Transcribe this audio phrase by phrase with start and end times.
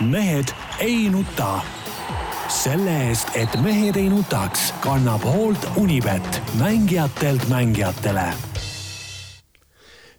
[0.00, 1.60] mehed ei nuta.
[2.48, 8.30] selle eest, et mehed ei nutaks, kannab hoolt Unibet, mängijatelt mängijatele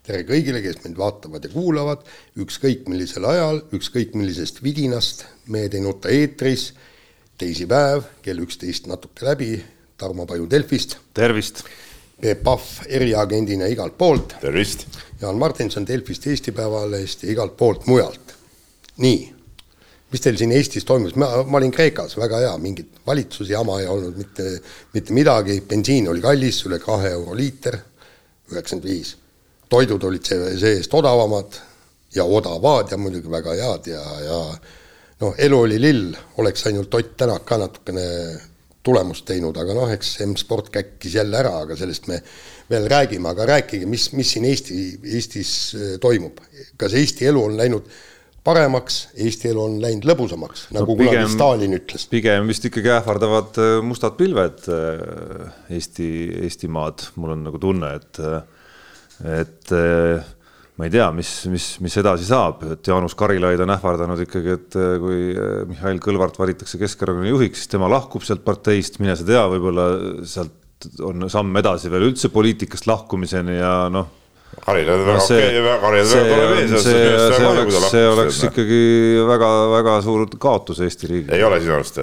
[0.04, 2.04] tere kõigile, kes meid vaatavad ja kuulavad,
[2.42, 6.74] ükskõik millisel ajal, ükskõik millisest vidinast, Mehed ei nuta eetris,
[7.38, 9.64] teisipäev, kell üksteist natuke läbi,
[9.98, 10.98] Tarmo Paju Delfist.
[11.14, 11.64] tervist!
[12.20, 14.36] Peep Pahv eriagendina igalt poolt.
[14.42, 14.88] tervist!
[15.22, 18.36] Jaan Martinson Delfist, Eesti Päevalehest ja igalt poolt mujalt.
[18.98, 19.39] nii,
[20.12, 24.18] mis teil siin Eestis toimus, ma, ma olin Kreekas, väga hea, mingit valitsusjama ei olnud
[24.18, 24.50] mitte,
[24.96, 27.78] mitte midagi, bensiin oli kallis, üle kahe euro liiter,
[28.50, 29.16] üheksakümmend viis.
[29.70, 31.60] toidud olid see, see-eest odavamad
[32.16, 34.40] ja odavad ja muidugi väga head ja, ja
[35.22, 38.06] noh, elu oli lill, oleks ainult Ott Tänak ka natukene
[38.84, 42.18] tulemust teinud, aga noh, eks M-sport käkkis jälle ära, aga sellest me
[42.70, 46.40] veel räägime, aga rääkige, mis, mis siin Eesti, Eestis äh, toimub.
[46.78, 47.90] kas Eesti elu on läinud
[48.46, 52.08] paremaks, Eesti elu on läinud lõbusamaks, nagu no, pigem, kunagi Stalin ütles?
[52.12, 56.10] pigem vist ikkagi ähvardavad äh, mustad pilved äh, Eesti,
[56.46, 58.22] Eestimaad, mul on nagu tunne, et,
[59.40, 59.78] et
[60.80, 64.78] ma ei tea, mis, mis, mis edasi saab, et Jaanus Karilaid on ähvardanud ikkagi, et
[64.80, 69.28] äh, kui äh, Mihhail Kõlvart valitakse Keskerakonna juhiks, siis tema lahkub sealt parteist, mine sa
[69.28, 69.90] tea, võib-olla
[70.24, 74.08] sealt on samm edasi veel üldse poliitikast lahkumiseni ja noh.
[74.60, 76.74] Karilaid on väga okei, Karilaid on väga tore mees.
[76.84, 77.04] see,
[77.36, 78.82] see oleks, see oleks ikkagi
[79.30, 81.38] väga-väga suur kaotus Eesti riigile.
[81.38, 82.02] ei ole sinu arust?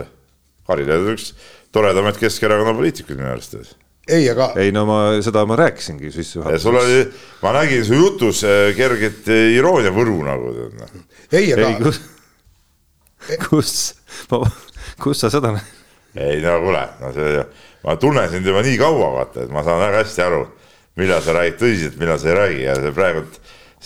[0.67, 1.33] Karilaid on üks
[1.75, 3.77] toredamaid Keskerakonna poliitikuid minu arust
[4.09, 4.51] ei, aga.
[4.57, 6.63] ei no ma seda ma rääkisingi sissejuhatuses.
[6.63, 7.01] sul oli,
[7.43, 10.53] ma nägin su jutus äh, kerget äh, iroonia võru nagu.
[10.79, 10.93] Noh.
[11.33, 11.73] ei, aga.
[11.83, 12.01] kus,
[13.49, 13.73] kus,
[15.03, 15.57] kus sa seda.
[16.15, 17.43] ei no kuule, no see,
[17.87, 20.45] ma tunnen sind juba nii kaua, vaata, et ma saan väga hästi aru,
[21.01, 23.25] millal sa räägid tõsiselt, millal sa ei räägi ja see praegu,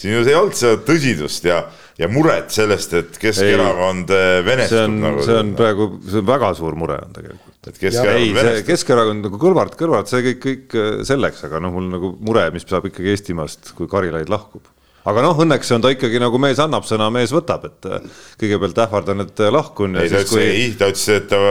[0.01, 1.65] siin ei olnud seda tõsidust ja
[2.01, 4.11] ja muret sellest, et Keskerakond
[4.47, 4.73] venestub.
[4.73, 7.57] see on nagu,, see on praegu, see on väga suur mure on tegelikult.
[7.61, 8.67] et Keskerakond venestub.
[8.71, 12.65] Keskerakond nagu kõrvalt, kõrvalt see kõik, kõik äh, selleks, aga noh, mul nagu mure, mis
[12.69, 14.71] saab ikkagi Eestimaast, kui Karilaid lahkub.
[15.11, 18.81] aga noh, õnneks on ta ikkagi nagu mees annab sõna, mees võtab, et äh, kõigepealt
[18.87, 20.01] ähvardan, et lahkun.
[20.01, 20.73] ei, ta ütles, kui...
[20.81, 21.43] ta ütles, et ta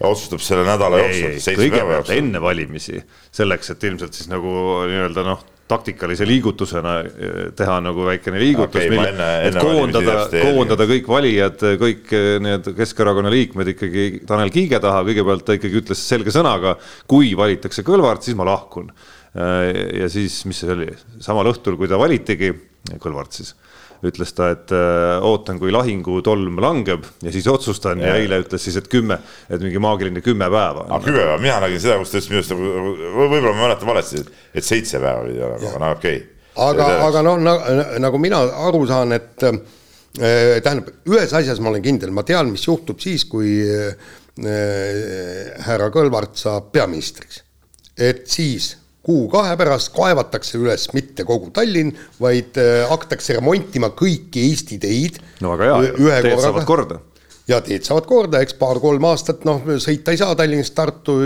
[0.00, 1.56] otsustab selle nädala jooksul.
[1.60, 3.02] kõigepealt enne valimisi,
[3.34, 4.52] selleks, et ilmselt siis nagu
[4.88, 11.08] nii-öelda noh taktikalise liigutusena eh, teha nagu väikene liigutus okay,, mille, et koondada, koondada kõik
[11.10, 16.34] valijad, kõik eh, need Keskerakonna liikmed ikkagi Tanel Kiige taha, kõigepealt ta ikkagi ütles selge
[16.34, 16.76] sõnaga,
[17.10, 18.90] kui valitakse Kõlvart, siis ma lahkun.
[19.32, 20.90] Eh, ja siis, mis see oli,
[21.24, 22.52] samal õhtul, kui ta valitigi,
[23.02, 23.54] Kõlvart siis
[24.06, 28.64] ütles ta, et äh, ootan, kui lahingutolm langeb ja siis otsustan ja, ja eile ütles
[28.66, 29.18] siis, et kümme,
[29.48, 30.86] et mingi maagiline kümme päeva.
[30.88, 33.92] aga kümme päeva, mina nägin seda, kus ta ütles minu arust nagu, võib-olla ma mäletan
[33.92, 34.24] valesti,
[34.54, 36.66] et seitse päeva pidi olema, aga no okei okay..
[36.66, 37.46] aga, aga noh,
[38.02, 39.62] nagu mina aru saan, et äh,
[40.18, 43.94] tähendab, ühes asjas ma olen kindel, ma tean, mis juhtub siis, kui äh,
[45.62, 47.42] härra Kõlvart saab peaministriks.
[47.98, 48.72] et siis
[49.06, 55.18] kuu-kahe pärast kaevatakse üles mitte kogu Tallinn, vaid äh, hakatakse remontima kõiki Eesti teid.
[55.42, 56.44] no väga hea, teed korraga.
[56.46, 56.98] saavad korda.
[57.50, 61.18] ja teed saavad korda, eks paar-kolm aastat noh, sõita ei saa Tallinnast Tartu,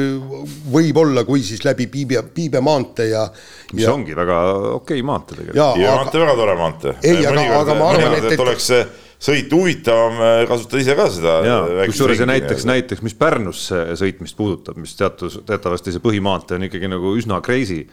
[0.73, 3.27] võib-olla, kui siis läbi Piibe, Piibe maantee ja.
[3.75, 4.43] mis ja, ongi väga
[4.79, 5.75] okei okay maantee tegelikult.
[5.77, 6.97] Piibe maantee väga tore maantee.
[7.03, 8.87] ei, aga, aga ma arvan, et, et oleks see
[9.23, 11.39] sõit huvitavam, äh, kasutada ise ka seda.
[11.87, 17.17] kusjuures näiteks, näiteks mis Pärnusse sõitmist puudutab, mis teatus, teatavasti see põhimaantee on ikkagi nagu
[17.17, 17.85] üsna crazy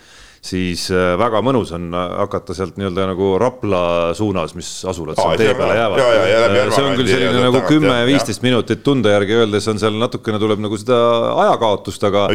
[0.43, 3.83] siis äh, väga mõnus on hakata sealt nii-öelda nagu Rapla
[4.17, 6.03] suunas, mis asulad seal tee peale jäävad.
[6.03, 10.63] Äh, see on küll selline nagu kümme-viisteist minutit tunde järgi öeldes on seal natukene tuleb
[10.65, 10.99] nagu seda
[11.45, 12.27] ajakaotust, aga,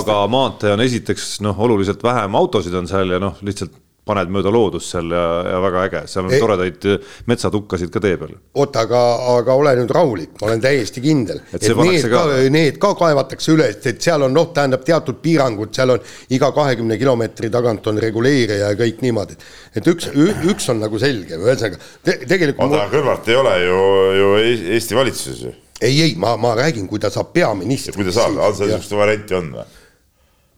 [0.00, 4.52] aga maantee on esiteks noh, oluliselt vähem autosid on seal ja noh, lihtsalt paned mööda
[4.54, 6.84] loodust seal ja, ja väga äge, seal on Ei, toredaid
[7.26, 8.36] metsatukkasid ka tee peal.
[8.54, 9.00] oota, aga,
[9.32, 12.22] aga ole nüüd rahulik, ma olen täiesti kindel, et, et need ka,
[12.54, 16.98] need ka kaevatakse üles, et seal on noh, tähendab teatud piirangud, seal on iga kahekümne
[17.00, 19.38] kilomeetri tagant on reguleerija ja kõik niimoodi.
[19.74, 20.12] et üks,
[20.52, 22.68] üks on nagu selge, ühesõnaga te, tegelikult.
[22.68, 23.80] oota mul..., Kõlvart ei ole ju,
[24.20, 24.28] ju
[24.76, 25.56] Eesti valitsuses ju.
[25.80, 27.98] ei, ei, ma, ma räägin, kui ta saab peaministriks.
[27.98, 29.66] kui ta saab, on seal niisugust varianti on või?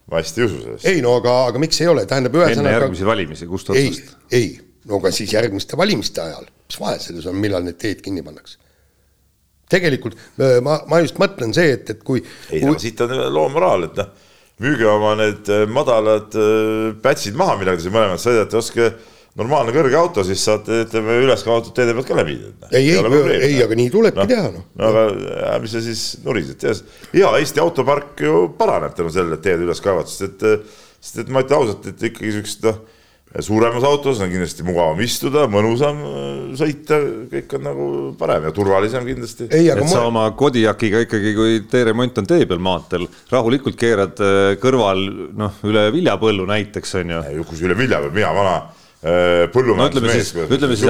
[0.09, 0.93] Ma hästi ei usu sellesse.
[0.93, 2.63] ei no aga, aga miks ei ole, tähendab ühesõnaga.
[2.63, 4.15] enne järgmisi valimisi, kust otsast?
[4.31, 4.49] ei, ei,
[4.89, 8.57] no aga siis järgmiste valimiste ajal, mis vahe selles on, millal need teed kinni pannakse?
[9.69, 10.17] tegelikult
[10.65, 12.23] ma, ma just mõtlen see, et, et kui.
[12.49, 12.73] ei kui...
[12.73, 14.11] no siit on loo moraal, et noh,
[14.65, 16.35] müüge oma need madalad
[17.05, 18.91] pätsid maha, millega te siin mõlemad sõidate, ostke
[19.39, 22.37] normaalne kõrge auto, siis saate, ütleme, üleskauvatud teede pealt ka läbi.
[22.73, 24.67] ei, ei, ei, aga nii tulebki no, teha, noh.
[24.79, 25.07] no aga
[25.55, 26.69] äh, mis sa siis nurised,
[27.17, 31.35] ja Eesti autopark ju paraneb tänu sellele, et teed üles kaevad, sest et, sest et
[31.35, 32.81] ma ütlen ausalt, et ikkagi siuksed noh,
[33.45, 36.25] suuremas autos on kindlasti mugavam istuda, mõnusam äh,
[36.59, 36.99] sõita,
[37.31, 37.87] kõik on nagu
[38.19, 39.47] parem ja turvalisem kindlasti.
[39.53, 40.09] et sa ma...
[40.09, 45.05] oma Kodiakiga ikkagi, kui teeremont on tee peal maanteel, rahulikult keerad äh, kõrval
[45.39, 47.23] noh, üle viljapõllu näiteks on ju.
[47.53, 48.59] kus üle viljapõllu, mina vana
[48.99, 50.33] Äh, no ütleme siis,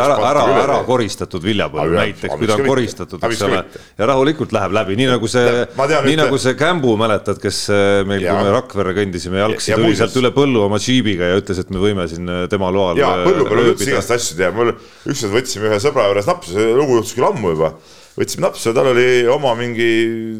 [0.00, 3.58] ära, ära, ära koristatud viljapõld näiteks, kui ta on koristatud, eks ole,
[4.00, 8.24] ja rahulikult läheb läbi, nii nagu see, nii nagu see Kämbu, mäletad, kes äh, meil,
[8.24, 11.82] kui me Rakverre kõndisime jalgsi, tuli sealt üle põllu oma džiibiga ja ütles, et me
[11.82, 12.96] võime siin äh, tema loal.
[12.96, 16.54] ja põllu peal on üldse igast asju teha, mul ükskord võtsime ühe sõbra juures napsu,
[16.56, 17.74] see lugu juhtus küll ammu juba,
[18.16, 19.90] võtsime napsu ja tal oli oma mingi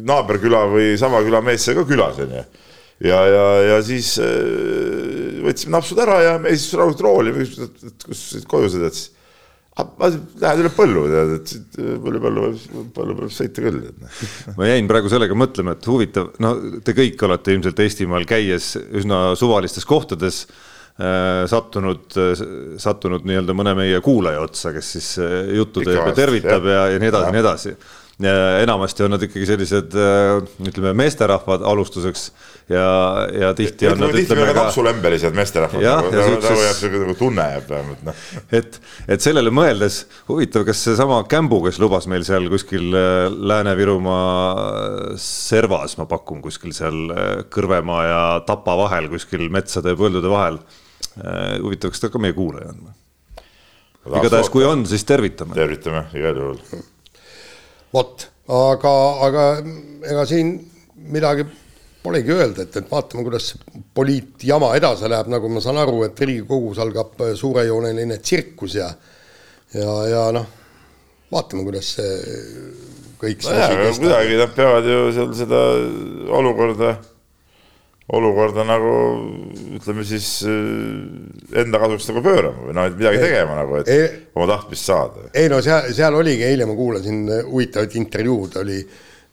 [0.09, 2.41] naaberküla või sama küla mees sai ka külas, onju
[3.03, 7.33] ja, ja, ja siis äh, võtsime napsud ära ja me siis rahulikult rooli,
[7.87, 9.11] et kus koju sõidad, siis
[9.79, 13.83] ah, ma lähen üle põllu, tead, et siit põllu peale võib, põllu peale sõita küll.
[14.01, 14.23] Noh.
[14.59, 16.55] ma jäin praegu sellega mõtlema, et huvitav, no
[16.85, 22.19] te kõik olete ilmselt Eestimaal käies üsna suvalistes kohtades äh, sattunud,
[22.81, 27.01] sattunud nii-öelda mõne meie kuulaja otsa, kes siis äh, juttu teeb ja tervitab ja, ja
[27.01, 27.75] nii edasi ja nii edasi
[28.19, 32.25] enamasti on nad ikkagi sellised äh, ütleme meesterahvad alustuseks
[32.67, 32.87] ja,
[33.31, 37.71] ja tihti on nad ütleme ka napsulembelised meesterahvad, nagu, nagu, jääb siuke nagu tunne jääb
[37.71, 38.19] vähemalt noh.
[38.59, 38.75] et,
[39.07, 45.95] et sellele mõeldes huvitav, kas seesama Kämbu, kes lubas meil seal kuskil äh, Lääne-Virumaa servas,
[46.01, 50.59] ma pakun kuskil seal äh, Kõrvemaa ja Tapa vahel kuskil metsade ja põldude vahel.
[51.63, 52.87] huvitav, kas ta ka meie kuulaja on?
[54.19, 55.55] igatahes, kui on, siis tervitame.
[55.55, 56.87] tervitame igal juhul
[57.93, 58.93] vot, aga,
[59.27, 59.47] aga
[60.09, 60.53] ega siin
[61.09, 61.45] midagi
[62.03, 63.53] polegi öelda, et, et vaatame, kuidas
[63.95, 68.87] poliitjama edasi läheb, nagu ma saan aru, et Riigikogus algab suurejooneline tsirkus ja
[69.75, 70.47] ja, ja noh,
[71.31, 72.13] vaatame, kuidas see
[73.19, 75.63] kõik nojah, kuidagi nad peavad ju seal seda
[76.39, 76.95] olukorda
[78.15, 78.91] olukorda nagu
[79.77, 84.07] ütleme siis äh, enda kasuks nagu pöörama või noh, et midagi tegema nagu, et ei,
[84.37, 85.27] oma tahtmist saada.
[85.37, 88.79] ei no seal, seal oligi, eile ma kuulasin äh, huvitavat intervjuud, oli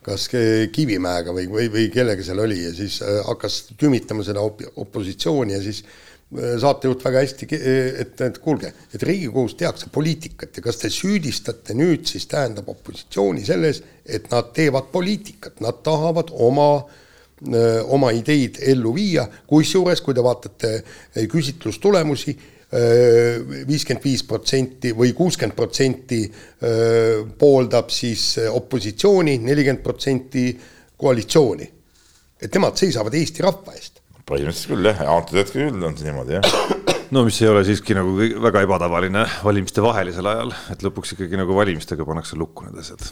[0.07, 0.29] kas
[0.71, 5.57] Kivimäega või, või, või kellega seal oli ja siis äh, hakkas tümitama seda op opositsiooni
[5.57, 5.81] ja siis
[6.27, 7.47] saatejuht väga hästi,
[8.03, 13.45] et, et kuulge, et Riigikogus tehakse poliitikat ja kas te süüdistate nüüd siis tähendab opositsiooni
[13.47, 16.97] selles, et nad teevad poliitikat, nad tahavad oma äh,
[17.93, 20.71] oma ideid ellu viia, kusjuures kui te vaatate
[21.29, 22.33] küsitlustulemusi,
[23.67, 26.23] viiskümmend viis protsenti või kuuskümmend protsenti
[27.39, 30.49] pooldab siis opositsiooni, nelikümmend protsenti
[30.97, 31.69] koalitsiooni.
[32.41, 34.01] et nemad seisavad Eesti rahva eest.
[34.27, 36.75] põhimõtteliselt küll jah, antud hetkel küll on see niimoodi jah
[37.15, 41.55] no mis ei ole siiski nagu väga ebatavaline valimiste vahelisel ajal, et lõpuks ikkagi nagu
[41.55, 43.07] valimistega pannakse lukku need asjad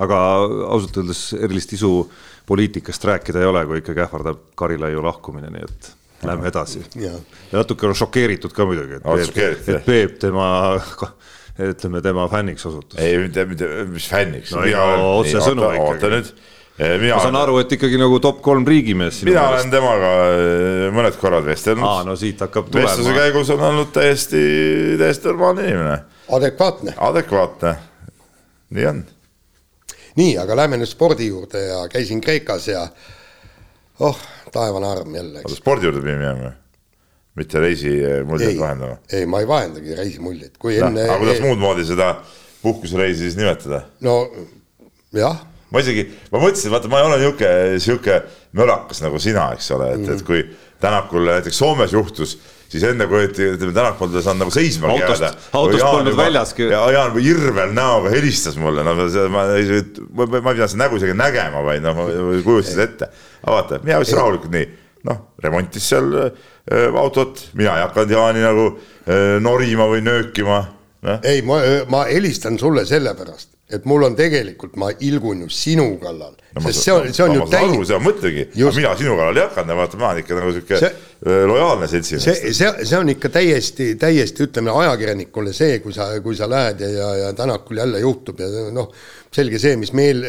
[0.00, 0.18] aga
[0.72, 1.90] ausalt öeldes erilist isu
[2.46, 5.92] poliitikast rääkida ei ole, kui ikkagi ähvardab Karilaiu lahkumine, nii et
[6.26, 6.84] lähme edasi.
[7.00, 7.12] ja
[7.52, 10.46] natuke on šokeeritud ka muidugi, et Peep, et Peep tema,
[11.72, 12.98] ütleme tema fänniks osutus.
[13.00, 14.64] ei, mitte, mitte, mis fänniks no,.
[15.20, 16.24] otsesõnu ikkagi.
[16.80, 19.20] Eh, mina ma saan aru, et ikkagi nagu top kolm riigimees.
[19.28, 21.84] mina olen temaga eh, mõned korrad vestelnud.
[21.84, 22.88] aa, no siit hakkab tulema.
[22.88, 24.40] vestluse käigus on olnud täiesti,
[24.98, 25.98] täiesti normaalne inimene.
[26.32, 26.94] adekvaatne.
[27.10, 27.74] adekvaatne,
[28.72, 29.04] nii on
[30.18, 32.86] nii, aga lähme nüüd spordi juurde ja käisin Kreekas ja
[34.00, 34.18] oh,
[34.52, 35.44] taevane arm jälle.
[35.44, 36.52] oota, spordi juurde pidime minema?
[37.38, 38.98] mitte reisimuljeid vahendama?
[39.12, 41.06] ei, ma ei vahendagi reisimuljeid, kui no, enne.
[41.08, 41.46] aga kuidas ei...
[41.46, 42.14] muud moodi seda
[42.62, 43.82] puhkusereisi siis nimetada?
[44.04, 44.18] no
[45.16, 45.40] jah.
[45.72, 48.18] ma isegi, ma mõtlesin, vaata, ma ei ole niisugune, sihuke
[48.58, 50.44] mölakas nagu sina, eks ole, et mm., et kui
[50.82, 52.32] Tänakul näiteks Soomes juhtus
[52.72, 55.32] siis enne kui ütleme tänakul ta saanud nagu seisma jääda.
[55.58, 56.68] autost polnud väljaski.
[56.72, 61.00] ja Jaan irvel näoga helistas mulle, no ma ei, ma, ma ei pidanud seda nägu
[61.00, 62.00] isegi nägema, vaid noh,
[62.46, 63.10] kujutasin ette.
[63.42, 64.68] aga vaata, mina võtsin rahulikult nii,
[65.10, 70.62] noh, remontis seal äh, autot, mina ei hakanud Jaani nagu äh, norima või nöökima
[71.06, 71.18] no..
[71.20, 71.60] ei, ma,
[71.92, 76.84] ma helistan sulle sellepärast et mul on tegelikult, ma ilgun ju sinu kallal no,, sest
[76.84, 77.86] see on, see on ju täiesti.
[77.88, 80.92] seda mõtlengi, mina sinu kallal ei hakanud, vaata, ma olen ikka nagu sihuke see...
[81.48, 82.26] lojaalne seltsimees.
[82.26, 86.84] see, see, see on ikka täiesti, täiesti ütleme ajakirjanikule see, kui sa, kui sa lähed
[86.84, 88.92] ja, ja, ja Tänakul jälle juhtub ja noh,
[89.32, 90.22] selge see, mis meel,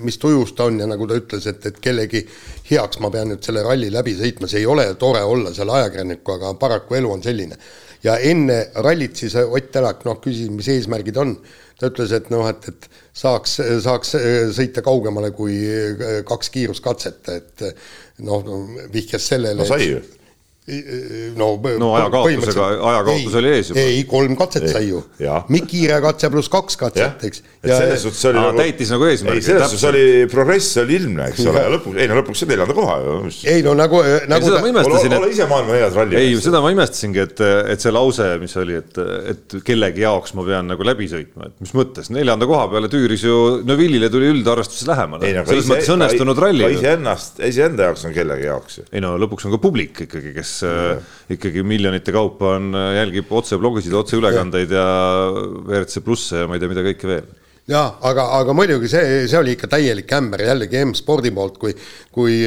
[0.00, 2.24] mis tujus ta on ja nagu ta ütles, et, et kellegi
[2.70, 6.38] heaks ma pean nüüd selle ralli läbi sõitma, see ei ole tore olla seal ajakirjaniku,
[6.38, 7.58] aga paraku elu on selline.
[8.02, 11.36] Ja enne rallit siis Ott Tänak, noh, küsis, mis eesmärgid on
[11.82, 14.14] ta ütles, et noh, et, et saaks, saaks
[14.54, 15.58] sõita kaugemale kui
[16.28, 17.64] kaks kiiruskatset, et
[18.22, 18.44] noh,
[18.92, 19.58] vihjas sellele.
[19.62, 20.02] no sai ju.
[21.36, 21.46] No,
[21.78, 23.82] no ajakaotusega, ajakaotus oli ees juba.
[23.82, 24.70] ei, kolm katset ei.
[24.70, 25.00] sai ju.
[25.50, 27.42] Mikk Kiire katse pluss kaks katset, eks.
[27.64, 28.60] et selles suhtes oli nagu.
[28.60, 29.42] täitis nagu eesmärgi.
[29.42, 32.76] selles suhtes oli, progress oli ilmne, eks ole, ja lõpuks, ei no lõpuks sai neljanda
[32.78, 33.16] koha ju.
[33.50, 34.46] ei no nagu, nagu.
[34.46, 35.16] seda ma imestasin, et.
[35.18, 36.20] ole ise maailma neljas ralli.
[36.20, 39.02] ei, seda ma imestasingi, et, et see lause, mis oli, et,
[39.34, 43.26] et kellegi jaoks ma pean nagu läbi sõitma, et mis mõttes, neljanda koha peale tüüris
[43.26, 45.34] ju Neville'ile tuli üldarvestuses lähemale.
[45.34, 46.70] No, selles mõttes õnnestunud ralli.
[46.78, 48.88] iseennast, iseenda jaoks on kellegi jaoks ju.
[48.92, 50.52] ei no lõpuks on ka publik ikkagi, kes
[51.32, 54.88] ikkagi miljonite kaupa on, jälgib otseblogisid, otseülekandeid ja
[55.32, 57.30] WRC plusse ja ma ei tea, mida kõike veel.
[57.70, 60.42] Jah, aga, aga muidugi see, see oli ikka täielik ämber.
[60.48, 61.70] Jällegi M-spordi poolt, kui,
[62.10, 62.40] kui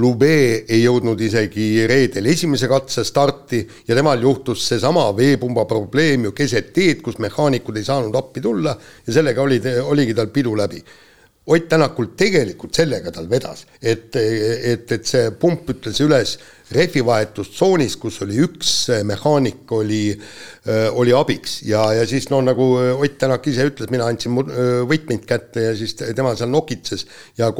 [0.00, 0.30] Lube
[0.64, 6.72] ei jõudnud isegi reedel esimese katse starti ja temal juhtus seesama veepumba probleem ju keset
[6.72, 8.72] teed, kus mehaanikud ei saanud appi tulla
[9.04, 9.60] ja sellega oli,
[9.92, 10.80] oligi tal pidu läbi.
[11.52, 16.32] Ott Tänakul tegelikult sellega tal vedas, et, et, et see pump ütles üles
[16.74, 18.70] rehvivahetustsoonis, kus oli üks
[19.06, 20.00] mehaanik, oli,
[20.98, 25.62] oli abiks ja, ja siis no nagu Ott Tänak ise ütles, mina andsin võtmeid kätte
[25.68, 27.06] ja siis tema seal nokitses
[27.38, 27.52] ja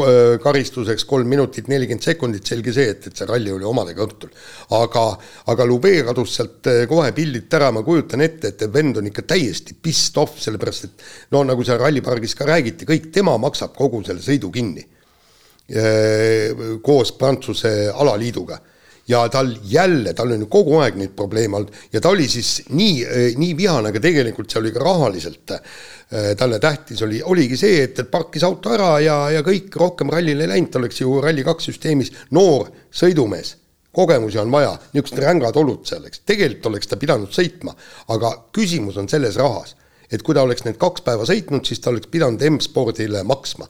[0.43, 4.35] karistuseks kolm minutit nelikümmend sekundit, selge see, et, et see ralli oli omadega õhtul.
[4.77, 5.07] aga,
[5.55, 9.79] aga Lube kadus sealt kohe pildilt ära, ma kujutan ette, et vend on ikka täiesti
[9.81, 14.25] pissed off, sellepärast et no nagu seal rallipargis ka räägiti, kõik tema maksab kogu selle
[14.25, 14.87] sõidu kinni.
[16.83, 18.61] koos Prantsuse alaliiduga
[19.09, 21.75] ja tal jälle, tal on ju kogu aeg neid probleeme olnud.
[21.93, 25.55] Ja ta oli siis nii, nii vihane, aga tegelikult see oli ka rahaliselt
[26.39, 30.47] talle tähtis oli, oligi see, et, et parkis auto ära ja, ja kõik, rohkem rallile
[30.47, 33.57] ei läinud, ta oleks ju Rally2 süsteemis noor sõidumees.
[33.97, 37.73] Kogemusi on vaja, niisugused rängad olud seal, eks, tegelikult oleks ta pidanud sõitma,
[38.13, 39.73] aga küsimus on selles rahas,
[40.13, 43.67] et kui ta oleks need kaks päeva sõitnud, siis ta oleks pidanud M-spordile maksma.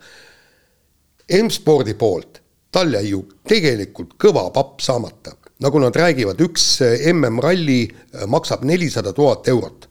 [1.40, 2.43] M-spordi poolt
[2.76, 5.37] tal jäi ju tegelikult kõva papp saamata.
[5.64, 6.83] nagu nad räägivad, üks
[7.14, 9.88] MM-ralli äh, maksab nelisada tuhat eurot.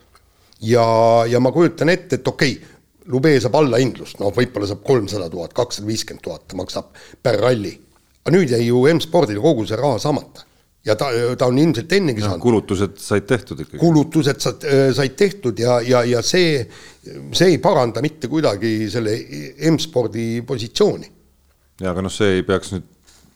[0.61, 2.71] ja, ja ma kujutan ette, et okei okay,,
[3.05, 6.87] Lube saab allahindlust, no võib-olla saab kolmsada tuhat, kakssada viiskümmend tuhat ta maksab
[7.21, 7.73] per ralli.
[8.23, 10.45] aga nüüd jäi ju M-spordil kogu see raha saamata
[10.85, 12.41] ja ta, ta on ilmselt ennegi saanud.
[12.41, 13.81] kulutused said tehtud ikkagi.
[13.81, 16.61] kulutused said, äh, said tehtud ja, ja, ja see,
[17.33, 19.17] see ei paranda mitte kuidagi selle
[19.71, 21.14] M-spordi positsiooni
[21.81, 22.91] ja aga noh, see ei peaks nüüd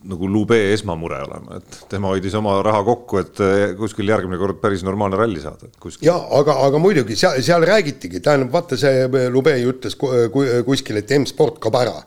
[0.10, 4.62] nagu Lube esmamure olema, et tema hoidis oma raha kokku, et eh, kuskil järgmine kord
[4.62, 5.68] päris normaalne ralli saada.
[6.06, 11.12] ja aga, aga muidugi seal, seal räägitigi, tähendab, vaata see Lube ju ütles kuskil, et
[11.20, 11.98] M-sport kaob ära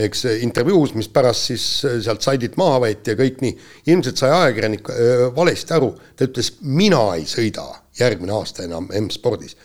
[0.00, 3.56] eks intervjuus, mis pärast siis sealt saidilt maha võeti ja kõik nii,
[3.92, 4.88] ilmselt sai ajakirjanik
[5.36, 7.66] valesti aru, ta ütles, mina ei sõida
[7.98, 9.56] järgmine aasta enam M-spordis.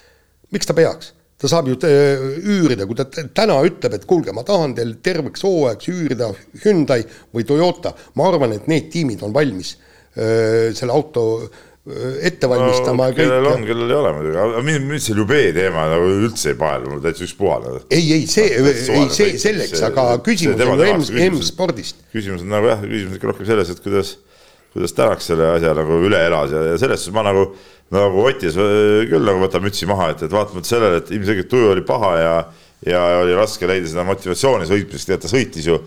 [0.51, 1.13] miks ta peaks?
[1.37, 5.45] Ta saab ju äh, üürida, kui ta täna ütleb, et kuulge, ma tahan teil terveks
[5.45, 6.31] hooajaks üürida
[6.63, 7.03] Hyundai
[7.35, 9.75] või Toyota, ma arvan, et need tiimid on valmis
[10.17, 11.59] öö, äh, selle auto äh,
[12.25, 13.15] ette valmistama no,.
[13.15, 16.59] kellel on, kellel ei ole muidugi, aga mind, mind see Ljubei teema nagu üldse ei
[16.59, 17.75] paelu, mul täitsa ükspuhane.
[17.85, 22.01] ei, ei see, ei see selleks, aga küsimus on ju M-spordist.
[22.15, 24.17] küsimus on nagu jah, küsimus ikka rohkem selles, et kuidas,
[24.73, 27.51] kuidas Tänak selle asja nagu üle elas ja, ja selles suhtes ma nagu
[27.95, 31.85] nagu Otis küll nagu võtab mütsi maha, et, et vaatamata sellele, et ilmselgelt tuju oli
[31.87, 32.33] paha ja
[32.85, 35.79] ja oli raske leida seda motivatsiooni sõitmiseks, tead ta sõitis ju,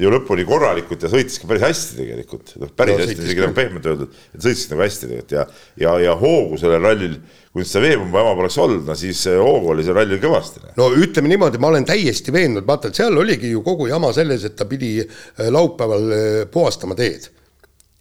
[0.00, 3.56] ju lõpuni korralikult ja sõitis ka päris hästi tegelikult, noh päris no, hästi, isegi nagu
[3.58, 5.44] pehmelt öeldud, et sõitis nagu hästi tegelikult ja,
[5.82, 7.18] ja, ja hoogu sellel rallil,
[7.52, 10.64] kui seda veepumba jama poleks olnud, no siis hoogu oli seal rallil kõvasti.
[10.78, 14.48] no ütleme niimoodi, ma olen täiesti veendunud, vaata, et seal oligi ju kogu jama selles,
[14.48, 17.28] et ta pidi äh, laupäeval äh, puhastama teed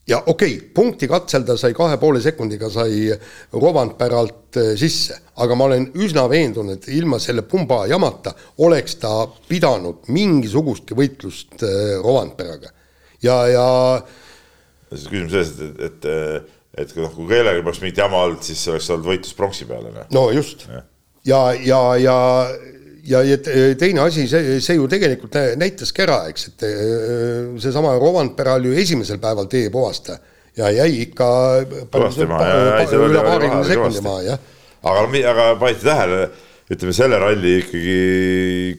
[0.07, 3.11] ja okei okay,, punkti katselda sai kahe poole sekundiga, sai
[3.53, 8.33] Rovanperalt äh, sisse, aga ma olen üsna veendunud, et ilma selle pumba jamata
[8.63, 9.13] oleks ta
[9.49, 12.71] pidanud mingisugustki võitlust äh, Rovanperaga.
[13.23, 13.67] ja, ja
[14.93, 16.53] siis küsimus selles, et, et, et,
[16.85, 19.91] et noh, kui kellelgi poleks mingit jama olnud, siis oleks olnud võitlus pronksi peale.
[19.91, 20.07] Noh.
[20.15, 20.83] no just ja,
[21.27, 22.17] ja, ja, ja
[23.07, 23.37] ja, ja
[23.79, 28.81] teine asi, see, see ju tegelikult näitaski ära, eks, et äh, seesama Rovanpera oli ju
[28.83, 30.19] esimesel päeval teepuhastaja
[30.57, 31.29] ja jäi ikka
[31.61, 34.45] üle paarikümne sekundi maha, jah.
[34.81, 36.21] aga, aga panite tähele,
[36.73, 37.97] ütleme selle ralli ikkagi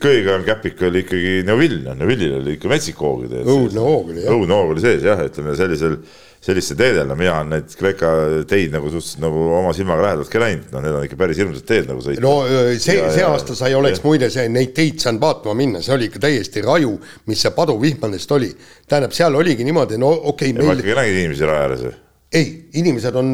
[0.02, 3.28] kõige kõvem käpik oli ikkagi Neuvill, noh Neuvillil oli ikka metsik hoog.
[3.40, 4.34] õudne hoog oli jah.
[4.34, 6.00] õudne hoog oli sees jah, ütleme sellisel
[6.44, 8.10] sellistel teedel, no mina olen neid Kreeka
[8.48, 11.66] teid nagu suhteliselt nagu oma silmaga lähedalt ka näinud, noh, need on ikka päris hirmsad
[11.66, 12.22] teed nagu sõita.
[12.22, 12.34] no
[12.78, 14.06] see, see aasta sa ei oleks ja.
[14.06, 16.92] muide see, neid teid saanud vaatama minna, see oli ikka täiesti raju,
[17.30, 18.50] mis see paduvihmadest oli.
[18.88, 20.68] tähendab, seal oligi niimoodi, no okei okay,.
[20.68, 21.96] ma ikkagi nägin inimesi raja ääres või?
[22.38, 23.32] ei, inimesed on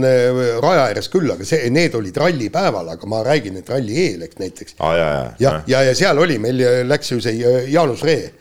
[0.62, 4.40] raja ääres küll, aga see, need olid rallipäeval, aga ma räägin, et ralli eel, eks
[4.40, 4.94] näiteks ah,.
[4.96, 7.36] ja, ja, ja, ja, ja seal oli, meil läks ju see
[7.68, 8.32] Jaanus Ree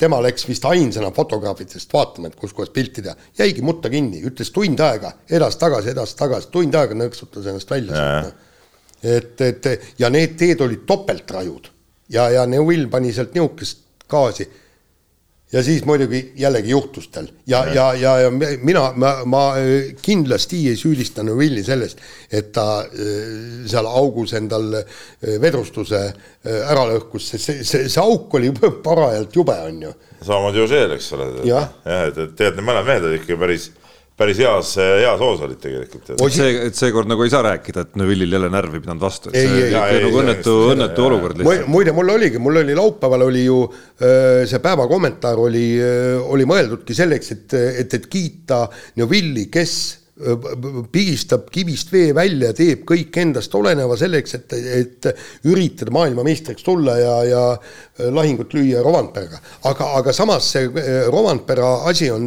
[0.00, 4.52] tema läks vist ainsana fotograafidest vaatama, et kus kohas pilti teha, jäigi mutta kinni, ütles
[4.54, 8.46] tund aega edasi-tagasi, edasi-tagasi, tund aega nõksutas ennast välja sealt.
[9.02, 11.68] et, et ja need teed olid topeltrajud.
[12.08, 14.48] Ja, ja Neuvill pani sealt nihukest gaasi
[15.52, 18.30] ja siis muidugi jällegi juhtus tal ja, ja, ja, ja
[18.62, 22.02] mina, ma, ma äh, kindlasti ei süüdista Neuvilli sellest,
[22.32, 24.84] et ta äh, seal augus endal äh,
[25.40, 26.02] vedrustuse
[26.48, 28.52] ära lõhkus, sest see, see, see auk oli
[28.84, 29.92] parajalt jube, on ju.
[30.20, 31.28] samamoodi Joseel, eks ole.
[31.48, 33.70] jah, et tegelikult need mõlemad mehed olid ikka päris
[34.18, 36.10] päris heas, heas hoos olid tegelikult.
[36.34, 39.38] see, et seekord nagu ei saa rääkida, et Neville'il jälle närv ei pidanud vastu, et
[39.38, 41.70] see oli nagu õnnetu, õnnetu olukord lihtsalt.
[41.70, 43.60] muide, mul oligi, mul oli laupäeval oli ju
[43.98, 45.68] see päeva kommentaar oli,
[46.34, 48.64] oli mõeldudki selleks, et, et, et kiita
[48.98, 49.78] Neville'i, kes
[50.92, 55.08] pigistab kivist vee välja, teeb kõik endast oleneva selleks, et, et
[55.46, 57.44] üritada maailmameistriks tulla ja, ja
[58.14, 59.38] lahingut lüüa Rovanperaga.
[59.70, 60.66] aga, aga samas see
[61.12, 62.26] Rovanpera asi on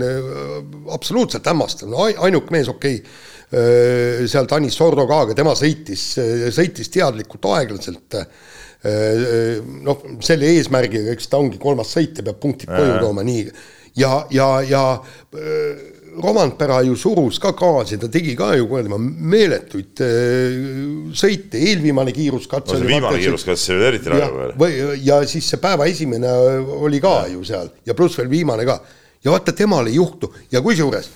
[0.96, 6.14] absoluutselt hämmastav, no ainuke mees, okei okay,, seal Tanis Sordo ka, aga tema sõitis,
[6.56, 8.22] sõitis teadlikult aeglaselt
[9.84, 13.50] noh, selle eesmärgiga, eks ta ongi kolmas sõit ja peab punktid koju tooma, nii.
[14.00, 14.86] ja, ja, ja
[16.12, 20.58] Romantpera ju surus ka gaasi, ta tegi ka ju kuradi meeletuid äh,
[21.16, 22.90] sõite, eelviimane kiiruskatse no,.
[22.90, 24.54] viimane kiiruskatse oli eriti raju veel.
[24.60, 24.76] või,
[25.06, 26.34] ja siis see päeva esimene
[26.82, 27.32] oli ka ja.
[27.36, 28.78] ju seal ja pluss veel viimane ka.
[29.24, 31.10] ja vaata, temal ei juhtu ja kusjuures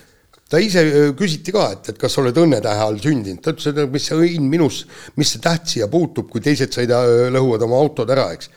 [0.50, 3.72] ta ise äh, küsiti ka, et, et kas sa oled õnnetähe all sündinud, ta ütles,
[3.72, 4.84] et mis see õnn minus,
[5.20, 7.02] mis see täht siia puutub, kui teised sõida,
[7.34, 8.52] lõhuvad oma autod ära, eks.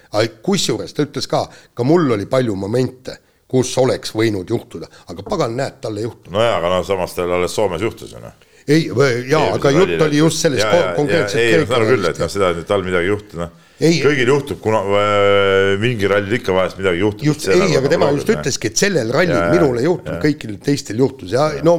[0.45, 5.57] kusjuures ta ütles ka, ka mul oli palju momente kus oleks võinud juhtuda, aga pagan,
[5.59, 6.35] näed, tal ei juhtunud.
[6.37, 8.35] nojaa, aga no samas tal alles Soomes juhtus ju noh.
[8.69, 8.91] ei,
[9.31, 11.41] jaa, aga jutt oli just sellest konkreetselt.
[11.41, 13.55] ei, ma saan aru küll, et noh, seda, et tal midagi ei juhtu, noh.
[13.79, 17.25] kõigil juhtub, kuna äh, mingi rallil ikka vahest midagi juhtub.
[17.31, 21.01] just, ei, aga tema just ütleski, et sellel rallil ja, minul ei juhtunud, kõikidel teistel
[21.01, 21.79] juhtus ja, ja no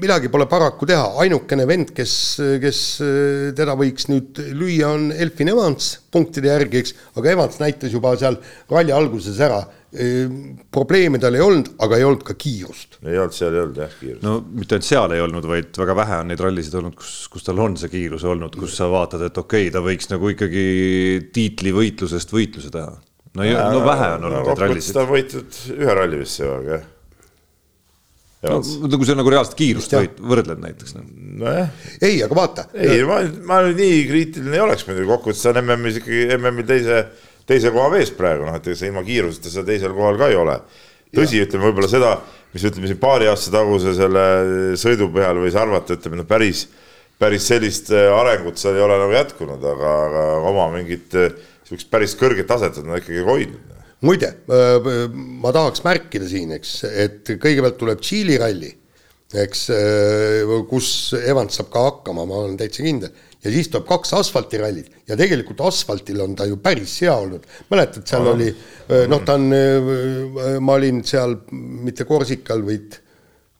[0.00, 2.14] midagi pole paraku teha, ainukene vend, kes,
[2.62, 7.92] kes äh, teda võiks nüüd lüüa, on Elfin Evans punktide järgi, eks, aga Evans näitas
[7.92, 8.40] juba seal
[8.72, 13.00] ralli alguses ära probleeme tal ei olnud, aga ei olnud ka kiirust.
[13.02, 14.22] ei olnud, seal ei olnud jah kiirust.
[14.22, 17.46] no mitte ainult seal ei olnud, vaid väga vähe on neid rallisid olnud, kus, kus
[17.46, 20.64] tal on see kiirus olnud, kus sa vaatad, et okei okay,, ta võiks nagu ikkagi
[21.34, 22.94] tiitlivõitlusest võitluse teha.
[23.34, 24.94] no, ja, no vähe on olnud no, neid rallisid.
[24.94, 26.88] ta on võitnud ühe ralli vist see aeg jah
[28.46, 28.60] no
[28.94, 31.02] kui sa nagu reaalset kiirust võid, võrdled näiteks no..
[31.42, 31.74] nojah.
[31.98, 32.68] ei, aga vaata.
[32.78, 37.02] ei, ma, ma nii kriitiline ei oleks muidugi, kokkuvõttes on MM-is ikkagi MM-il teise
[37.50, 40.38] teise koha vees praegu, noh, et ega sa ilma kiiruseta seal teisel kohal ka ei
[40.38, 40.60] ole.
[41.10, 42.12] tõsi, ütleme võib-olla seda,
[42.54, 44.24] mis ütleme siin paari aasta taguse selle
[44.78, 46.68] sõidu peal võis arvata, ütleme no päris,
[47.18, 51.34] päris sellist äh, arengut seal ei ole nagu jätkunud, aga, aga oma mingit äh,
[51.66, 53.80] sihukest päris kõrget taset on ta ikkagi hoidnud.
[54.06, 54.92] muide, äh,
[55.42, 58.70] ma tahaks märkida siin, eks, et kõigepealt tuleb Tšiili ralli,
[59.30, 59.66] eks,
[60.70, 60.86] kus
[61.18, 63.12] Evans saab ka hakkama, ma olen täitsa kindel
[63.44, 67.46] ja siis tuleb kaks asfaltirallit ja tegelikult asfaltil on ta ju päris hea olnud.
[67.70, 68.34] mäletad, seal Aha.
[68.36, 68.50] oli
[69.08, 69.46] noh, ta on,
[70.60, 72.98] ma olin seal mitte Korsikal, vaid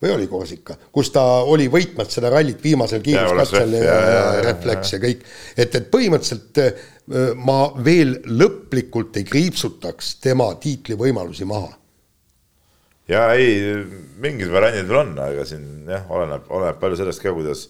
[0.00, 4.46] või oli Korsika, kus ta oli võitmas seda rallit viimasel kiiruskatsel ja, ja, ja, ja
[4.46, 6.62] refleks ja kõik, et, et põhimõtteliselt
[7.44, 11.74] ma veel lõplikult ei kriipsutaks tema tiitlivõimalusi maha.
[13.10, 13.60] ja ei,
[14.22, 17.66] mingid variandid veel on, aga siin jah, oleneb, oleneb palju sellest ka, kuidas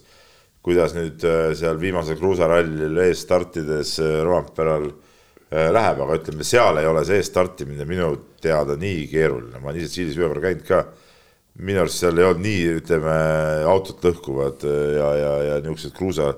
[0.64, 6.80] kuidas nüüd äh, seal viimasel kruusarallil ees startides äh, Roomperal äh, läheb, aga ütleme, seal
[6.80, 8.12] ei ole see eesstartimine minu
[8.44, 10.82] teada nii keeruline, ma olen ise Tšiilis ühe korra käinud ka.
[11.60, 13.16] minu arust seal ei olnud nii, ütleme,
[13.68, 16.30] autot lõhkuvad ja, ja, ja niisugused kruusa,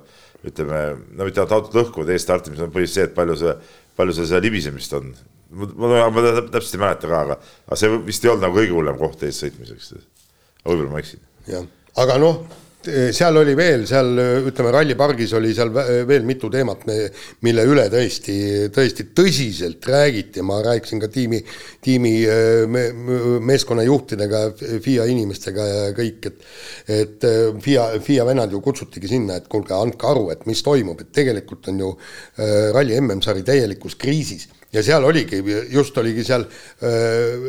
[0.46, 0.80] ütleme,
[1.12, 3.52] no mitte ainult autot lõhkuvad, eesstartimisel on põhiliselt see, et palju see,
[3.98, 5.12] palju seal seda libisemist on.
[5.52, 8.74] ma, ma, ma täpselt ei mäleta ka, aga, aga see vist ei olnud nagu kõige
[8.78, 9.94] hullem koht ees sõitmiseks.
[10.64, 11.22] võib-olla ma eksin.
[11.50, 11.70] jah,
[12.02, 12.61] aga noh
[13.14, 14.10] seal oli veel, seal
[14.48, 16.84] ütleme, rallipargis oli seal veel mitu teemat,
[17.46, 18.36] mille üle tõesti,
[18.74, 21.42] tõesti tõsiselt räägiti, ma rääkisin ka tiimi,
[21.84, 22.86] tiimi eh, me,
[23.50, 24.42] meeskonnajuhtidega,
[24.82, 26.48] FIA inimestega ja kõik, et
[27.02, 31.00] et eh, FIA, FIA vennad ju kutsutigi sinna, et kuulge, andke aru, et mis toimub,
[31.00, 31.92] et tegelikult on ju
[32.74, 34.48] ralli MM-sari täielikus kriisis.
[34.72, 37.42] Ja seal oligi, just oligi seal äh,,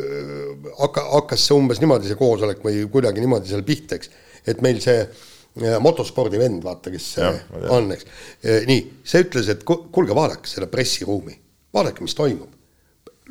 [0.76, 4.12] hakka, hakkas see umbes niimoodi, see koosolek või kuidagi niimoodi seal pihta, eks
[4.46, 7.32] et meil see äh, motospordi vend, vaata, kes ja,
[7.72, 8.06] on, eks.
[8.44, 11.36] Äh, nii, see ütles, et kuulge, vaadake seda pressiruumi,
[11.74, 12.50] vaadake, mis toimub.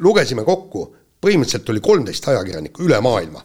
[0.04, 0.88] lugesime kokku,
[1.22, 3.44] põhimõtteliselt oli kolmteist ajakirjanikku üle maailma.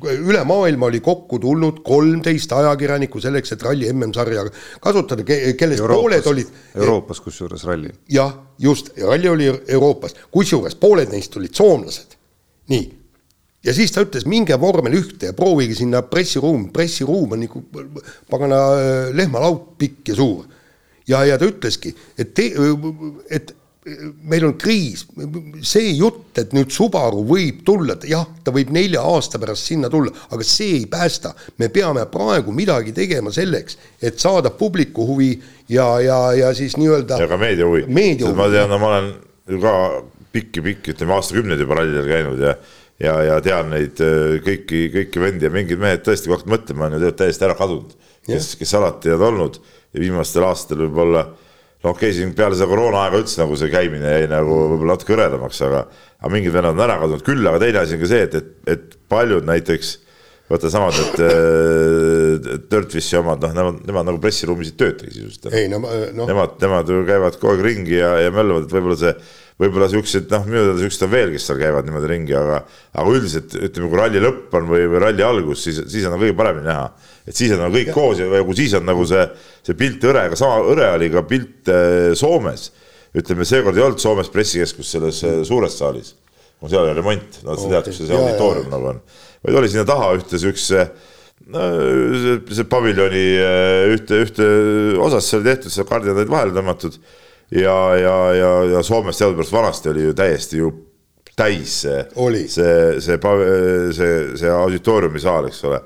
[0.00, 4.46] üle maailma oli kokku tulnud kolmteist ajakirjanikku selleks, et ralli MM-sarja
[4.80, 6.54] kasutada, kellest Euroopas, pooled olid.
[6.76, 7.90] Euroopas kusjuures ralli.
[8.08, 12.16] jah, just, ralli oli Euroopas, kusjuures pooled neist olid soomlased
[12.70, 12.86] nii,
[13.64, 17.64] ja siis ta ütles, minge vormel ühte ja proovige sinna pressiruumi, pressiruum on nagu
[18.30, 20.44] pagana äh, lehmalaud pikk ja suur.
[21.08, 22.50] ja, ja ta ütleski, et te,
[23.30, 23.56] et
[24.28, 25.06] meil on kriis,
[25.64, 30.12] see jutt, et nüüd Subaru võib tulla, jah, ta võib nelja aasta pärast sinna tulla,
[30.30, 31.32] aga see ei päästa.
[31.58, 35.32] me peame praegu midagi tegema selleks, et saada publiku huvi
[35.68, 37.20] ja, ja, ja siis nii-öelda.
[37.20, 37.86] ja ka meedia huvi.
[38.36, 39.12] ma tean, no ma olen
[39.48, 39.74] ju ka
[40.30, 42.54] pikki-pikki, ütleme aastakümneid juba rallidel käinud ja
[43.00, 46.88] ja, ja tean neid äh, kõiki, kõiki vendi ja mingid mehed tõesti, kui hakkad mõtlema,
[46.88, 47.94] on ju täiesti ära kadunud,
[48.28, 49.60] kes, kes alati on olnud
[49.94, 54.18] ja viimastel aastatel võib-olla noh, okei okay,, siin peale seda koroonaaega üldse nagu see käimine
[54.18, 55.86] jäi nagu võib-olla natuke hõredamaks, aga,
[56.20, 58.54] aga mingid vennad on ära kadunud küll, aga teine asi on ka see, et, et,
[58.76, 59.96] et paljud näiteks
[60.50, 65.52] vaata samad need äh, Dirtfissi omad, noh, nemad, nemad nagu pressiruumis ei töötagi sisuliselt.
[65.54, 66.26] ei no, no.
[66.26, 69.14] Nemad, nemad ju käivad kogu aeg ringi ja, ja möllavad, et võib-olla see
[69.60, 72.60] võib-olla siuksed, noh, minu teada siuksed on veel, kes seal käivad niimoodi ringi, aga,
[72.96, 76.36] aga üldiselt ütleme, kui ralli lõpp on või, või ralli algus, siis, siis on kõige
[76.38, 76.86] paremini näha.
[77.28, 77.96] et siis on nagu kõik ja.
[77.96, 79.26] koos ja kui siis on nagu see,
[79.66, 82.70] see pilt hõre, aga sama hõre oli ka pilt äh, Soomes.
[83.20, 86.14] ütleme, seekord ei olnud Soomes pressikeskus selles äh, suures saalis.
[86.62, 89.06] no seal oli remont, no sa tead, kus see auditoorium nagu on,
[89.44, 90.88] vaid oli sinna taha ühte siukse
[91.52, 91.70] no
[92.16, 94.52] see, see paviljoni äh, ühte, ühte
[95.04, 96.96] osas oli tehtud, seal kardinad olid vahele tõmmatud
[97.50, 100.70] ja, ja, ja, ja Soomes teadupärast vanasti oli ju täiesti ju
[101.36, 102.04] täis see,
[103.00, 105.80] see, see, see, see auditooriumisaal, eks ole.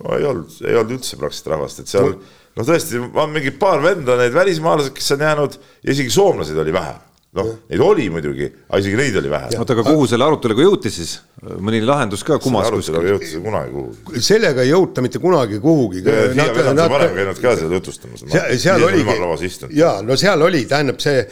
[0.00, 3.82] no ei olnud, ei olnud üldse praktiliselt rahvast, et seal noh, tõesti on mingi paar
[3.84, 5.56] venda, need välismaalased, kes on jäänud
[5.92, 6.94] isegi soomlased oli vähe
[7.38, 9.50] noh, neid oli muidugi, aga isegi neid oli vähe.
[9.54, 11.16] oota, aga kuhu selle aruteluga jõuti siis?
[11.62, 12.98] mõni lahendus ka kumas kuskil?
[13.06, 14.22] jõuti kunagi kuhugi.
[14.26, 16.02] sellega ei jõuta mitte kunagi kuhugi.
[16.36, 18.24] Nad, varem käinud ka seda tutvustamas.
[18.60, 21.22] seal oligi, jaa, no seal oli, tähendab see,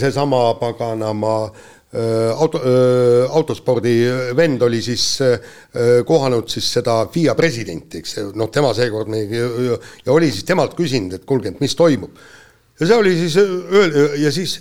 [0.00, 1.36] seesama paganama
[2.36, 2.60] auto,
[3.36, 3.94] autospordi
[4.36, 5.06] vend oli siis
[6.08, 11.18] kohanud siis seda FIA presidenti, eks, noh, tema seekord meil ja oli siis temalt küsinud,
[11.18, 12.22] et kuulge, et mis toimub.
[12.80, 13.36] ja see oli siis
[14.22, 14.60] ja siis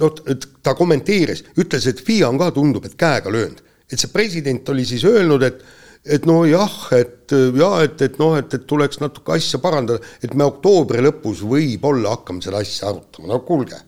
[0.00, 0.18] noh,
[0.62, 3.62] ta kommenteeris, ütles, et FIA on ka, tundub, et käega löönud.
[3.92, 5.64] et see president oli siis öelnud, et
[6.04, 10.44] et nojah, et ja et, et noh, et, et tuleks natuke asja parandada, et me
[10.44, 13.80] oktoobri lõpus võib-olla hakkame seda asja arutama, no kuulge.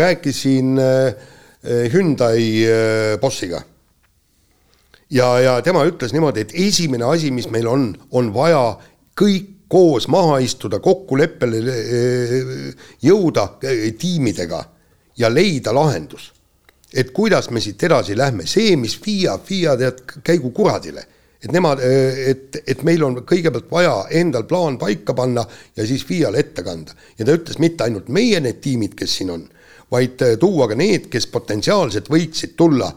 [0.00, 0.80] rääkisin
[1.92, 2.46] Hyundai
[3.20, 3.62] bossiga.
[5.10, 8.78] ja, ja tema ütles niimoodi, et esimene asi, mis meil on, on vaja
[9.18, 11.60] kõik koos maha istuda, kokkuleppele
[13.02, 13.46] jõuda
[13.98, 14.60] tiimidega
[15.18, 16.32] ja leida lahendus.
[16.92, 21.06] et kuidas me siit edasi lähme, see, mis FIA, FIA tead, käigu kuradile.
[21.42, 25.44] et nemad, et, et meil on kõigepealt vaja endal plaan paika panna
[25.76, 26.92] ja siis FIA-le ette kanda.
[27.18, 29.46] ja ta ütles, mitte ainult meie need tiimid, kes siin on,
[29.90, 32.92] vaid tuua ka need, kes potentsiaalselt võiksid tulla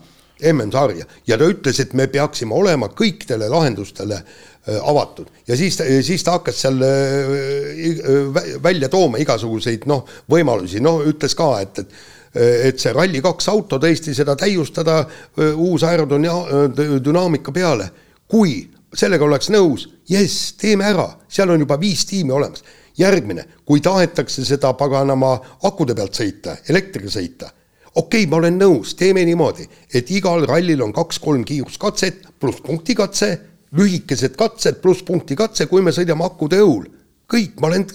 [0.52, 6.24] MM-sarja ja ta ütles, et me peaksime olema kõikidele lahendustele Äh, avatud ja siis, siis
[6.26, 11.98] ta hakkas seal äh, välja tooma igasuguseid noh, võimalusi, noh, ütles ka, et, et
[12.36, 17.90] et see Rally2 auto tõesti seda täiustada äh, uus aerodünaamika peale.
[18.28, 22.64] kui sellega oleks nõus, jess, teeme ära, seal on juba viis tiimi olemas.
[22.98, 27.50] järgmine, kui tahetakse seda paganama akude pealt sõita, elektriga sõita,
[27.96, 33.55] okei okay,, ma olen nõus, teeme niimoodi, et igal rallil on kaks-kolm kiiruskatset pluss punktikatse
[33.76, 36.92] lühikesed katsed pluss punkti katse, kui me sõidame akude õhul.
[37.26, 37.88] kõik, ma olen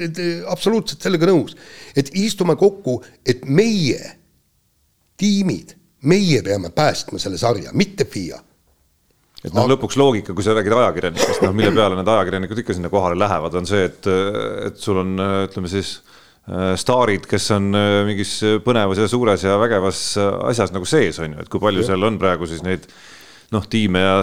[0.50, 1.54] absoluutselt sellega nõus,
[1.94, 4.16] et istume kokku, et meie
[5.20, 8.40] tiimid, meie peame päästma selle sarja, mitte FIA
[9.44, 12.90] et noh, lõpuks loogika, kui sa räägid ajakirjanikest, noh, mille peale need ajakirjanikud ikka sinna
[12.92, 14.08] kohale lähevad, on see, et,
[14.66, 15.14] et sul on,
[15.46, 15.94] ütleme siis
[16.50, 18.34] äh, staarid, kes on äh, mingis
[18.66, 20.02] põnevas ja suures ja vägevas
[20.50, 21.92] asjas nagu sees, on ju, et kui palju ja.
[21.92, 22.90] seal on praegu siis neid
[23.50, 24.16] noh, tiime ja,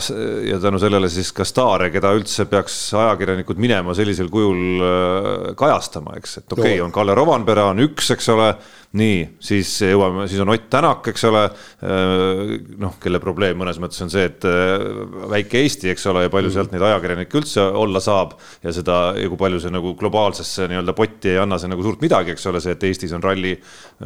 [0.47, 6.15] ja tänu sellele siis ka staare, keda üldse peaks ajakirjanikud minema sellisel kujul äh, kajastama,
[6.21, 8.53] eks, et okei okay, no., on Kalle Rovanpera on üks, eks ole
[8.97, 11.43] nii, siis jõuame, siis on Ott Tänak, eks ole.
[11.47, 14.83] Äh, noh, kelle probleem mõnes mõttes on see, et äh,
[15.31, 19.29] väike Eesti, eks ole, ja palju sealt neid ajakirjanikke üldse olla saab ja seda ja
[19.29, 22.61] kui palju see nagu globaalsesse nii-öelda potti ei anna see nagu suurt midagi, eks ole,
[22.63, 23.53] see, et Eestis on ralli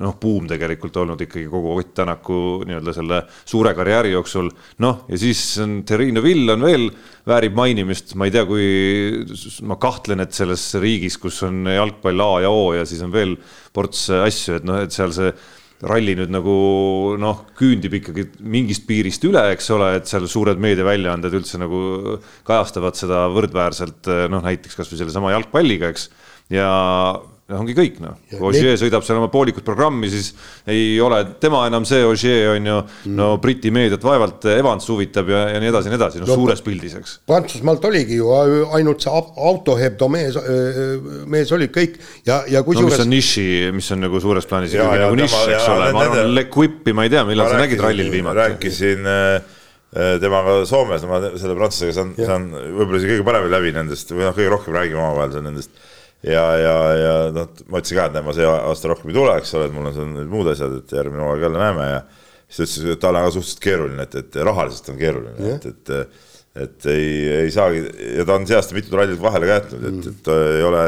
[0.02, 4.52] noh, buum tegelikult olnud ikkagi kogu Ott Tänaku nii-öelda selle suure karjääri jooksul.
[4.84, 6.90] noh, ja siis on Terrine Vill on veel
[7.28, 8.66] väärib mainimist, ma ei tea, kui
[9.68, 13.36] ma kahtlen, et selles riigis, kus on jalgpall A ja O ja siis on veel
[13.76, 15.34] ports asju, et noh, et seal see
[15.88, 16.56] ralli nüüd nagu
[17.22, 23.00] noh, küündib ikkagi mingist piirist üle, eks ole, et seal suured meediaväljaanded üldse nagu kajastavad
[23.00, 26.10] seda võrdväärselt noh, näiteks kasvõi sellesama jalgpalliga, eks.
[26.54, 26.70] ja
[27.58, 30.32] ongi kõik noh, Ogier sõidab seal oma poolikut programmi, siis
[30.70, 35.30] ei ole tema enam see Ogier on ju mm., no Briti meediat vaevalt Evans huvitab
[35.32, 37.16] ja, ja nii edasi ja nii edasi, no, no suures pildis, eks.
[37.30, 38.32] Prantsusmaalt oligi ju
[38.78, 40.38] ainult see autohebdo mees,
[41.32, 44.76] mees oli kõik ja, ja kusjuures no, mis on niši, mis on nagu suures plaanis
[44.78, 47.82] ja, nagu nišš, eks ole, ma arvan, Le Quip'i ma ei tea, millal sa nägid
[47.84, 48.42] rallil viimati.
[48.42, 49.58] rääkisin äh,
[50.22, 54.36] temaga Soomes, ma selle prantslasega saan, saan võib-olla isegi kõige paremini läbi nendest või noh,
[54.38, 55.90] kõige rohkem räägime omavahel seal nendest
[56.28, 59.38] ja, ja, ja noh, ma ütlesin ka, et näe, ma see aasta rohkem ei tule,
[59.42, 62.02] eks ole, et mul on seal need muud asjad, et järgmine hooaeg jälle näeme ja
[62.52, 65.72] siis ta ütles, et tal on ka suhteliselt keeruline, et, et rahaliselt on keeruline, et,
[65.72, 67.12] et et ei,
[67.46, 67.86] ei saagi
[68.18, 70.82] ja ta on see aasta mitu rallit vahele ka jätnud, et, et ei ole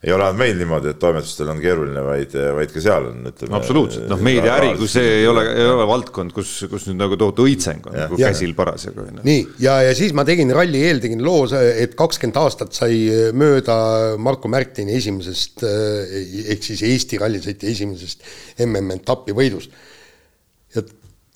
[0.00, 3.52] ei ole ainult meil niimoodi, et toimetustel on keeruline, vaid, vaid ka seal on, ütleme.
[3.58, 7.44] absoluutselt, noh, meediaäri, kui see ei ole, ei ole valdkond, kus, kus nüüd nagu tohutu
[7.44, 9.04] õitseng on nagu käsil parasjagu.
[9.26, 13.02] nii, ja, ja siis ma tegin ralli eel tegin loo, et kakskümmend aastat sai
[13.36, 13.76] mööda
[14.16, 18.24] Marko Märtini esimesest ehk siis Eesti rallisõitja esimesest
[18.64, 19.76] MM-etapi võidust.
[20.72, 20.86] ja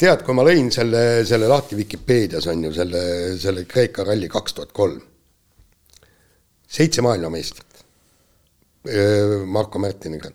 [0.00, 3.05] tead, kui ma lõin selle, selle lahti Vikipeedias on ju selle,
[3.44, 5.05] selle Kreeka ralli kaks tuhat kolm.
[6.81, 7.73] seitse maailmameistrit
[8.85, 10.31] Marko Märtiniga,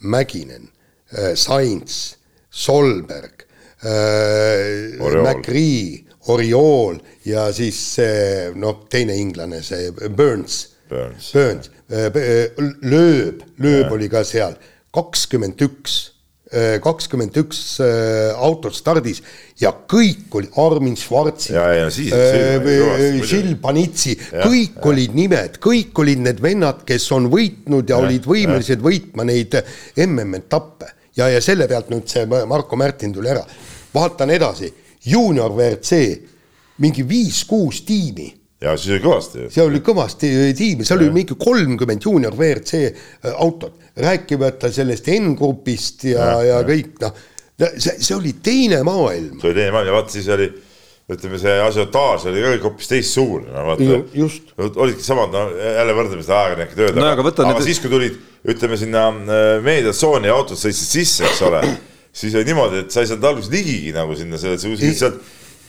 [0.00, 0.70] Mäkinen,
[1.10, 2.16] äh, Sainz,
[2.50, 3.46] Solberg,
[3.82, 13.92] äh, McRee, Oriol ja siis see noh, teine inglane, see Burns, Burns, Burns, Lööb, Lööb
[13.92, 14.54] oli ka seal,
[14.94, 15.98] kakskümmend üks
[16.84, 19.22] kakskümmend üks äh, autot stardis
[19.60, 21.54] ja kõik oli Armin Schwarzi,
[23.28, 24.86] Žil Panitsi, kõik ja.
[24.90, 28.84] olid nimed, kõik olid need vennad, kes on võitnud ja, ja olid võimelised ja.
[28.84, 29.56] võitma neid
[29.96, 33.44] MM-etappe ja, ja selle pealt nüüd see Marko Märtin tuli ära.
[33.94, 34.72] vaatan edasi,
[35.04, 36.04] juunior WRC,
[36.84, 38.30] mingi viis-kuus tiimi
[38.62, 39.46] ja siis oli kõvasti.
[39.52, 46.06] seal oli kõvasti tiimi, seal oli mingi kolmkümmend juunior WRC äh, autot, rääkimata sellest N-grupist
[46.12, 47.16] ja, ja, ja kõik noh,
[47.76, 49.40] see, see oli teine maailm.
[49.40, 50.50] see oli teine maailm ja vaata siis oli
[51.12, 53.98] ütleme, see asiotaaž oli ka hoopis teistsugune, no vaata.
[54.16, 54.52] just.
[54.56, 58.18] olidki samad, no jälle võrdleme seda ajakirjanike tööd no,, aga, aga, aga siis, kui tulid,
[58.48, 61.62] ütleme sinna äh, meediatsooni ja autod sõitsid sisse, eks ole,
[62.22, 65.20] siis oli niimoodi, et sa ei saanud alguses ligigi nagu sinna selle, sealt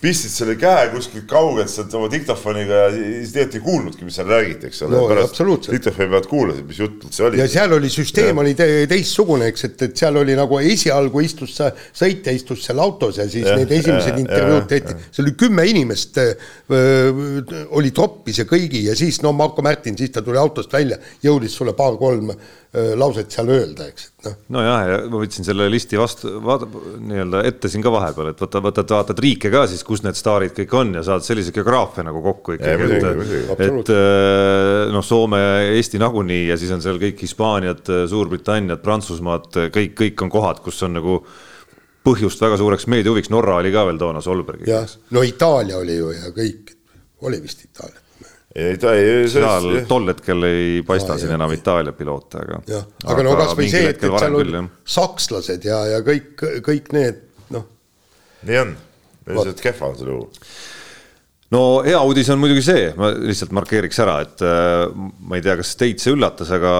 [0.03, 4.27] pistsid selle käe kuskilt kaugelt sealt oma diktofoniga ja siis tegelikult ei kuulnudki, mis seal
[4.27, 5.03] räägiti, eks ole no,.
[5.07, 5.39] pärast
[5.69, 7.39] diktofoni pealt kuulasid, mis jutt üldse oli.
[7.39, 8.43] ja seal oli süsteem ja.
[8.43, 12.83] oli te teistsugune, eks, et, et seal oli nagu esialgu istus sa, sõitja istus seal
[12.83, 18.43] autos ja siis ja, need esimesed intervjuud tehti, seal oli kümme inimest öö, oli troppis
[18.43, 22.35] ja kõigi ja siis no Marko Märtin, siis ta tuli autost välja, jõudis sulle paar-kolm
[22.73, 24.37] lauset seal öelda, eks, et noh.
[24.55, 28.61] nojah, ja ma võtsin selle listi vastu, vaata nii-öelda ette siin ka vahepeal, et võta,
[28.65, 32.23] võtad, vaatad riike ka siis, kus need staarid kõik on ja saad sellise geograafia nagu
[32.25, 33.93] kokku ikkagi, et, et
[34.93, 35.43] noh, Soome,
[35.77, 40.81] Eesti nagunii ja siis on seal kõik Hispaaniad, Suurbritanniad, Prantsusmaad, kõik, kõik on kohad, kus
[40.87, 41.19] on nagu
[42.03, 44.81] põhjust väga suureks meediahuviks, Norra oli ka veel toona Solbergiga.
[45.13, 46.73] no Itaalia oli ju ja kõik,
[47.21, 48.01] oli vist Itaalia
[48.55, 49.25] ei ta ei.
[49.31, 51.39] seal tol hetkel ei paista ah, siin jah.
[51.39, 52.61] enam Itaalia piloote, aga.
[52.69, 56.93] jah, aga, aga no kasvõi see, et, et seal on sakslased ja, ja kõik, kõik
[56.95, 57.23] need
[57.55, 57.65] noh.
[58.45, 58.77] nii on,
[59.31, 60.29] lihtsalt kehva on selle juhu
[61.53, 64.85] no hea uudis on muidugi see, ma lihtsalt markeeriks ära, et äh,
[65.27, 66.73] ma ei tea, kas teid see üllatas, aga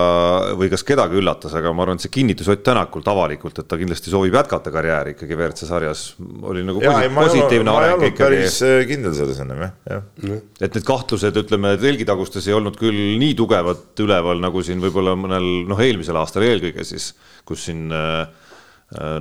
[0.60, 3.80] või kas kedagi üllatas, aga ma arvan, et see kinnitus Ott Tänakult avalikult, et ta
[3.80, 6.04] kindlasti soovib jätkata karjääri ikkagi WRC sarjas,
[6.50, 8.20] oli nagu ja, posi positiivne areng ikkagi.
[8.24, 10.38] päris äh, kindel selles ennem jah, jah.
[10.60, 15.50] et need kahtlused, ütleme, telgitagustes ei olnud küll nii tugevad üleval, nagu siin võib-olla mõnel
[15.70, 17.12] noh, eelmisel aastal eelkõige siis,
[17.48, 18.26] kus siin äh,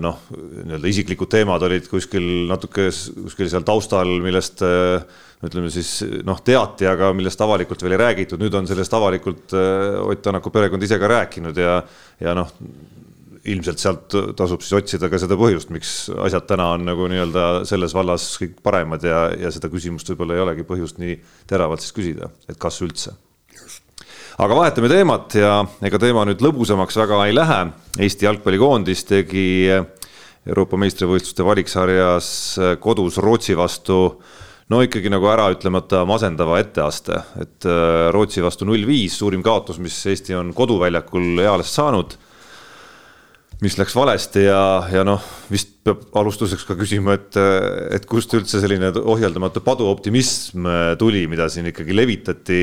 [0.02, 5.04] noh, nii-öelda isiklikud teemad olid kuskil natuke kuskil seal taustal, millest äh,
[5.42, 10.00] ütleme siis noh, teati, aga millest avalikult veel ei räägitud, nüüd on sellest avalikult äh,
[10.02, 11.80] Ott Tänaku perekond ise ka rääkinud ja,
[12.22, 12.52] ja noh,
[13.48, 17.94] ilmselt sealt tasub siis otsida ka seda põhjust, miks asjad täna on nagu nii-öelda selles
[17.96, 21.18] vallas kõik paremad ja, ja seda küsimust võib-olla ei olegi põhjust nii
[21.50, 23.16] teravalt siis küsida, et kas üldse.
[24.40, 27.60] Aga vahetame teemat ja ega teema nüüd lõbusamaks väga ei lähe.
[28.00, 32.30] Eesti jalgpallikoondis tegi Euroopa meistrivõistluste valiksarjas
[32.82, 33.98] kodus Rootsi vastu
[34.72, 39.98] no ikkagi nagu äraütlemata masendava etteaste, et äh, Rootsi vastu null viis, suurim kaotus, mis
[40.08, 42.18] Eesti on koduväljakul eales saanud.
[43.62, 47.36] mis läks valesti ja, ja noh, vist peab alustuseks ka küsima, et,
[47.94, 50.66] et kust üldse selline ohjeldamatu paduoptimism
[50.98, 52.58] tuli, mida siin ikkagi levitati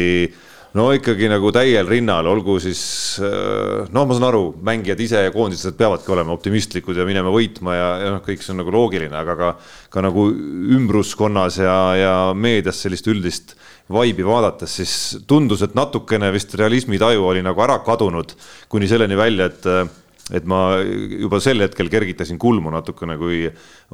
[0.77, 2.81] no ikkagi nagu täiel rinnal, olgu siis
[3.21, 7.87] noh, ma saan aru, mängijad ise ja koondised peavadki olema optimistlikud ja minema võitma ja,
[8.03, 9.53] ja noh, kõik see on nagu loogiline, aga ka,
[9.93, 10.27] ka nagu
[10.77, 13.55] ümbruskonnas ja, ja meedias sellist üldist
[13.89, 14.93] vaibi vaadates, siis
[15.27, 18.35] tundus, et natukene vist realismitaju oli nagu ära kadunud
[18.69, 19.97] kuni selleni välja, et
[20.29, 23.47] et ma juba sel hetkel kergitasin kulmu natukene, kui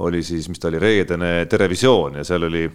[0.03, 2.65] oli siis, mis ta oli, reedene Terevisioon ja seal oli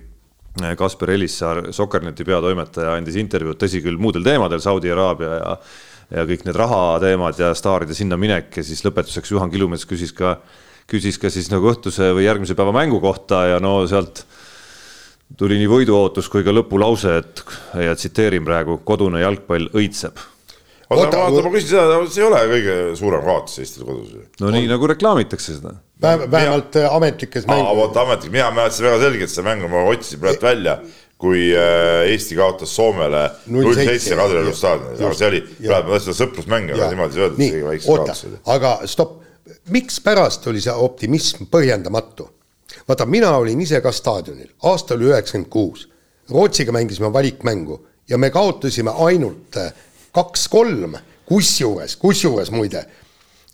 [0.77, 5.55] Kasper Elissaar, Sokkerneti peatoimetaja, andis intervjuud, tõsi küll, muudel teemadel, Saudi Araabia ja
[6.11, 10.41] ja kõik need rahateemad ja staaride sinna minek ja siis lõpetuseks Juhan Kilumets küsis ka,
[10.91, 14.25] küsis ka siis nagu õhtuse või järgmise päeva mängu kohta ja no sealt
[15.39, 17.45] tuli nii võiduootus kui ka lõpulause, et
[17.87, 20.19] ja tsiteerin praegu, kodune jalgpall õitseb
[20.91, 24.25] oota, vaata, ma küsin seda, see ei ole kõige suurem kaotus Eestil kodus ju.
[24.43, 25.77] no nii nagu reklaamitakse seda.
[26.03, 26.89] Vähemalt mina...
[26.91, 27.77] ametlikes mängudes.
[27.77, 30.79] vot ametlik, mina mäletasin väga selgelt seda mängu, ma otsisin praegu välja,
[31.21, 36.13] kui äh, Eesti kaotas Soomele null seitse Kadrioru staadionil, aga see oli, praegu ma tahtsin
[36.13, 37.93] seda sõprusmäng, aga niimoodi öeldakse.
[37.93, 38.17] oota,
[38.57, 39.19] aga stopp,
[39.75, 42.31] mikspärast oli see optimism põhjendamatu?
[42.89, 45.87] vaata, mina olin ise ka staadionil, aasta oli üheksakümmend kuus.
[46.31, 49.73] Rootsiga mängisime valikmängu ja me kaotasime ainult äh,
[50.15, 52.85] kaks-kolm, kusjuures, kusjuures muide,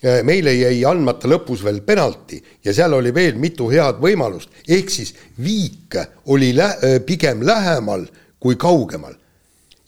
[0.03, 5.15] meile jäi andmata lõpus veel penalti ja seal oli veel mitu head võimalust, ehk siis
[5.41, 8.07] viik oli lä eh, pigem lähemal
[8.41, 9.15] kui kaugemal.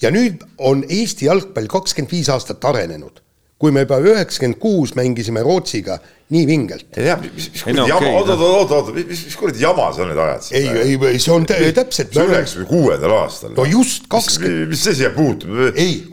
[0.01, 3.21] ja nüüd on Eesti jalgpall kakskümmend viis aastat arenenud
[3.59, 5.99] kui me juba üheksakümmend kuus mängisime Rootsiga
[6.31, 6.85] nii vingelt.
[6.95, 10.05] ei tea, mis, mis kuradi jama, oota, oota, oota, oota, mis, mis kuradi jama sa
[10.07, 10.69] nüüd ajad siin?
[10.79, 12.13] ei, ei, see on täpselt.
[12.15, 13.55] see on üheksakümne kuuendal aastal.
[13.57, 14.71] no just, kakskümmend.
[14.71, 15.57] mis see siia puutub?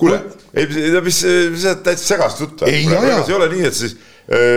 [0.02, 0.22] kuule,
[0.56, 0.72] ei,
[1.06, 1.20] mis,
[1.54, 3.94] mis sa täitsa segast juttu see ei ole nii, et siis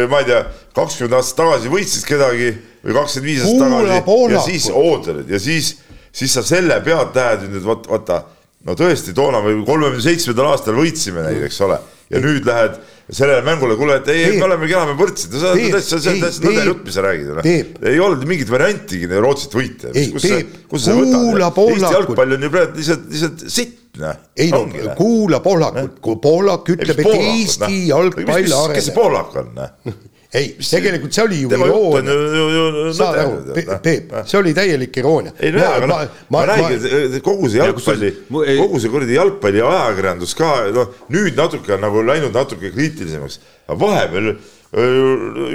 [0.08, 0.40] ma ei tea,
[0.78, 2.54] kakskümmend aastat tagasi võitsid kedagi
[2.86, 5.74] või kakskümmend viis aastat tagasi ja siis ootad ja siis,
[6.22, 8.24] siis sa selle pealt lähed nüüd vaata, vaata,
[8.64, 13.40] no tõesti, toona või kolmekümne seitsmendal aastal võitsime neid, eks ole ja nüüd lähed sellele
[13.46, 16.44] mängule, kuule, et ei, me olemegi enam võrdsed, no see on täitsa, see on täitsa
[16.44, 17.30] nõde jutt, mis sa räägid.
[17.38, 17.48] Noh.
[17.92, 19.92] ei olnud mingit variantigi Rootsit võita.
[19.94, 21.62] kus sa, kus sa võtad?
[21.64, 24.20] Eesti jalgpall on ju praegu lihtsalt, lihtsalt sitt, noh.
[24.36, 28.76] ei no kuula Pohlakut, kui Pohlak ütleb, et Eesti jalgpall areneb.
[28.76, 29.74] kes see Pohlak on, noh?
[30.32, 32.92] ei, tegelikult see oli ju iroonia.
[32.96, 35.32] saad aru, Peep, see oli täielik iroonia.
[35.40, 40.36] ei no jaa, aga noh, ma räägin, kogu see jalgpalli, kogu see kuradi jalgpalli ajakirjandus
[40.38, 44.32] ka, noh, nüüd natuke on nagu läinud natuke kriitilisemaks, aga vahepeal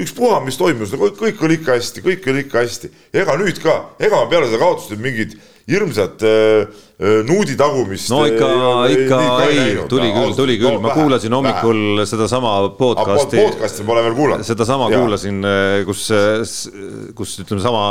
[0.01, 2.89] ükspuha, mis toimus, no kõik oli ikka hästi, kõik oli ikka hästi.
[3.13, 5.37] ega nüüd ka, ega peale seda kaotust mingid
[5.69, 6.67] hirmsat äh,
[6.99, 8.09] äh, nuudi tagumist.
[8.11, 8.47] no ikka,
[8.91, 13.39] ikka ei, ei, tuli küll, tuli küll, ma kuulasin hommikul sedasama podcast'i.
[13.39, 14.47] podcast'i pole veel kuulanud.
[14.47, 16.09] sedasama kuulasin, äh, kus,
[17.15, 17.85] kus ütleme sama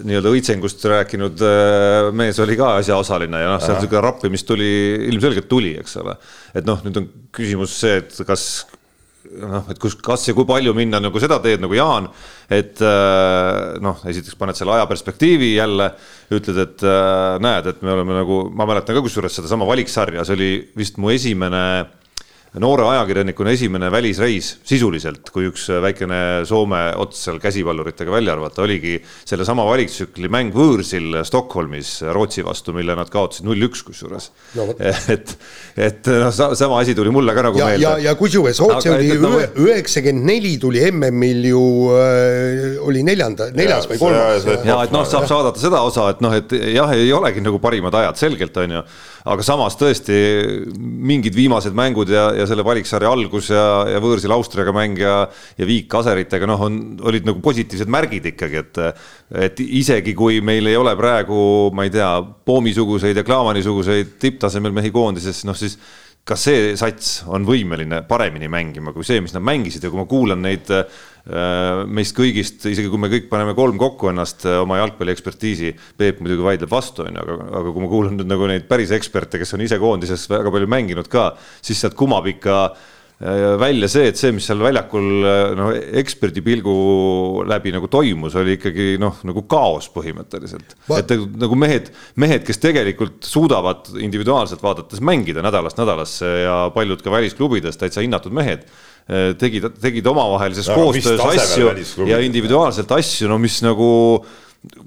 [0.00, 1.44] nii-öelda õitsengust rääkinud
[2.16, 4.70] mees oli ka asjaosaline ja noh, seal sihuke rappimist tuli,
[5.10, 6.16] ilmselgelt tuli, eks ole.
[6.56, 8.64] et noh, nüüd on küsimus see, et kas
[9.40, 12.08] noh, et kus, kas ja kui palju minna nagu seda teed nagu Jaan,
[12.52, 15.90] et äh, noh, esiteks paned selle aja perspektiivi jälle,
[16.34, 20.38] ütled, et äh, näed, et me oleme nagu, ma mäletan ka kusjuures sedasama valiksarja, see
[20.38, 21.64] oli vist mu esimene
[22.62, 28.94] noore ajakirjanikuna esimene välisreis sisuliselt, kui üks väikene Soome ots seal käsipalluritega välja arvata, oligi
[29.26, 34.68] sellesama valiktsükli mäng võõrsil Stockholmis Rootsi vastu, mille nad kaotasid null-üks kusjuures no,.
[35.14, 35.34] et,
[35.74, 37.88] et noh, sama asi tuli mulle ka nagu ja, meelde.
[37.88, 39.10] ja, ja kusjuures Rootsi oli
[39.64, 41.64] üheksakümmend neli tuli MM-il ju
[41.98, 44.46] äh, oli neljanda, neljas või kolmas.
[44.62, 47.98] ja et noh, saab saadata seda osa, et noh, et jah, ei olegi nagu parimad
[47.98, 48.86] ajad selgelt on ju,
[49.24, 50.16] aga samas tõesti
[50.76, 55.14] mingid viimased mängud ja, ja selle valiksarja algus ja, ja võõrsil Austriaga mäng ja,
[55.56, 58.82] ja viik aseritega, noh, on, olid nagu positiivsed märgid ikkagi, et,
[59.48, 62.10] et isegi kui meil ei ole praegu, ma ei tea,
[62.44, 65.78] Poomi-suguseid ja Klaavani-suguseid tipptasemel mehi koondises, noh siis
[66.24, 69.84] kas see sats on võimeline paremini mängima kui see, mis nad mängisid.
[69.84, 70.86] Ja kui ma kuulan neid äh,
[71.84, 76.46] meist kõigist, isegi kui me kõik paneme kolm kokku ennast äh, oma jalgpalliekspertiisi, Peep muidugi
[76.46, 79.52] vaidleb vastu, on ju, aga, aga kui ma kuulan nüüd nagu neid päris eksperte, kes
[79.56, 82.90] on ise koondises väga palju mänginud ka, siis sealt kumab ikka äh,
[83.60, 85.04] välja see, et see, mis seal väljakul
[85.56, 85.68] noh,
[86.00, 86.74] eksperdi pilgu
[87.48, 90.74] läbi nagu toimus, oli ikkagi noh, nagu kaos põhimõtteliselt.
[90.98, 97.14] et nagu mehed, mehed, kes tegelikult suudavad individuaalselt vaadates mängida nädalast nädalasse ja paljud ka
[97.14, 98.66] välisklubides täitsa hinnatud mehed
[99.04, 104.24] Äh, tegid, tegid omavahelises koostöös asju ja individuaalselt asju, no mis nagu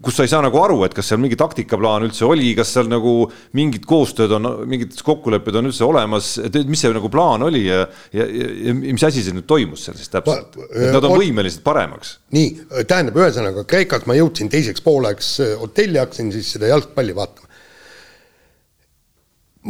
[0.02, 2.90] kus sa ei saa nagu aru, et kas seal mingi taktikaplaan üldse oli, kas seal
[2.90, 3.13] nagu
[3.58, 7.84] mingid koostööd on, mingid kokkulepped on üldse olemas, et mis see nagu plaan oli ja,
[8.16, 11.62] ja, ja, ja mis asi see nüüd toimus seal siis täpselt, et nad on võimelised
[11.66, 12.18] paremaks.
[12.34, 12.50] nii,
[12.90, 17.46] tähendab, ühesõnaga Kreekas ma jõudsin teiseks pooleks hotelli, hakkasin siis seda jalgpalli vaatama.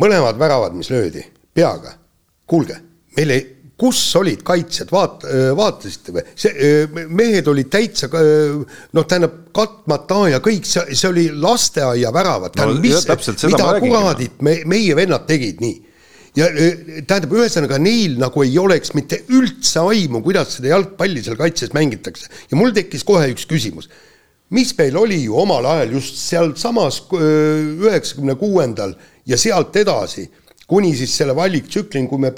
[0.06, 1.26] mõlemad väravad, mis löödi
[1.58, 1.98] peaga,
[2.48, 2.80] kuulge,
[3.18, 3.46] meil ei,
[3.78, 5.26] kus olid kaitsjad, vaat-,
[5.58, 6.24] vaatasite või?
[6.34, 12.80] see, mehed olid täitsa noh, tähendab katmata ja kõik see, see oli lasteaia väravad, tähendab
[12.80, 15.84] no,, mis, mida kuradit me, meie vennad tegid nii?
[16.38, 21.72] Ja tähendab, ühesõnaga neil nagu ei oleks mitte üldse aimu, kuidas seda jalgpalli seal kaitses
[21.74, 22.30] mängitakse.
[22.52, 23.90] Ja mul tekkis kohe üks küsimus.
[24.54, 28.94] Mis meil oli ju omal ajal just sealsamas üheksakümne kuuendal
[29.28, 30.28] ja sealt edasi,
[30.68, 32.34] kuni siis selle valiktsüklini, kui me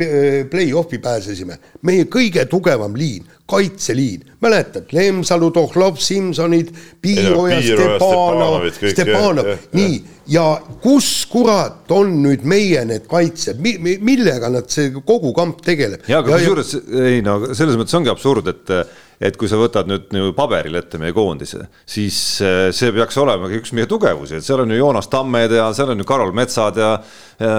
[0.50, 1.58] play-off'i pääsesime,
[1.88, 6.70] meie kõige tugevam liin, kaitseliin, mäletad, Lemsalu, Tohlov, Simsonid,
[7.02, 9.98] Piiroja, Stepanov, Stepanov, nii,
[10.30, 10.46] ja
[10.84, 13.58] kus kurat on nüüd meie need kaitsjad?
[13.66, 16.06] Mi, mi, millega nad, see kogu kamp tegeleb?
[16.06, 18.76] jaa, aga kusjuures, ei no selles mõttes ongi absurd, et
[19.20, 23.50] et kui sa võtad nüüd nagu paberil ette meie koondise, siis äh, see peaks olema
[23.60, 26.80] üks meie tugevusi, et seal on ju Joonas Tammed ja seal on ju Karol Metsad
[26.80, 26.94] ja,
[27.40, 27.56] ja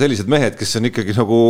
[0.00, 1.42] sellised mehed, kes on ikkagi nagu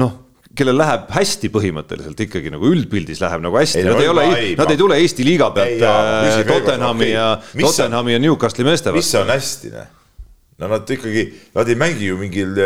[0.00, 0.18] noh
[0.56, 4.26] kellel läheb hästi põhimõtteliselt ikkagi nagu üldpildis läheb nagu hästi, nad ei ole,
[4.58, 8.98] nad ei tule Eesti liiga pealt äh, Tottenhami ja, Tottenhami ja Newcastli meeste vastu.
[8.98, 9.88] mis on hästi, noh?
[10.60, 12.56] No nad ikkagi, nad ei mängi ju mingil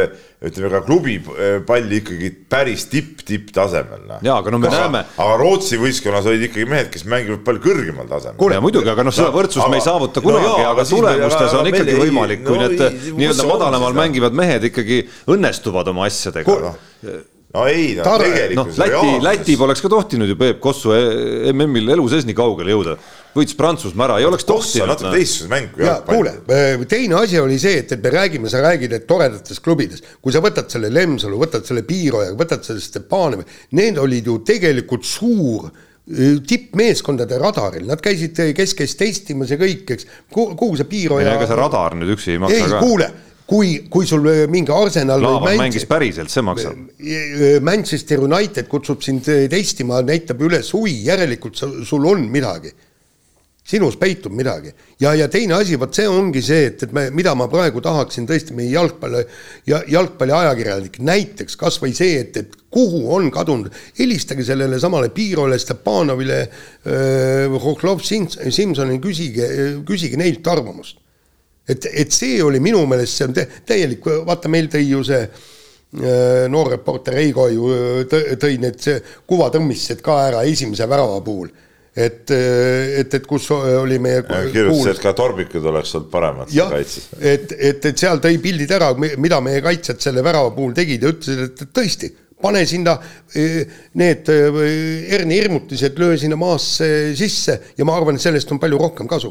[0.45, 4.05] ütleme ka klubi eh, palli ikkagi päris tipp-tipptasemel.
[4.09, 4.23] Noh.
[4.25, 5.03] jaa, aga no me aga, näeme.
[5.25, 8.39] aga Rootsi võistkonnas olid ikkagi mehed, kes mängivad palju kõrgemal tasemel.
[8.41, 11.71] kuule muidugi, aga noh, seda võrdsust no, me ei saavuta kunagi no, aga tulemustes on
[11.71, 16.59] ikkagi võimalik, kui no, need nii-öelda madalamal mängivad mehed ikkagi õnnestuvad oma asjadega.
[17.55, 18.81] no ei, no tegelikult no,.
[18.85, 22.99] Läti, Läti poleks ka tohtinud ju Peep Kossu e-, MM-il elu sees nii kaugele jõuda
[23.35, 24.91] võitis Prantsusmaa ära, ei oleks tohtinud.
[24.93, 26.18] natuke teistsugune mäng kui jalgpall.
[26.18, 30.14] kuule, äh, teine asi oli see, et, et me räägime, sa räägid, et toredatest klubidest,
[30.22, 33.47] kui sa võtad selle Lemsalu, võtad selle Piiroja, võtad selle Stepanovi,
[33.78, 40.09] need olid ju tegelikult suur äh, tippmeeskondade radaril, nad käisid keskees testimas ja kõik, eks,
[40.32, 41.35] kuhu see Piiroja.
[41.35, 42.82] ega see radar nüüd üksi ei maksa ei, ka.
[42.87, 43.12] kuule
[43.51, 46.78] kui, kui sul äh, mingi Arsenal Laavan mängis päriselt, see maksab.
[47.66, 52.72] Manchester United kutsub sind testima, näitab üles huvi, järelikult sul on midagi
[53.65, 54.73] sinus peitub midagi.
[55.01, 58.27] ja, ja teine asi, vot see ongi see, et, et me, mida ma praegu tahaksin
[58.29, 59.23] tõesti meie jalgpalli
[59.71, 65.57] ja jalgpalliajakirjanik, näiteks kas või see, et, et kuhu on kadunud, helistage sellele samale Piirole,
[65.59, 66.43] Stepanovile
[67.65, 69.49] Hohlov, Simsonile, küsige,
[69.89, 71.01] küsige neilt arvamust.
[71.69, 75.25] et, et see oli minu meelest, see on täielik, vaata, meil tõi ju see
[76.51, 77.69] noor reporter Heigo ju
[78.11, 78.83] tõi need
[79.31, 81.53] kuvatõmmised ka ära esimese värava puhul
[81.95, 87.07] et, et, et kus oli meie kirjutas, et ka tormikud oleks olnud paremad kaitses.
[87.21, 91.13] et, et, et seal tõi pildid ära, mida meie kaitsjad selle värava puhul tegid ja
[91.15, 92.11] ütlesid, et tõesti,
[92.45, 92.97] pane sinna
[93.31, 93.47] e,
[94.01, 94.41] need e,
[95.13, 96.89] herni hirmutised, löö sinna maasse
[97.19, 99.31] sisse ja ma arvan, et sellest on palju rohkem kasu.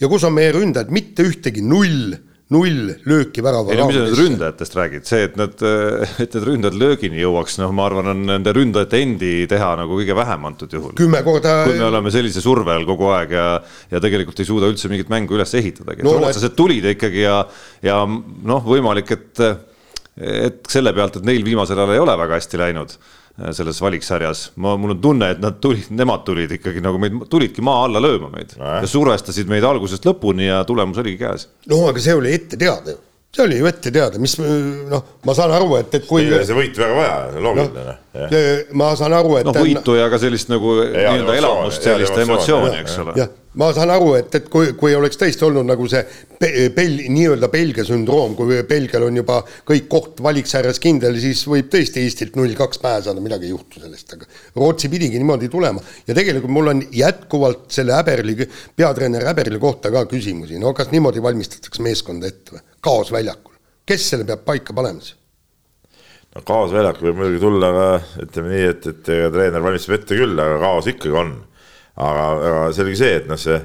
[0.00, 2.16] ja kus on meie ründajad, mitte ühtegi, null
[2.50, 5.54] null lööki värava ei no mis sa nüüd ründajatest räägid, see, et nad,
[6.24, 10.16] et need ründajad löögini jõuaks, noh, ma arvan, on nende ründajate endi teha nagu kõige
[10.18, 10.96] vähem antud juhul.
[10.98, 11.60] kümme korda.
[11.68, 13.46] kui me oleme sellise surve all kogu aeg ja,
[13.92, 17.38] ja tegelikult ei suuda üldse mingit mängu üles ehitadagi no,, rootslased tulid ikkagi ja,
[17.86, 19.44] ja noh, võimalik, et,
[20.18, 22.98] et selle pealt, et neil viimasel ajal ei ole väga hästi läinud
[23.56, 27.64] selles valiksarjas, ma, mul on tunne, et nad tulid, nemad tulid ikkagi nagu meid, tulidki
[27.64, 31.48] maa alla lööma meid no, ja survestasid meid algusest lõpuni ja tulemus oligi käes.
[31.70, 33.00] no aga see oli ette teada ju,
[33.30, 36.26] see oli ju ette teada, mis noh, ma saan aru, et, et kui.
[36.26, 37.98] see võit väga vaja, loogiline no,.
[38.80, 39.46] Ma saan aru, et.
[39.46, 43.14] noh, võitu ja ka sellist nagu nii-öelda elamust, sellist emotsiooni, eks ole.
[43.20, 46.02] jah ma saan aru, et, et kui, kui oleks tõesti olnud nagu see
[46.74, 52.04] Bel-, nii-öelda Belgia sündroom, kui Belgial on juba kõik koht valiksarjas kindel, siis võib tõesti
[52.04, 55.82] Eestilt null kaks pääseda, midagi ei juhtu sellest, aga Rootsi pidigi niimoodi tulema.
[56.06, 58.38] ja tegelikult mul on jätkuvalt selle Häberli,
[58.76, 62.66] peatreener Häberli kohta ka küsimusi, no kas niimoodi valmistatakse meeskonda ette või?
[62.80, 63.56] Kaos väljakul,
[63.86, 65.16] kes selle peab paika panema siis?
[66.34, 67.70] no kaos väljakul võib muidugi tulla,
[68.22, 71.38] ütleme nii, et, et treener valmistab ette küll, aga kaos ikkagi on
[72.00, 73.58] aga, aga selge see, et noh, see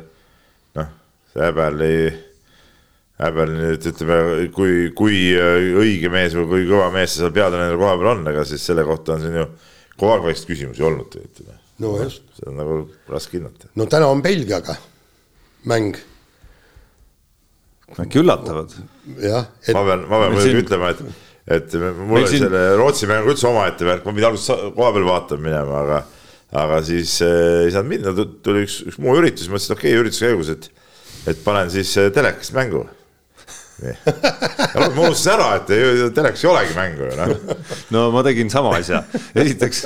[0.78, 0.93] noh,
[1.34, 1.91] see Häberli,
[3.22, 7.99] Häberli nüüd ütleme, kui, kui õige mees või kui kõva mees see seal peatreeneri koha
[8.01, 9.45] peal on, ega siis selle kohta on siin ju
[9.95, 11.61] kogu aeg väikseid küsimusi olnud tegelikult.
[11.84, 12.26] no just.
[12.36, 13.72] seda on nagu raske hinnata.
[13.76, 14.76] no täna on Belgiaga
[15.72, 15.95] mäng.
[17.94, 18.74] Äkki üllatavad?
[19.22, 20.62] jah ma pean, ma pean muidugi siin...
[20.64, 21.24] ütlema, et,
[21.58, 22.46] et mul oli siin...
[22.48, 26.04] selle Rootsi mängu üldse omaette värk, ma pidin alguses koha peal vaatama minema, aga
[26.56, 28.14] aga siis äh, ei saanud minna,
[28.46, 30.70] tuli üks, üks muu üritus, mõtlesin, et okei okay,, ürituse käigus, et,
[31.32, 32.86] et panen siis äh, telekast mängu.
[33.76, 37.34] Ma unustasin ära, et telekas ei olegi mängu ju noh.
[37.95, 39.01] no ma tegin sama asja,
[39.36, 39.82] esiteks,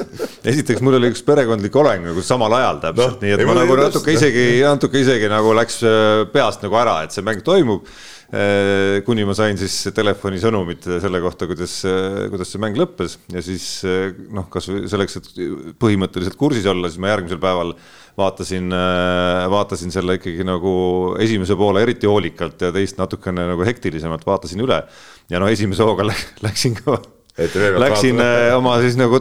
[0.45, 3.79] esiteks mul oli üks perekondlik oleng nagu samal ajal täpselt no,, nii et ma nagu
[3.79, 7.89] natuke isegi, natuke isegi nagu läks äh, peast nagu ära, et see mäng toimub.
[8.29, 13.17] Äh, kuni ma sain siis telefonisõnumit selle kohta, kuidas, äh, kuidas see mäng lõppes.
[13.33, 13.65] Ja siis
[14.29, 15.31] noh, kasvõi selleks, et
[15.81, 17.73] põhimõtteliselt kursis olla, siis ma järgmisel päeval
[18.20, 20.74] vaatasin, äh, vaatasin selle ikkagi nagu
[21.24, 24.84] esimese poole eriti hoolikalt ja teist natukene nagu hektilisemalt vaatasin üle.
[25.30, 26.99] ja noh, esimese hooga läksin ka
[27.39, 29.20] Läksin äh, oma siis nagu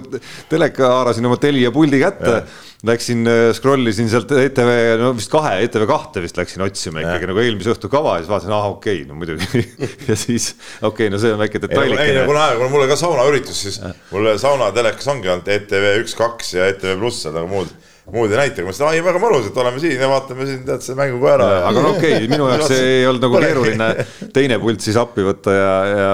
[0.51, 2.40] teleka, haarasin oma Telia puldi kätte,
[2.86, 7.28] läksin äh, scroll isin sealt ETV, no vist kahe, ETV kahte vist läksin otsima ikkagi
[7.28, 7.30] ja.
[7.30, 9.62] nagu eelmise õhtu kava ja siis vaatasin, ah okei okay,, no muidugi
[10.09, 12.09] ja siis okei okay,, no see on väike detailikene.
[12.09, 13.78] ei no kuna, kuna mul oli ka saunaüritus, siis
[14.11, 17.70] mul saunatelekas ongi olnud ETV üks, kaks ja ETV pluss, aga muud
[18.12, 20.84] muud ei näita, ma ütlesin, ai väga mõnus, et oleme siin ja vaatame siin tead
[20.84, 21.48] selle mängu ka ära.
[21.68, 23.88] aga no okei okay,, minu jaoks ei olnud nagu keeruline
[24.36, 26.11] teine pult siis appi võtta ja, ja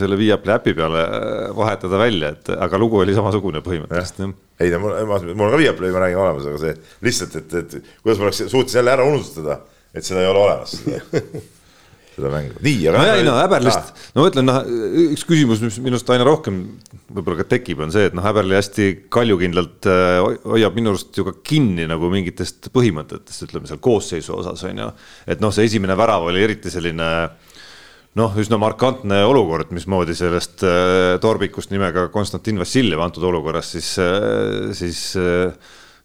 [0.00, 1.06] selle Viaplay äpi peale
[1.56, 4.38] vahetada välja, et aga lugu oli samasugune põhimõtteliselt.
[4.60, 4.96] ei no mul,
[5.32, 8.46] mul on ka Viaplay, ma räägin olemas, aga see lihtsalt, et, et kuidas ma oleks
[8.46, 9.60] suutsin jälle ära unustada,
[9.94, 10.80] et seda ei ole olemas
[12.16, 13.00] seda mängu, nii, aga.
[13.00, 14.60] no ei no häberlist, no ma ütlen, noh,
[15.12, 16.62] üks küsimus, mis minust aina rohkem
[17.12, 21.26] võib-olla ka tekib, on see, et noh, häberli hästi kaljukindlalt äh, hoiab minu arust ju
[21.28, 24.88] ka kinni nagu mingitest põhimõtetest, ütleme seal koosseisu osas on ju.
[25.34, 27.10] et noh, see esimene värav oli eriti selline
[28.16, 34.72] noh, üsna markantne olukord, mismoodi sellest äh, torbikust nimega Konstantin Vassiljev antud olukorras siis äh,,
[34.76, 35.04] siis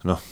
[0.07, 0.30] noh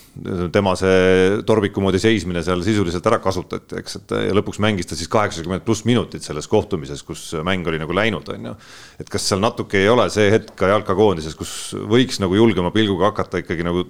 [0.54, 4.98] tema see torbiku moodi seismine seal sisuliselt ära kasutati, eks, et ja lõpuks mängis ta
[5.00, 8.56] siis kaheksakümmend pluss minutit selles kohtumises, kus mäng oli nagu läinud, on ju.
[9.00, 11.54] et kas seal natuke ei ole see hetk ka jalkakoondises, kus
[11.92, 13.86] võiks nagu julgema pilguga hakata ikkagi nagu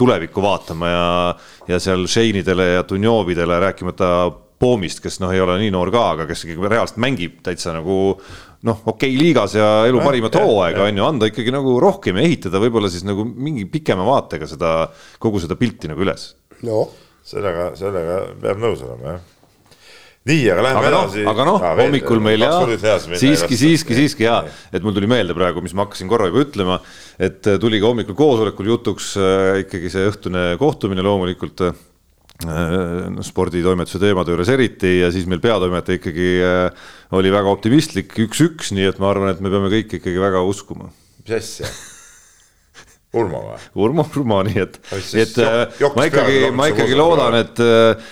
[0.00, 1.04] tulevikku vaatama ja,
[1.74, 4.14] ja seal Shane'idele ja Dunjovidele rääkimata
[4.64, 7.96] Poomist, kes noh, ei ole nii noor ka, aga kes ikkagi reaalselt mängib täitsa nagu
[8.64, 12.26] noh, okei okay, liigas ja elu parimat hooaega on ju, anda ikkagi nagu rohkem ja
[12.26, 14.74] ehitada võib-olla siis nagu mingi pikema vaatega seda,
[15.22, 16.32] kogu seda pilti nagu üles.
[16.66, 16.86] no.
[17.24, 19.30] Sellega, sellega peab nõus olema, jah.
[20.28, 21.22] Nii, aga lähme aga noh, edasi.
[21.24, 21.32] no,.
[21.32, 22.50] aga noh, hommikul meil ja
[23.20, 24.38] siiski, siiski, siiski ja,
[24.72, 26.78] et mul tuli meelde praegu, mis ma hakkasin korra juba ütlema,
[27.20, 31.76] et tuli ka hommikul koosolekul jutuks äh, ikkagi see õhtune kohtumine loomulikult äh,
[33.24, 36.84] sporditoimetuse teemade juures eriti ja siis meil peatoimetaja ikkagi äh,
[37.14, 40.90] oli väga optimistlik, üks-üks, nii et ma arvan, et me peame kõik ikkagi väga uskuma.
[41.24, 41.70] mis asja?
[43.14, 43.58] Urmo või?
[43.84, 44.80] Urmo, Urmo, nii et,
[45.20, 45.38] et
[45.80, 48.10] jok, ma ikkagi, ma ikkagi loodan, et äh,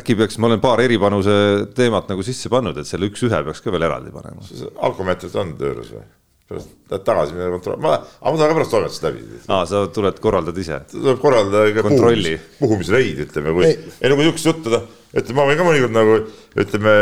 [0.00, 1.36] äkki peaks, ma olen paar eripanuse
[1.76, 4.44] teemat nagu sisse pannud, et selle üks-ühe peaks ka veel eraldi panema.
[4.88, 6.04] alkomeetrid on töös või?
[6.50, 9.24] Pärast lähed tagasi, mine kontrolli, ma, aga ma tahan ka pärast toimetust läbi.
[9.48, 10.80] aa, sa tuled, korraldad ise?
[10.92, 14.80] tuleb korraldada ikka puhumis, puhumisreid, ütleme, kui, ei no kui niisugust juttu,
[15.14, 16.16] ütleme, ma võin ka mõnikord nagu
[16.64, 16.96] ütleme,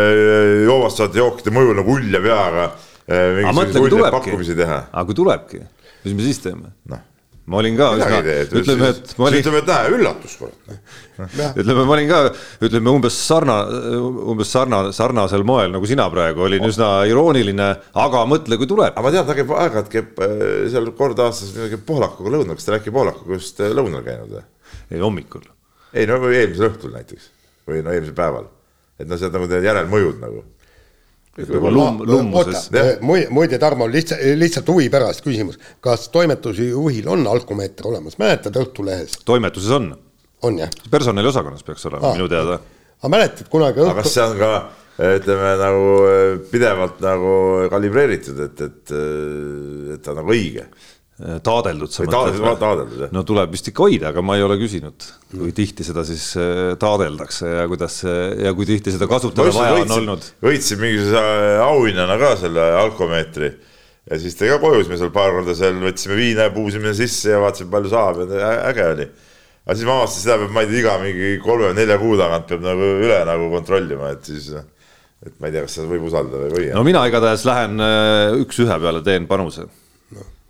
[0.69, 4.83] joovastavad jookide mõjul nagu ulja peaga eh, mingisuguseid uljaid pakkumisi teha.
[4.91, 5.65] aga kui tulebki,
[6.07, 6.77] mis me siis teeme?
[6.93, 7.09] noh
[7.47, 8.19] ma olin ka üsna,
[8.61, 9.43] ütleme, et ma olin.
[9.43, 10.71] ütleme, et näe, üllatus kurat.
[11.59, 12.21] ütleme, ma olin ka,
[12.63, 13.57] ütleme umbes sarna,
[14.33, 17.69] umbes sarna, sarnasel moel nagu sina praegu, olin üsna irooniline,
[18.05, 18.95] aga mõtle, kui tuleb.
[18.95, 22.69] aga ma tean, ta käib aeg-ajalt käib äh, seal kord aastas käib poolakuga lõunal, kas
[22.69, 24.47] ta äkki poolakuga just lõunal käinud või?
[24.93, 25.47] ei, hommikul.
[25.93, 27.31] ei no eelmisel õhtul näiteks
[27.67, 28.47] või no eelmisel päeval,
[29.03, 30.47] et no sealt nagu need järelmõjud nagu
[31.37, 32.67] Lum, lummuses.
[33.31, 39.15] muide, Tarmo, lihtsalt, lihtsalt huvi pärast küsimus, kas toimetuse juhil on alkomeeter olemas, mäletad Õhtulehes?
[39.25, 39.87] toimetuses on.
[40.45, 40.69] on jah?
[40.93, 42.59] personaliosakonnas peaks olema ah, minu teada.
[43.01, 43.95] aga mäletad kunagi õhtu....
[43.95, 44.51] aga kas see on ka
[45.09, 45.87] ütleme nagu
[46.53, 47.33] pidevalt nagu
[47.73, 48.97] kalibreeritud, et, et,
[49.97, 50.67] et ta on nagu õige?
[51.45, 51.93] Taadeldud.
[51.93, 53.11] taadeldud, taadeldud, jah.
[53.15, 56.73] no tuleb vist ikka hoida, aga ma ei ole küsinud, kui tihti seda siis äh,
[56.81, 60.31] taadeldakse ja kuidas ja kui tihti seda kasutada vaja võitsin, on olnud.
[60.45, 63.53] võitsin mingisuguse äh, auhinnana ka selle alkomeetri
[64.11, 66.95] ja siis tõi ka koju, siis me seal paar korda seal võtsime viina ja puusime
[66.99, 69.09] sisse ja vaatasime, palju saab ja äge oli.
[69.67, 72.67] aga siis ma avastasin, seda peab, ma ei tea, iga mingi kolme-nelja kuu tagant peab
[72.67, 74.51] nagu üle nagu kontrollima, et siis
[75.23, 76.75] et ma ei tea, kas seda võib usaldada või ei.
[76.75, 79.69] no mina igatahes lähen äh, üks-ühe peale, teen panuse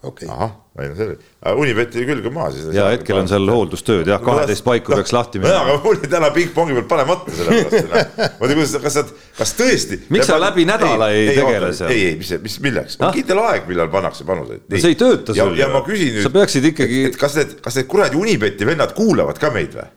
[0.03, 0.29] okay..
[0.29, 1.17] ahah, ei no see,
[1.59, 2.69] Unibeti külge maha siis.
[2.75, 5.63] ja hetkel on seal hooldustööd jah, kaheteist paiku peaks lahti minema.
[5.65, 7.91] aga mul oli täna pingpongi peal panemata sellepärast.
[7.93, 9.05] ma ei tea, kuidas, kas sa,
[9.39, 10.01] kas tõesti.
[10.15, 11.95] miks sa läbi nädala ei, ei tegele seal?
[11.95, 14.65] ei, ei, mis, mis, milleks, on kindel aeg, millal pannakse panuseid.
[14.67, 15.59] no see ei tööta sul.
[15.59, 16.27] ja ma küsin nüüd.
[16.27, 17.05] sa peaksid ikkagi.
[17.19, 19.89] kas need, kas need kuradi Unibeti vennad kuulavad ka meid või?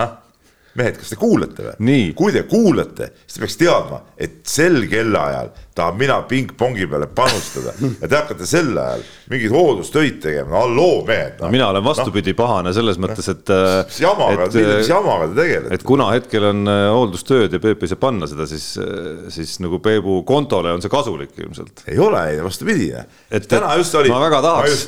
[0.00, 0.18] ah
[0.78, 1.98] mehed, kas te kuulate või?
[2.16, 7.72] kui te kuulate, siis te peaks teadma, et sel kellaajal tahan mina pingpongi peale panustada
[8.00, 11.46] ja te hakkate sel ajal mingeid hooldustöid tegema, halloo mehed no..
[11.46, 12.38] no mina olen vastupidi no.
[12.42, 13.52] pahane selles mõttes, et.
[13.88, 15.78] mis jamaga, mis jamaga te tegelete?
[15.78, 19.54] et kuna hetkel on äh, hooldustööd ja Peep ei saa panna seda, siis, äh, siis
[19.64, 21.84] nagu Peebu kontole on see kasulik ilmselt.
[21.88, 22.90] ei ole, ei vastupidi.
[23.30, 24.12] et täna just oli.
[24.12, 24.86] ma väga tahaks,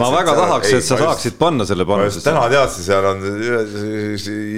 [0.00, 2.24] ma väga tahaks, et sa saaksid panna selle panuse.
[2.24, 3.22] täna teadsin, seal on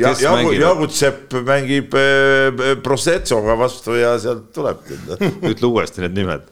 [0.00, 4.86] Jagu, Jagutsepp mängib äh, Prosetsoga vastu ja sealt tuleb
[5.56, 6.46] ütle uuesti need nimed.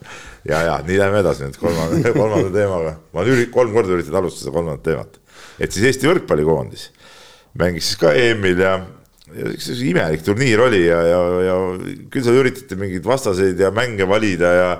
[0.49, 2.97] ja, ja nii läheme edasi nüüd kolmanda, kolmanda teemaga.
[3.13, 5.23] ma olen üri-, kolm korda üritanud alustada kolmandat teemat.
[5.61, 6.91] et siis Eesti võrkpallikoondis
[7.61, 8.75] mängis siis ka EM-il ja,
[9.35, 11.57] ja üks imelik turniir oli ja, ja, ja
[12.11, 14.71] küll seal üritati mingeid vastaseid ja mänge valida ja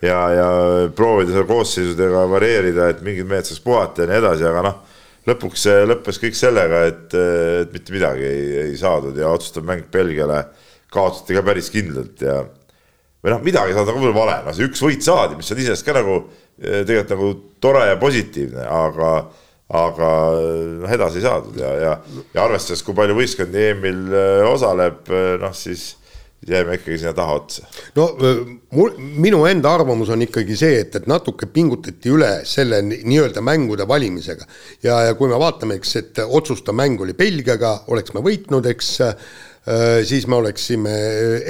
[0.00, 0.46] ja, ja
[0.96, 4.78] proovida seal koosseisudega varieerida, et mingid mehed saaks puhata ja nii edasi, aga noh,
[5.28, 7.16] lõpuks lõppes kõik sellega, et,
[7.66, 10.44] et mitte midagi ei, ei saadud ja otsustav mäng Belgiale
[10.90, 12.40] kaotati ka päris kindlalt ja
[13.20, 15.86] või noh, midagi saada ka võib-olla vale, noh see üks võit saadi, mis on iseenesest
[15.86, 19.14] ka nagu eh, tegelikult nagu tore ja positiivne, aga
[19.70, 20.10] aga
[20.80, 21.94] noh, edasi ei saadud ja, ja,
[22.34, 25.92] ja arvestades, kui palju võistkondi EM-il eh, osaleb, eh, noh siis
[26.48, 27.66] jääme ikkagi sinna taha otsa.
[27.98, 28.06] no
[28.72, 33.84] mul, minu enda arvamus on ikkagi see, et, et natuke pingutati üle selle nii-öelda mängude
[33.88, 34.48] valimisega
[34.80, 38.94] ja, ja kui me vaatame, eks, et otsustav mäng oli Belgiaga, oleks me võitnud, eks
[40.08, 40.92] siis me oleksime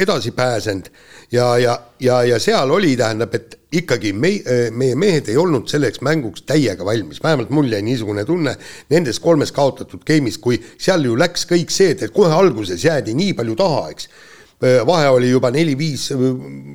[0.02, 0.90] edasi pääsenud
[1.32, 4.32] ja, ja, ja, ja seal oli, tähendab, et ikkagi me,
[4.74, 8.56] meie mehed ei olnud selleks mänguks täiega valmis, vähemalt mul jäi niisugune tunne
[8.90, 13.36] nendes kolmes kaotatud game'is, kui seal ju läks kõik see, et kohe alguses jäädi nii
[13.38, 14.10] palju taha, eks.
[14.10, 16.20] Äh, vahe oli juba neli-viis äh,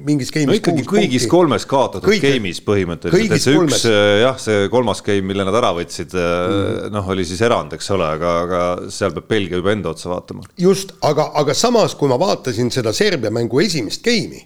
[0.06, 0.50] mingis game'is.
[0.50, 1.30] no ikkagi kõigis punkti.
[1.30, 3.78] kolmes kaotatud Kõige, game'is põhimõtteliselt, et see kolmes.
[3.78, 7.76] üks äh, jah, see kolmas game, mille nad ära võtsid mm., noh, oli siis erand,
[7.78, 8.64] eks ole, aga, aga
[8.94, 10.48] seal peab Belgia juba enda otsa vaatama.
[10.58, 14.42] just, aga, aga samas, kui ma vaatasin seda Serbia mängu esimest game'i,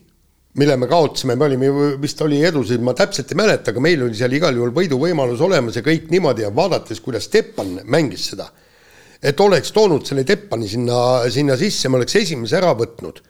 [0.59, 4.19] mille me kaotasime, me olime, vist oli edusid, ma täpselt ei mäleta, aga meil oli
[4.19, 8.51] seal igal juhul võiduvõimalus olemas ja kõik niimoodi ja vaadates, kuidas Stepan mängis seda
[9.24, 10.99] et oleks toonud selle Teppani sinna,
[11.32, 13.24] sinna sisse, me oleks esimese ära võtnud.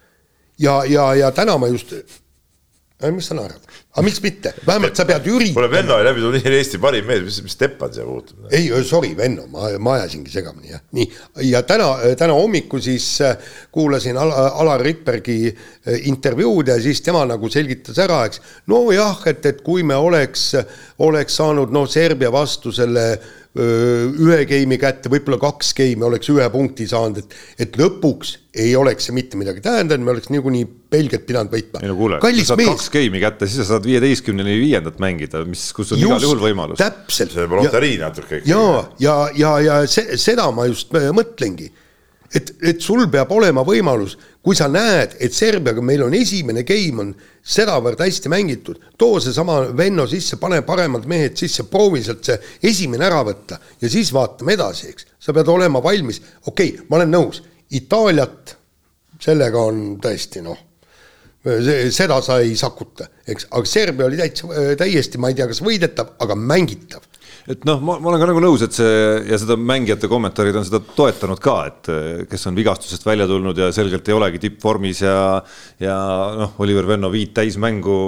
[0.60, 3.64] ja, ja, ja täna ma just äh, mis sa naerad,
[3.96, 5.56] aga miks mitte, vähemalt sa pead üritama.
[5.56, 8.50] kuule, Venno oli läbi turniiri Eesti parim mees, mis, mis Teppan siia puutub?
[8.52, 10.84] ei, sorry, Venno, ma, ma ajasingi segamini, jah.
[10.98, 11.08] nii,
[11.48, 11.88] ja täna,
[12.20, 17.98] täna hommikul siis äh, kuulasin Al Alar Rippergi äh, intervjuud ja siis tema nagu selgitas
[18.04, 18.44] ära, eks.
[18.70, 20.52] nojah, et, et kui me oleks,
[21.08, 23.08] oleks saanud noh, Serbia vastu selle
[23.60, 27.36] ühe game'i kätte, võib-olla kaks game'i oleks ühe punkti saanud, et,
[27.66, 31.84] et lõpuks ei oleks see mitte midagi tähendanud, me oleks niikuinii Belgiat pidanud võitma.
[31.84, 32.72] ei no kuule, kui sa saad mees.
[32.74, 36.42] kaks game'i kätte, siis sa saad viieteistkümneni viiendat mängida, mis, kus on just, igal juhul
[36.48, 36.82] võimalus.
[36.82, 37.36] täpselt.
[37.36, 38.42] see on loterii natuke.
[38.50, 38.64] ja,
[39.04, 41.72] ja, ja, ja see, seda ma just mõtlengi
[42.36, 47.04] et, et sul peab olema võimalus, kui sa näed, et Serbiaga meil on esimene game
[47.04, 47.12] on
[47.44, 52.38] sedavõrd hästi mängitud, too seesama Venno sisse, pane paremad mehed sisse, proovi sealt see
[52.72, 55.10] esimene ära võtta ja siis vaatame edasi, eks.
[55.20, 57.44] sa pead olema valmis, okei okay,, ma olen nõus,
[57.76, 58.56] Itaaliat,
[59.22, 60.58] sellega on tõesti noh,
[61.94, 66.16] seda sa ei sakuta, eks, aga Serbia oli täitsa, täiesti, ma ei tea, kas võidetav,
[66.24, 67.09] aga mängitav
[67.50, 70.68] et noh, ma, ma olen ka nagu nõus, et see ja seda mängijate kommentaarid on
[70.68, 71.92] seda toetanud ka, et
[72.30, 75.18] kes on vigastusest välja tulnud ja selgelt ei olegi tippvormis ja
[75.82, 75.98] ja
[76.38, 78.00] noh, Oliver Venno viit täismängu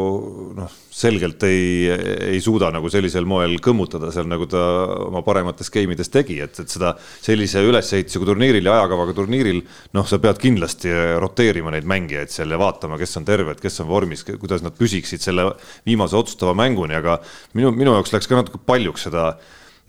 [0.60, 1.88] noh, selgelt ei,
[2.34, 4.62] ei suuda nagu sellisel moel kõmmutada seal, nagu ta
[5.08, 9.62] oma paremates game ides tegi, et, et seda sellise ülesehitusega turniiril ja ajakavaga turniiril
[9.96, 10.92] noh, sa pead kindlasti
[11.24, 15.24] roteerima neid mängijaid seal ja vaatama, kes on terved, kes on vormis, kuidas nad püsiksid
[15.24, 15.54] selle
[15.88, 17.22] viimase otsustava mänguni, aga
[17.56, 19.32] minu, minu jaoks läks ka natuke paljuks seda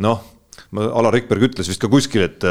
[0.03, 0.22] noh
[0.72, 2.44] Alar Rikberg ütles vist ka kuskil, et,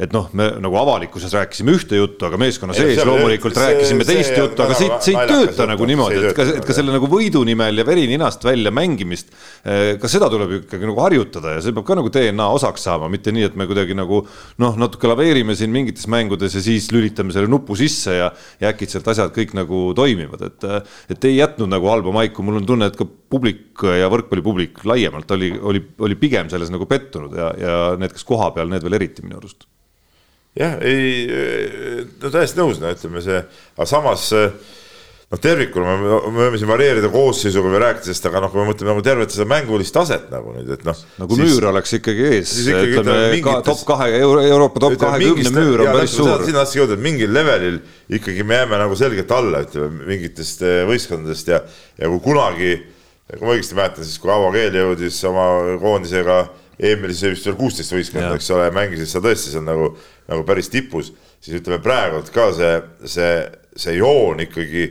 [0.00, 4.14] et noh, me nagu avalikkuses rääkisime ühte juttu, aga meeskonna sees loomulikult see, rääkisime see,
[4.14, 6.94] teist see, juttu, aga see, see ei tööta nagu niimoodi, et ka, et ka selle
[6.94, 9.28] nagu võidu nimel ja veri ninast välja mängimist,
[9.68, 13.10] eh, ka seda tuleb ikkagi nagu harjutada ja see peab ka nagu DNA osaks saama,
[13.12, 14.22] mitte nii, et me kuidagi nagu
[14.62, 18.30] noh, natuke laveerime siin mingites mängudes ja siis lülitame selle nupu sisse ja,
[18.62, 20.66] ja äkitselt asjad kõik nagu toimivad, et,
[21.12, 25.30] et ei jätnud nagu halba maiku, mul on tunne, et ka publik ja võrkpallipublik laiemalt
[25.34, 28.98] oli, oli, oli pigem selles nagu pettunud ja, ja ja need, kes kohapeal, need veel
[29.00, 29.68] eriti minu arust.
[30.56, 33.42] jah, ei, no täiesti nõus, no ütleme see,
[33.76, 34.30] aga samas
[35.26, 38.66] noh, tervikuna me, me võime siin varieerida koosseisuga või rääkida sellest, aga noh, kui me
[38.68, 41.00] mõtleme nagu tervet seda mängulist taset nagu nüüd, et noh.
[41.18, 45.82] no kui müür oleks ikkagi ees, ütleme mingites, top kahe Euro, Euroopa top kahekümne müür
[45.82, 46.44] on päris suur.
[46.46, 47.80] sinna tahtsingi jõuda, et mingil levelil
[48.20, 51.62] ikkagi me jääme nagu selgelt alla, ütleme mingitest eh, võistkondadest ja,
[51.98, 52.76] ja kui kunagi,
[53.32, 55.48] kui ma õigesti mäletan, siis kui Avo Keel jõudis oma
[55.82, 56.44] koondisega
[56.76, 59.94] EM-il siis vist veel kuusteist võistkonda, eks ole, mängisid sa tõesti seal nagu,
[60.28, 62.72] nagu päris tipus, siis ütleme praegu ka see,
[63.08, 63.32] see,
[63.76, 64.86] see joon ikkagi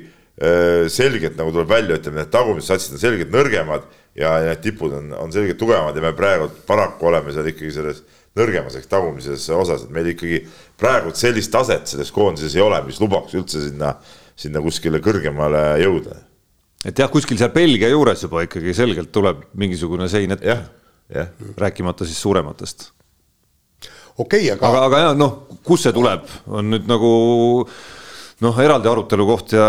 [0.92, 3.86] selgelt nagu tuleb välja, ütleme, need tagumised satsid on selgelt nõrgemad
[4.20, 8.02] ja need tipud on, on selgelt tugevamad ja me praegu paraku oleme seal ikkagi selles
[8.36, 10.42] nõrgemas ehk tagumises osas, et meil ikkagi
[10.80, 13.94] praegu sellist taset selles koondises ei ole, mis lubaks üldse sinna,
[14.36, 16.20] sinna kuskile kõrgemale jõuda.
[16.84, 20.52] et jah, kuskil seal Belgia juures juba ikkagi selgelt tuleb mingisugune sein ette.
[20.52, 20.68] jah,
[21.14, 21.28] jah.
[21.58, 22.92] rääkimata siis suurematest.
[24.18, 24.68] okei okay,, aga.
[24.68, 27.12] aga, aga jah, noh, kust see tuleb, on nüüd nagu
[28.44, 29.68] noh, eraldi arutelu koht ja,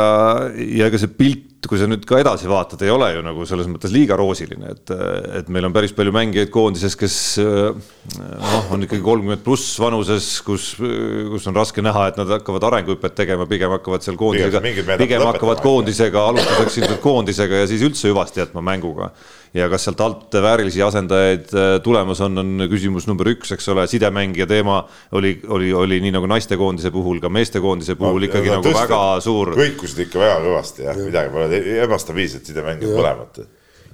[0.54, 3.66] ja ega see pilt, kui sa nüüd ka edasi vaatad, ei ole ju nagu selles
[3.70, 4.92] mõttes liiga roosiline, et,
[5.40, 10.68] et meil on päris palju mängijaid koondises, kes noh, on ikkagi kolmkümmend pluss vanuses, kus,
[10.78, 14.62] kus on raske näha, et nad hakkavad arenguhüpet tegema, pigem hakkavad seal koondisega,
[15.00, 19.10] pigem hakkavad koondisega, alustatakse ilmselt koondisega ja siis üldse hüvasti jätma mänguga
[19.54, 23.86] ja kas sealt alt väärilisi asendajaid äh, tulemas on, on küsimus number üks, eks ole,
[23.90, 24.80] sidemängija teema
[25.16, 28.82] oli, oli, oli nii nagu naistekoondise puhul, ka meestekoondise puhul no, ikkagi no, nagu tõsta,
[28.82, 29.54] väga suur.
[29.58, 33.40] kõikusid ikka väga kõvasti jah, midagi pole, ebastabiilsed sidemängijad mõlemad.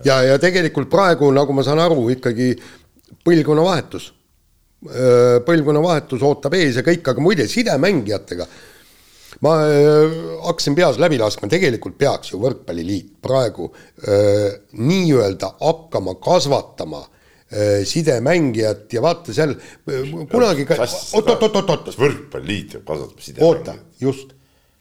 [0.06, 2.52] ja, ja tegelikult praegu, nagu ma saan aru, ikkagi
[3.22, 4.12] põlvkonnavahetus
[5.46, 8.48] põlvkonnavahetus ootab ees ja kõik, aga muide sidemängijatega
[9.42, 10.12] ma äh,
[10.46, 18.92] hakkasin peas läbi laskma, tegelikult peaks ju Võrkpalliliit praegu äh, nii-öelda hakkama kasvatama äh, sidemängijat
[18.94, 20.78] ja vaata seal äh, kunagi ka,
[21.18, 21.90] oot-oot-oot-oot.
[21.90, 23.68] kas Võrkpalliliit peab kasvatama sidemängijat?
[23.74, 24.32] oota, just,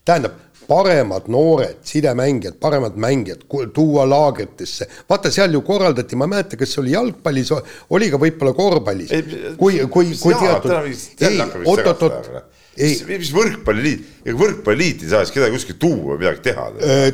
[0.06, 0.38] tähendab
[0.70, 3.42] paremad noored sidemängijad, paremad mängijad
[3.74, 4.88] tuua laagritesse.
[5.10, 7.52] vaata, seal ju korraldati, ma ei mäleta, kas see oli jalgpallis,
[7.90, 9.12] oli ka võib-olla korvpallis.
[9.58, 10.78] kui, kui, kui teatud.
[11.28, 16.68] ei, oot-oot-oot mis, võrkpalliliit, ega võrkpalliliit ei saa siis kedagi kuskil tuua midagi teha?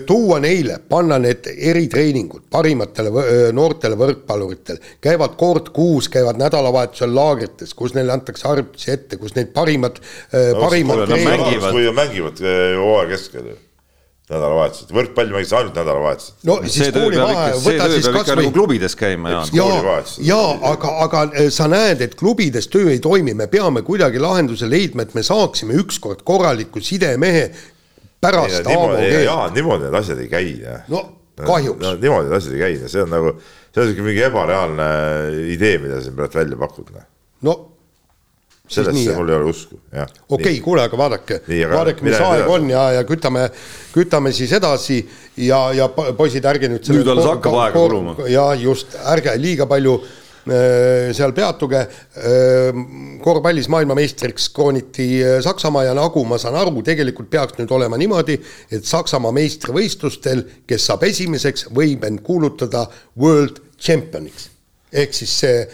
[0.10, 7.96] tuua neile, panna need eritreeningud parimatele noortele võrkpalluritele, käivad kord kuus, käivad nädalavahetusel laagrites, kus
[7.98, 11.08] neile antakse harjutusi ette, kus need parimad no,, parimad.
[11.72, 13.62] või mängivad hooaja keskel ju
[14.28, 16.34] nädalavahetused, võrkpalli mängitakse ainult nädalavahetused.
[16.50, 19.54] no siis koolivahe, võta siis kasvõi nagu klubides käima, Jaan.
[19.56, 19.68] ja,
[20.28, 20.40] ja
[20.72, 25.08] aga, aga eh, sa näed, et klubides töö ei toimi, me peame kuidagi lahenduse leidma,
[25.08, 27.46] et me saaksime ükskord korraliku sidemehe
[28.20, 29.24] pärast Aavo keelt.
[29.30, 30.52] jaa, niimoodi need asjad ei käi.
[30.92, 31.06] no
[31.40, 31.96] kahjuks no,.
[31.96, 33.34] niimoodi need asjad ei käi, see on nagu,
[33.72, 34.92] see on sihuke mingi ebareaalne
[35.56, 36.92] idee, mida sa siin praegu välja pakud.
[36.92, 37.08] Noh.
[37.48, 37.58] no
[38.68, 40.10] sellesse mul ei ole usku, jah.
[40.28, 41.40] okei okay,, kuule, aga vaadake,
[41.72, 42.54] vaadake, mis aeg edasi.
[42.58, 43.48] on ja, ja kütame,
[43.96, 45.00] kütame siis edasi
[45.48, 46.88] ja, ja poisid, ärge nüüd.
[46.92, 48.16] nüüd alles hakkab aega kuluma.
[48.32, 52.84] ja just, ärge liiga palju äh, seal peatuge äh,.
[53.24, 58.40] korvpallis maailmameistriks krooniti äh, Saksamaa ja nagu ma saan aru, tegelikult peaks nüüd olema niimoodi,
[58.72, 62.88] et Saksamaa meistrivõistlustel, kes saab esimeseks, võib end kuulutada
[63.20, 64.52] world champion'iks.
[64.92, 65.68] ehk siis see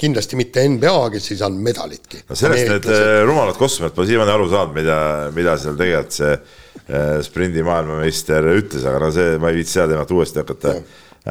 [0.00, 2.24] kindlasti mitte NBA, kes ei saanud medalitki.
[2.28, 4.96] no sellest need äh, rumalad kossumed pole siiamaani aru saanud, mida,
[5.36, 9.92] mida seal tegelikult see äh, sprindi maailmameister ütles, aga no see, ma ei viitsi seda
[9.92, 10.84] teemat uuesti hakata ja.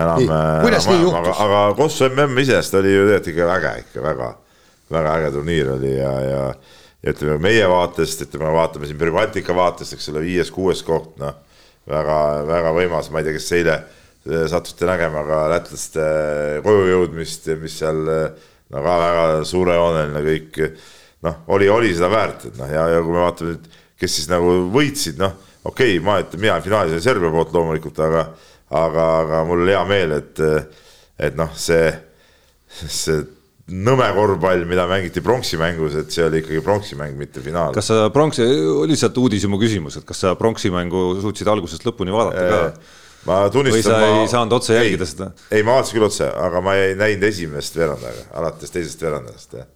[0.06, 0.32] enam.
[0.64, 1.20] kuidas nii juhtus?
[1.20, 4.34] aga, aga Kossu MM iseenesest oli ju tegelikult ikka äge, ikka väga,
[4.98, 6.44] väga äge turniir oli ja, ja
[7.00, 11.38] ja ütleme meie vaatest, ütleme, vaatame siin Privatika vaatest, eks ole, viies-kuues koht, noh,
[11.88, 12.18] väga,
[12.48, 13.78] väga võimas, ma ei tea, kes eile
[14.26, 16.06] sattusite nägema ka lätlaste
[16.66, 20.60] koju jõudmist, mis seal no ka väga suurejooneline kõik,
[21.26, 24.30] noh, oli, oli seda väärt, et noh, ja, ja kui me vaatame nüüd, kes siis
[24.32, 28.28] nagu võitsid, noh, okei okay,, ma ütlen, mina finaalis olin Serbia poolt loomulikult, aga
[28.70, 30.42] aga, aga mul oli hea meel, et,
[31.20, 31.90] et noh, see,
[32.70, 33.20] see
[33.70, 37.74] nõme korvpall, mida mängiti pronksimängus, et see oli ikkagi pronksimäng, mitte finaal.
[37.76, 38.46] kas sa pronksi,
[38.90, 42.98] lihtsalt uudishimu küsimus, et kas sa pronksimängu suutsid algusest lõpuni vaadata ka?
[43.28, 43.76] Ma tunnistan.
[43.76, 44.22] või sa ma...
[44.22, 45.32] ei saanud otse jälgida ei, seda?
[45.52, 49.68] ei, ma vaatasin küll otse, aga ma ei näinud esimest veerandaga, alates teisest veerandast, jah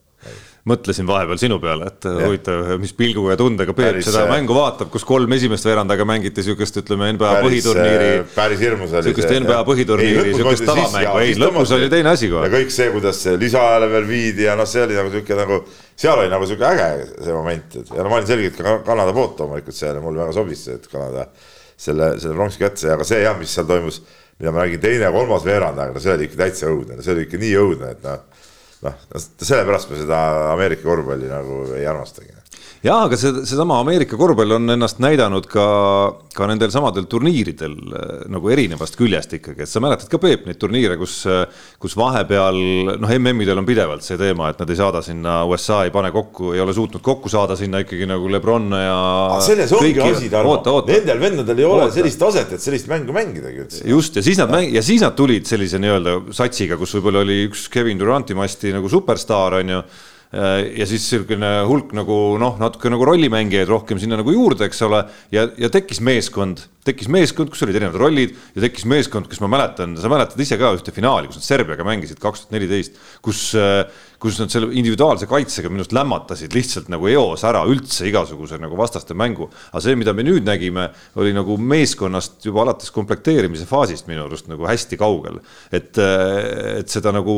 [0.69, 2.13] mõtlesin vahepeal sinu peale, et ja.
[2.23, 6.05] huvitav, mis pilgu ja tundega Peep päris, seda äh, mängu vaatab, kus kolm esimest veerandaga
[6.07, 8.11] mängiti sihukest, ütleme NBA päris, põhiturniiri.
[8.21, 9.03] Äh, päris hirmus oli.
[9.09, 12.47] sihukest NBA põhiturniiri, sihukest tavamängu, ei lõpus oli teine asi kohe.
[12.47, 15.59] ja kõik see, kuidas lisaajale veel viidi ja noh, see oli nagu sihuke nagu,
[16.05, 19.15] seal oli nagu sihuke äge see moment, et ja no ma olin selgelt ka Kanada
[19.19, 21.27] poolt loomulikult seal ja mulle väga sobis see, et Kanada
[21.77, 24.01] selle, selle pronksi kätte ja aga see jah, mis seal toimus,
[24.39, 27.27] mida ma räägin, teine, kolmas veerand, aga no see oli ikka täitsa õudne, see oli
[27.27, 28.45] ikka nii õudne, et noh,
[28.87, 30.21] noh, sellepärast me seda
[30.53, 32.42] Ameerika korvpalli nagu ei armastagi
[32.83, 35.65] jaa, aga see, seesama Ameerika korvpall on ennast näidanud ka,
[36.35, 40.59] ka nendel samadel turniiridel äh, nagu erinevast küljest ikkagi, et sa mäletad ka, Peep, neid
[40.59, 41.45] turniire, kus, äh,
[41.81, 42.59] kus vahepeal
[42.99, 46.51] noh, MM-idel on pidevalt see teema, et nad ei saada sinna, USA ei pane kokku,
[46.57, 48.99] ei ole suutnud kokku saada sinna ikkagi nagu Lebron ja.
[49.47, 50.59] selles ongi asi, Tarmo,
[50.89, 51.97] nendel vendadel ei ole oota.
[52.01, 53.83] sellist taset, et sellist mängu mängidagi üldse.
[53.87, 57.45] just, ja siis nad mäng- ja siis nad tulid sellise nii-öelda satsiga, kus võib-olla oli
[57.47, 59.85] üks Kevin Duranti masti nagu superstaar, on ju
[60.33, 65.03] ja siis niisugune hulk nagu noh, natuke nagu rollimängijaid rohkem sinna nagu juurde, eks ole,
[65.33, 68.31] ja, ja tekkis meeskond, tekkis meeskond, kus olid erinevad rollid.
[68.55, 71.85] Ja tekkis meeskond, kus ma mäletan, sa mäletad ise ka ühte finaali, kus nad Serbiaga
[71.85, 73.43] mängisid kaks tuhat neliteist, kus,
[74.23, 78.79] kus nad selle individuaalse kaitsega minu arust lämmatasid lihtsalt nagu eos ära üldse igasuguse nagu
[78.79, 79.51] vastaste mängu.
[79.69, 80.87] aga see, mida me nüüd nägime,
[81.21, 87.13] oli nagu meeskonnast juba alates komplekteerimise faasist minu arust nagu hästi kaugel, et, et seda
[87.13, 87.37] nagu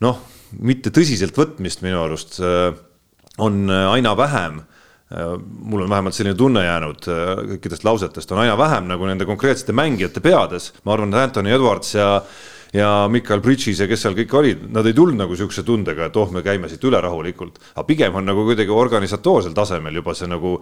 [0.00, 0.24] noh
[0.60, 2.70] mitte tõsiseltvõtmist minu arust äh,
[3.42, 7.08] on äh, aina vähem äh, mul on vähemalt selline tunne jäänud
[7.56, 11.94] kõikidest lausetest, on aina vähem nagu nende konkreetsete mängijate peades, ma arvan, et Anthony Edwards
[11.96, 12.10] ja
[12.76, 16.18] ja Michael Bridges ja kes seal kõik olid, nad ei tulnud nagu sihukese tundega, et
[16.20, 17.58] oh, me käime siit üle rahulikult.
[17.74, 20.56] aga pigem on nagu kuidagi organisatoorsel tasemel juba see nagu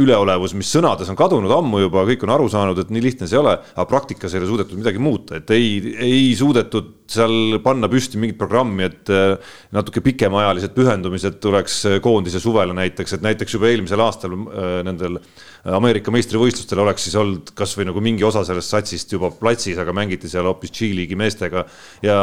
[0.00, 3.36] üleolevus, mis sõnades on kadunud ammu juba, kõik on aru saanud, et nii lihtne see
[3.36, 7.90] ei ole, aga praktikas ei ole suudetud midagi muuta, et ei, ei suudetud seal panna
[7.92, 9.36] püsti mingit programmi, et äh,
[9.76, 15.20] natuke pikemaajalised pühendumised tuleks äh, koondise suvele näiteks, et näiteks juba eelmisel aastal äh, nendel
[15.62, 20.30] Ameerika meistrivõistlustel oleks siis olnud kasvõi nagu mingi osa sellest satsist juba platsis, aga mängiti
[20.30, 21.64] seal hoopis G-liigi meestega.
[22.02, 22.18] ja,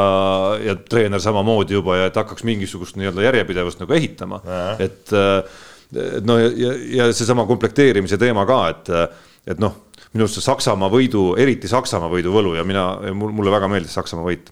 [0.59, 4.41] ja treener samamoodi juba ja et hakkaks mingisugust nii-öelda järjepidevust nagu ehitama,
[4.79, 5.13] et.
[5.13, 8.91] et no ja, ja, ja seesama komplekteerimise teema ka, et,
[9.49, 9.79] et noh,
[10.13, 12.83] minu arust see Saksamaa võidu, eriti Saksamaa võidu võlu ja mina,
[13.15, 14.51] mulle väga meeldis Saksamaa võit.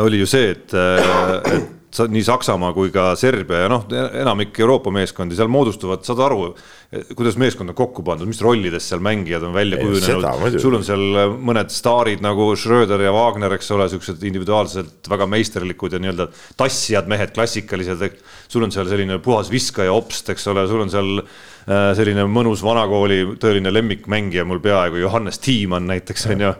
[0.00, 5.38] oli ju see, et, et nii Saksamaa kui ka Serbia ja noh, enamik Euroopa meeskondi
[5.38, 6.52] seal moodustuvad, saad aru,
[7.18, 10.58] kuidas meeskond on kokku pandud, mis rollides seal mängijad on välja kujunenud.
[10.62, 15.94] sul on seal mõned staarid nagu Schröder ja Wagner, eks ole, siuksed individuaalselt väga meisterlikud
[15.96, 16.30] ja nii-öelda
[16.60, 18.20] tassijad mehed, klassikalised.
[18.48, 22.62] sul on seal selline puhas viskaja opst, eks ole, sul on seal Äh, selline mõnus
[22.64, 26.50] vanakooli tõeline lemmikmängija mul peaaegu, Johannes Tiimann näiteks on ju.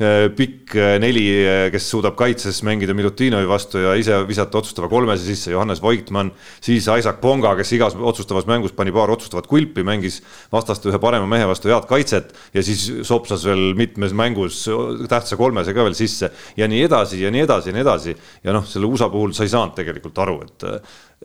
[0.00, 1.24] Äh, pikk äh, neli,
[1.72, 6.30] kes suudab kaitses mängida Milutinovi vastu ja ise visata otsustava kolmese sisse, Johannes Voigtmann.
[6.60, 10.20] siis Isaac Ponga, kes igas otsustavas mängus pani paar otsustavat kulpi, mängis
[10.52, 14.62] vastast ühe parema mehe vastu head kaitset ja siis sopsas veel mitmes mängus
[15.10, 18.16] tähtsa kolmese ka veel sisse ja nii edasi ja nii edasi ja nii edasi.
[18.44, 20.68] ja noh, selle USA puhul sa ei saanud tegelikult aru, et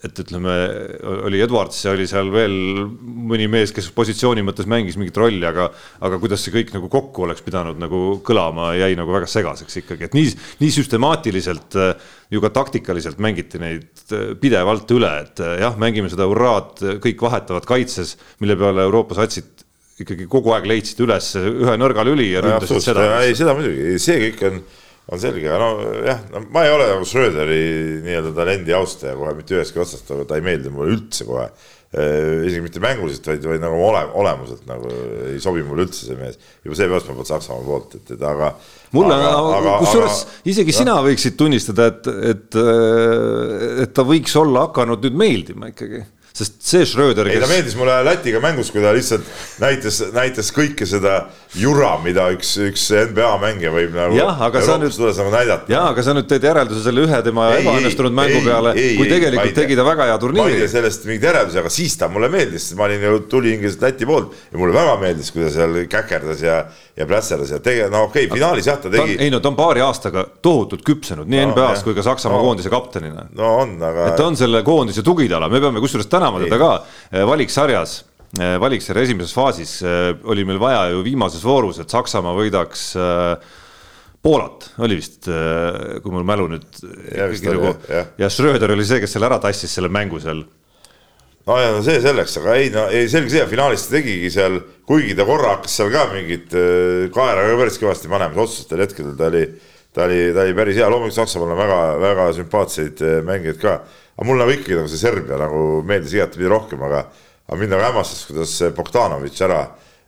[0.04, 0.54] et ütleme,
[1.24, 2.56] oli Edwards ja oli seal veel
[3.30, 5.70] mõni mees, kes positsiooni mõttes mängis mingit rolli, aga,
[6.04, 10.10] aga kuidas see kõik nagu kokku oleks pidanud nagu kõlama, jäi nagu väga segaseks ikkagi,
[10.10, 11.80] et nii, nii süstemaatiliselt
[12.36, 18.18] ju ka taktikaliselt mängiti neid pidevalt üle, et jah, mängime seda hurraad, kõik vahetavad kaitses,
[18.44, 19.64] mille peale Euroopa satsid
[20.04, 23.14] ikkagi kogu aeg leidsid üles ühe nõrga lüli ja ründasid seda.
[23.24, 24.60] ei, seda muidugi, see kõik on
[25.12, 27.62] on selge, aga nojah, no ma ei ole nagu Schröderi
[28.06, 31.50] nii-öelda talendi austaja kohe mitte ühestki otsast, aga ta ei meeldi mulle üldse kohe.
[31.96, 34.90] isegi mitte mänguliselt, vaid, vaid nagu ole, olemuselt nagu
[35.30, 36.40] ei sobi mulle üldse see mees.
[36.66, 38.50] juba seepärast ma polnud Saksamaa poolt, et, et aga.
[38.98, 39.20] mulle,
[39.84, 40.80] kusjuures isegi ja.
[40.82, 42.60] sina võiksid tunnistada, et, et,
[43.86, 46.04] et ta võiks olla hakanud nüüd meeldima ikkagi
[46.36, 47.38] sest see Schröder, kes.
[47.38, 49.28] ei, ta meeldis mulle Lätiga mängus, kui ta lihtsalt
[49.64, 51.22] näitas, näitas kõike seda
[51.56, 54.18] jura, mida üks, üks NBA mängija võib nagu.
[54.66, 54.98] sa nüüd.
[55.06, 55.72] Nagu näidata.
[55.72, 59.52] ja, aga sa nüüd teed järelduse selle ühe tema ebaõnnestunud mängu ei, peale, kui tegelikult
[59.52, 60.44] ei, tegi ta väga hea turniiri.
[60.44, 63.86] ma ei tee sellest mingeid järeldusi, aga siis ta mulle meeldis, ma olin ju tulihingelised
[63.86, 66.58] Läti poolt ja mulle väga meeldis, kui ta seal käkerdas ja,
[66.98, 69.18] ja plätserdas ja tegi, no okei okay,, finaalis jah, ta tegi.
[69.22, 72.46] ei no ta on paari aastaga tohutult küpsenud nii no, NBA-s kui ka Saksamaa no,
[72.50, 73.28] koondise kaptenina.
[73.36, 74.10] no on, aga.
[74.12, 76.72] et ta on selle koondise tugitala, me peame kusjuures täna tänama teda ka
[77.12, 78.04] eh, valiksarjas
[78.40, 82.94] eh, valiksarja esimeses faasis eh, oli meil vaja ju viimases voorus, et Saksamaa võidaks
[84.26, 85.28] Poolat, oli vist,
[86.02, 86.80] kui mul mälu nüüd
[87.14, 88.00] ja, ja.
[88.18, 90.40] ja Schröder oli see, kes selle ära tassis, selle mängu seal.
[91.46, 94.58] no ja no see selleks, aga ei no ei selge see, finaalis ta tegigi seal,
[94.90, 96.58] kuigi ta korra hakkas seal ka mingit
[97.14, 99.44] kaera ka päris kõvasti panema, otsustel hetkedel ta oli,
[99.94, 103.78] ta oli, ta oli päris hea, loomulikult Saksamaal on väga-väga sümpaatseid mängijaid ka
[104.16, 107.06] aga mulle nagu ikkagi nagu see Serbia nagu meeldis igatepidi rohkem, aga,
[107.50, 109.62] aga mind nagu hämmastas, kuidas Bogdanovitš ära,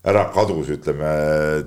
[0.07, 1.11] ära kadus, ütleme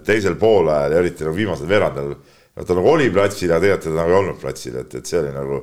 [0.07, 2.14] teisel poolajal ja eriti nagu viimasel veerandil.
[2.61, 5.34] ta nagu oli platsil, aga tegelikult ta nagu ei olnud platsil, et, et see oli
[5.36, 5.61] nagu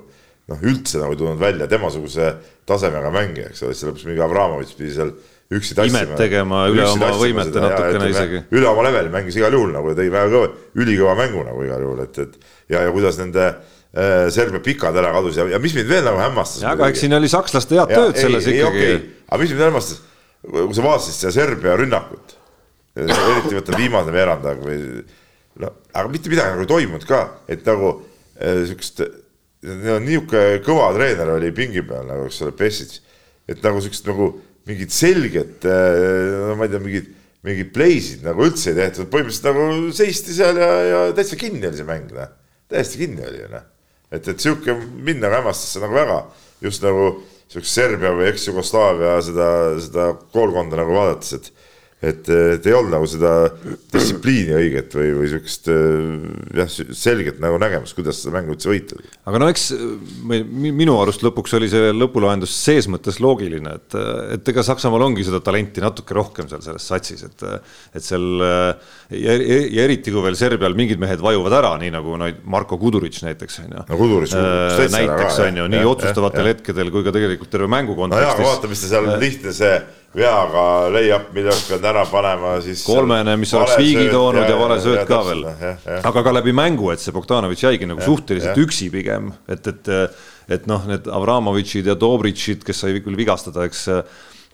[0.48, 2.30] noh, üldse nagu ei tulnud välja temasuguse
[2.68, 5.12] tasemega mängija, eks ole, siis lõpuks mingi Abramovitš pidi seal
[5.58, 6.04] üksi tassima.
[6.04, 8.44] imet tegema üle oma võimete natukene isegi.
[8.56, 12.02] üle oma leveli mängis igal juhul nagu tegi väga kõva, ülikõva mängu nagu igal juhul,
[12.04, 13.48] et, et ja, ja kuidas nende
[13.96, 16.64] Serbia pikad ära kadus ja, ja mis mind veel nagu hämmastas.
[16.68, 18.82] aga eks siin oli sakslaste head tööd selles ei, ikkagi.
[18.84, 19.14] Okay.
[19.30, 20.02] aga mis mind hämmastas,
[20.44, 22.36] kui sa vaatasid seda Serbia rünnakut,
[23.00, 24.82] eriti võtta viimane veerand aeg või
[25.64, 27.94] no, aga mitte midagi nagu ei toimunud ka, et nagu
[28.36, 29.06] äh, siukest,
[29.64, 33.00] niisugune kõva treener oli pingi peal nagu, eks ole, Pessic,
[33.50, 34.30] et nagu siukest nagu
[34.68, 37.16] mingit selget, äh, no ma ei tea, mingid
[37.48, 41.80] mingid play'sid nagu üldse ei tehtud, põhimõtteliselt nagu seisti seal ja, ja täitsa kinni oli
[41.80, 42.34] see mäng, noh.
[42.68, 43.66] täiesti kinni oli noh
[44.12, 46.22] et, et sihuke mind hämmastas see nagu väga.
[46.64, 47.10] Just nagu
[47.48, 49.50] sihukest Serbia või eks-Jugoslaavia seda,
[49.84, 51.52] seda koolkonda nagu vaadates, et
[51.98, 53.32] et, et ei olnud nagu seda
[53.94, 55.70] distsipliini õiget või, või sihukest
[56.60, 59.00] jah, selget nagu nägemust, kuidas seda mängu üldse võita.
[59.26, 59.72] aga no eks
[60.46, 63.98] minu arust lõpuks oli see lõpulahendus ses mõttes loogiline, et,
[64.38, 67.46] et ega Saksamaal ongi seda talenti natuke rohkem seal selles satsis, et,
[67.98, 72.30] et seal ja, ja eriti kui veel Serbial mingid mehed vajuvad ära, nii nagu no,
[72.46, 73.86] Marko Kuduritš näiteks on ju.
[73.90, 77.74] no Kuduritš äh, näiteks on ju, nii ja, otsustavatel ja, hetkedel kui ka tegelikult terve
[77.74, 78.44] mängu kontekstis.
[78.44, 79.80] no vaata, mis ta seal lihtne see
[80.18, 80.64] veaga
[80.94, 82.82] leiab, mille oleks pidanud ära panema, siis.
[82.88, 85.44] kolmene, mis oleks viigi toonud ja, ja vale sööt ka veel.
[85.98, 88.66] aga ka läbi mängu, et see Bogdanovitš jäigi nagu ja, suhteliselt ja.
[88.66, 89.92] üksi pigem, et, et,
[90.58, 93.86] et noh, need Avramovitšid ja Dobritšid, kes sai küll vigastada, eks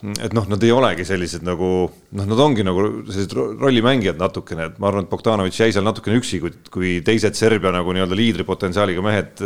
[0.03, 4.81] et noh, nad ei olegi sellised nagu noh, nad ongi nagu sellised rollimängijad natukene, et
[4.83, 9.05] ma arvan, et Bogdanovitš jäi seal natukene üksi, kui, kui teised Serbia nagu nii-öelda liidripotentsiaaliga
[9.05, 9.43] mehed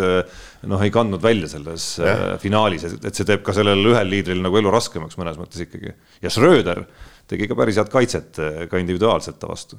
[0.65, 2.15] noh, ei kandnud välja selles ja.
[2.33, 5.93] Äh, finaalis, et see teeb ka sellel ühel liidril nagu elu raskemaks mõnes mõttes ikkagi.
[6.23, 6.85] ja Schröder
[7.29, 9.77] tegi ka päris head kaitset äh, ka individuaalselt ta vastu.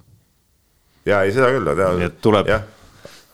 [1.09, 1.95] ja ei, seda küll, ta.
[1.99, 2.53] nii et tuleb.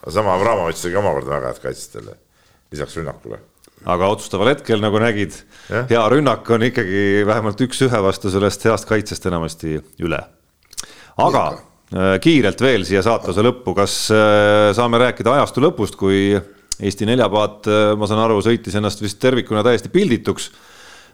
[0.09, 2.17] sama Abramovitš tegi omakorda väga head kaitset jälle,
[2.73, 3.45] lisaks rünnakule
[3.85, 5.37] aga otsustaval hetkel, nagu nägid,
[5.91, 10.21] hea rünnak on ikkagi vähemalt üks-ühe vastu sellest heast kaitsest enamasti üle.
[11.17, 11.63] aga ja.
[11.95, 16.33] Äh, kiirelt veel siia saatuse lõppu, kas äh, saame rääkida ajastu lõpust, kui
[16.83, 20.49] Eesti neljapaat, äh, ma saan aru, sõitis ennast vist tervikuna täiesti pildituks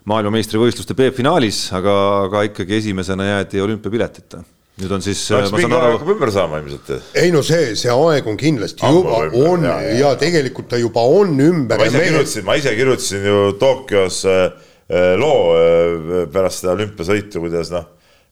[0.09, 1.97] maailmameistrivõistluste B-finaalis, aga,
[2.29, 4.41] aga ikkagi esimesena jäädi olümpiapiletita
[4.81, 5.22] nüüd on siis.
[5.31, 6.91] kas mingi aeg hakkab ümber saama ilmselt?
[7.20, 10.70] ei no see, see aeg on kindlasti Ammu juba ümber, on ja, ja, ja tegelikult
[10.72, 11.81] ta juba on ümber.
[11.81, 14.43] ma ise kirjutasin, ma ise kirjutasin ju Tokyos äh,
[14.89, 17.89] äh, loo äh, pärast seda olümpiasõitu, kuidas noh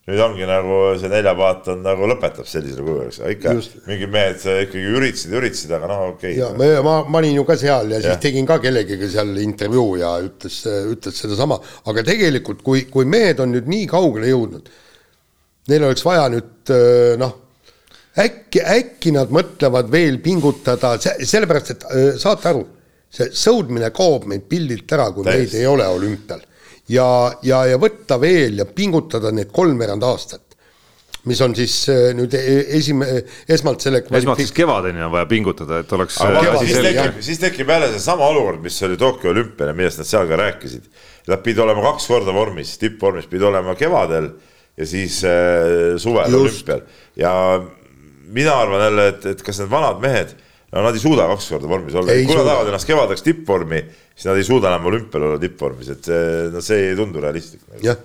[0.09, 3.75] nüüd ongi nagu see neljapaat on nagu lõpetab sellisel kujul, eks ikka Just.
[3.85, 6.69] mingid mehed ikkagi üritasid, üritasid, aga noh, okei okay..
[6.73, 9.99] ja ma, ma olin ju ka seal ja, ja siis tegin ka kellegagi seal intervjuu
[10.01, 10.63] ja ütles,
[10.95, 11.61] ütles sedasama,
[11.93, 14.73] aga tegelikult, kui, kui mehed on nüüd nii kaugele jõudnud
[15.69, 16.73] neil oleks vaja nüüd
[17.21, 17.37] noh,
[18.19, 21.87] äkki, äkki nad mõtlevad veel pingutada, sellepärast et
[22.21, 22.65] saate aru,
[23.13, 25.39] see sõudmine kaob meid pildilt ära, kui Täist.
[25.39, 26.43] meid ei ole olümpial.
[26.89, 27.09] ja,
[27.43, 30.49] ja, ja võtta veel ja pingutada need kolmveerand aastat
[31.29, 31.75] mis on siis
[32.17, 33.09] nüüd e-, esime-,
[33.51, 37.91] esmalt selle esmalt siis kevadeni on vaja pingutada, et oleks siis tekib, siis tekib jälle
[37.95, 40.87] seesama olukord, mis oli Tokyo olümpial ja millest nad seal ka rääkisid.
[41.29, 44.31] Nad pidid olema kaks korda vormis, tippvormis pidid olema kevadel
[44.79, 46.85] ja siis äh, suvel olümpial.
[47.17, 47.33] Ja
[48.33, 50.35] mina arvan jälle, et, et kas need vanad mehed,
[50.73, 53.81] no nad ei suuda kaks korda vormis olla, kui nad tahavad ennast kevadeks tippvormi,
[54.13, 56.11] siis nad ei suuda enam olümpial olla tippvormis, et
[56.53, 57.63] no see ei tundu realistlik.
[57.85, 57.97] jah,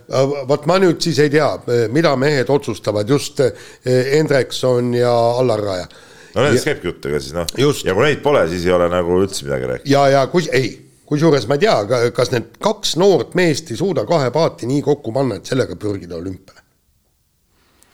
[0.47, 1.49] vot ma nüüd siis ei tea,
[1.93, 3.43] mida mehed otsustavad, just
[3.83, 5.91] Hendrikson ja Allar Raja.
[6.37, 9.19] no nendest käibki jutt, ega siis noh, ja kui neid pole, siis ei ole nagu
[9.19, 9.91] üldse midagi rääkida.
[9.97, 10.71] ja, ja kus, ei
[11.09, 15.11] kusjuures ma ei tea, kas need kaks noort meest ei suuda kahe paati nii kokku
[15.11, 16.62] panna, et sellega pürgida olümpiale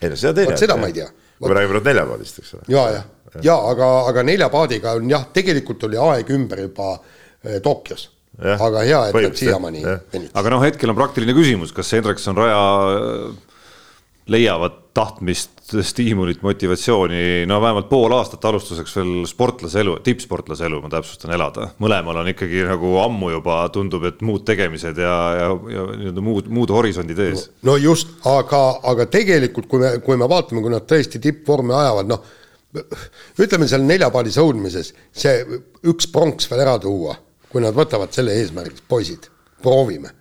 [0.01, 0.57] ei no seda teine.
[0.59, 1.09] seda ma ei tea.
[1.39, 2.69] kui me räägime nüüd neljapaadist, eks ole.
[2.73, 6.93] ja, jah, ja, ja aga, aga neljapaadiga on jah, tegelikult oli aeg ümber juba
[7.43, 10.35] eh, Tokyos aga hea, et nad siiamaani venitasid.
[10.39, 12.61] aga noh, hetkel on praktiline küsimus, kas Hendrikson Raja
[14.29, 15.51] leiavad tahtmist,
[15.85, 21.69] stiimulit, motivatsiooni, no vähemalt pool aastat alustuseks veel sportlase elu, tippsportlase elu, ma täpsustan, elada.
[21.83, 26.51] mõlemal on ikkagi nagu ammu juba tundub, et muud tegemised ja, ja, ja nii-öelda muud,
[26.53, 27.47] muud horisondid ees.
[27.67, 32.13] no just, aga, aga tegelikult, kui me, kui me vaatame, kui nad tõesti tippvormi ajavad,
[32.13, 32.35] noh
[33.41, 35.41] ütleme seal neljapaadi sõudmises see
[35.89, 37.15] üks pronks veel ära tuua,
[37.49, 39.25] kui nad võtavad selle eesmärgiks, poisid,
[39.63, 40.18] proovime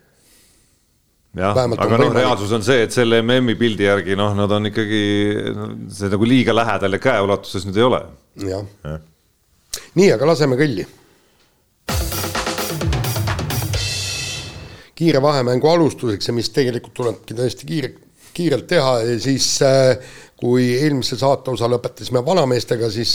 [1.36, 5.02] jah, aga noh, reaalsus on see, et selle MM-i pildi järgi noh, nad on ikkagi
[5.92, 8.00] see nagu liiga lähedal ja käeulatuses nüüd ei ole.
[8.48, 8.96] jah ja.
[9.98, 10.86] nii, aga laseme kõlli.
[14.98, 17.92] kiire vahemängu alustuseks ja mis tegelikult tulebki tõesti kiire,
[18.34, 23.12] kiirelt teha, siis äh, kui eelmise saate osa lõpetasime vanameestega, siis,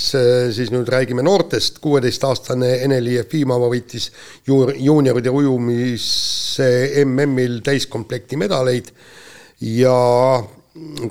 [0.56, 4.10] siis nüüd räägime noortest, kuueteistaastane Ene-Li Jefimova võitis
[4.48, 6.68] juur-, juunioride ujumise
[7.06, 8.92] MM-il täiskomplekti medaleid
[9.64, 9.96] ja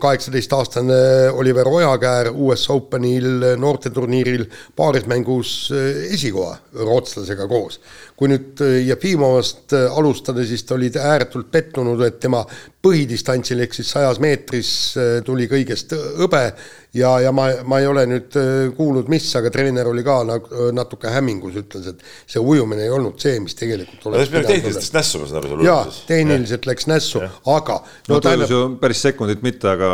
[0.01, 0.95] kaheksateistaastane
[1.33, 4.45] Oliver Ojakäär US Openil noorteturniiril
[4.77, 5.73] paarismängus
[6.11, 7.81] esikoha rootslasega koos.
[8.17, 12.45] kui nüüd Jefimovast alustada, siis ta oli ääretult pettunud, et tema
[12.83, 16.47] põhidistantsil ehk siis sajas meetris äh, tuli kõigest hõbe.
[16.93, 20.67] Ja, ja ma, ma ei ole nüüd äh, kuulnud, mis, aga treener oli ka nagu
[20.77, 25.23] natuke hämmingus, ütles, et see ujumine ei olnud see, mis tegelikult oleks no, tehniliselt nässu,
[25.23, 25.61] ma saan aru.
[25.65, 27.23] jaa, tehniliselt läks nässu,
[27.55, 28.53] aga no, no ta tähendab...
[28.53, 29.93] ju päris sekundit mitte, aga,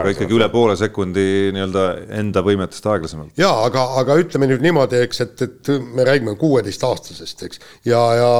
[0.00, 1.86] aga ikkagi üle poole sekundi nii-öelda
[2.18, 3.36] enda võimetest aeglasemalt.
[3.38, 8.34] jaa, aga, aga ütleme nüüd niimoodi, eks, et, et me räägime kuueteistaastasest, eks, ja, ja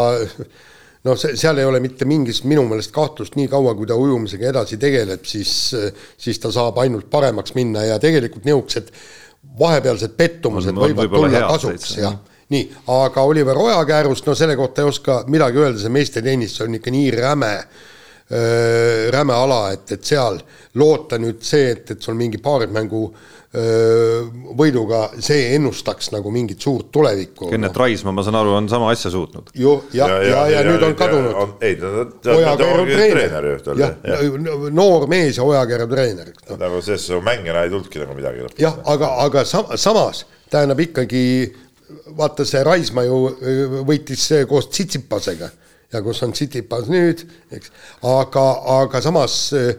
[1.06, 4.50] noh, see, seal ei ole mitte mingis minu meelest kahtlust, nii kaua kui ta ujumisega
[4.52, 5.52] edasi tegeleb, siis,
[6.20, 8.90] siis ta saab ainult paremaks minna ja tegelikult niisugused
[9.60, 12.18] vahepealsed pettumused on, võivad tulla kasuks, jah.
[12.52, 16.92] nii, aga Oliver Ojakäärust, no selle kohta ei oska midagi öelda, see meestetennis on ikka
[16.92, 17.54] nii räme
[18.30, 20.38] räme ala, et, et seal
[20.78, 23.02] loota nüüd see, et, et sul mingi paarismängu
[23.50, 27.48] võiduga, see ennustaks nagu mingit suurt tulevikku.
[27.50, 27.80] Kennet no.
[27.82, 29.50] Raismaa, ma saan aru, on sama asja suutnud.
[29.58, 31.56] ju, ja, ja, ja, ja, ja nüüd on kadunud.
[31.66, 33.96] ei, ta, ta, ta ongi treener ju jah,
[34.70, 36.60] noor mees ja Ojakäru treener no..
[36.60, 38.46] nagu selles mängijana ei tulnudki nagu midagi.
[38.62, 41.24] jah, aga, aga sam samas tähendab ikkagi,
[42.22, 43.18] vaata see Raismaa ju
[43.88, 45.50] võitis koos Tsitsipasega
[45.92, 47.24] ja kus on Tsitsipas nüüd,
[47.54, 47.72] eks,
[48.06, 48.46] aga,
[48.80, 49.72] aga samas eh,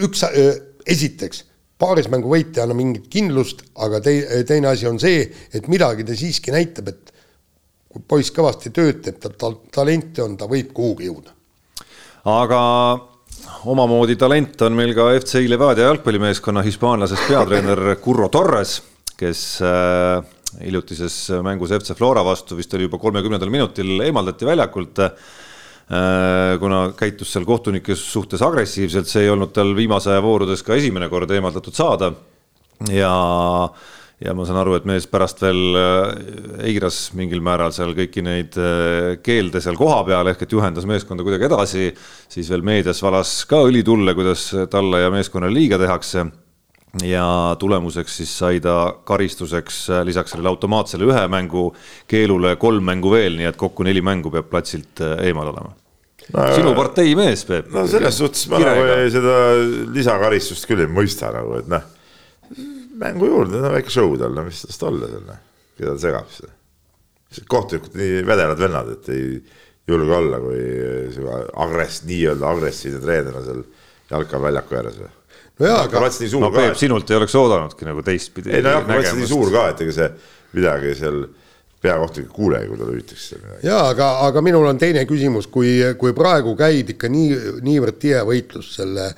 [0.00, 0.54] üks, eh,
[0.88, 1.44] esiteks,
[1.80, 6.16] paarismängu võit ei anna mingit kindlust, aga tei-, teine asi on see, et midagi ta
[6.16, 7.12] siiski näitab, et
[7.90, 11.34] kui poiss kõvasti tööd teeb, tal ta, talenti on, ta võib kuhugi jõuda.
[12.30, 12.60] aga
[13.72, 18.78] omamoodi talent on meil ka FC Levadia jalgpallimeeskonna hispaanlasest peatreener Curro Torres,
[19.20, 19.42] kes
[20.60, 25.02] hiljutises mängus FC Flora vastu vist oli juba kolmekümnendal minutil eemaldati väljakult
[25.90, 31.08] kuna käitus seal kohtunike suhtes agressiivselt, see ei olnud tal viimase aja voorudes ka esimene
[31.10, 32.12] kord eemaldatud saada.
[32.94, 33.10] ja,
[34.22, 36.12] ja ma saan aru, et mees pärast veel äh,
[36.70, 41.48] eiras mingil määral seal kõiki neid äh, keelde seal kohapeal ehk et juhendas meeskonda kuidagi
[41.50, 41.88] edasi,
[42.30, 46.28] siis veel meedias valas ka õli tulle, kuidas talle ja meeskonnale liiga tehakse
[47.06, 51.68] ja tulemuseks siis sai ta karistuseks lisaks sellele automaatsele ühe mängu
[52.10, 55.70] keelule kolm mängu veel, nii et kokku neli mängu peab platsilt eemal olema
[56.34, 57.70] no, sinu partei mees, Peep.
[57.74, 59.36] no selles suhtes ma nagu seda
[59.94, 61.86] lisakaristust küll ei mõista nagu, et noh,
[63.00, 65.40] mängu juurde, no väike show tal, no mis tast olla seal, noh,
[65.78, 67.46] keda ta segab siis.
[67.50, 69.24] kohtunikud nii vedelad vennad, et ei
[69.90, 70.60] julge olla, kui
[71.14, 73.64] sihuke agress, nii-öelda agressiivne treener on seal
[74.10, 75.16] jalkaväljaku ääres või
[75.60, 76.06] jaa, aga.
[76.40, 78.54] no Peep, sinult ei oleks oodanudki nagu teistpidi.
[78.54, 80.10] ei nojah, ma mõtlesin nii suur ka, et ega see
[80.56, 81.22] midagi seal
[81.80, 83.66] peakohtunik ei kuule, kui talle hüütakse midagi.
[83.68, 88.20] jaa, aga, aga minul on teine küsimus, kui, kui praegu käib ikka nii, niivõrd tihe
[88.28, 89.08] võitlus selle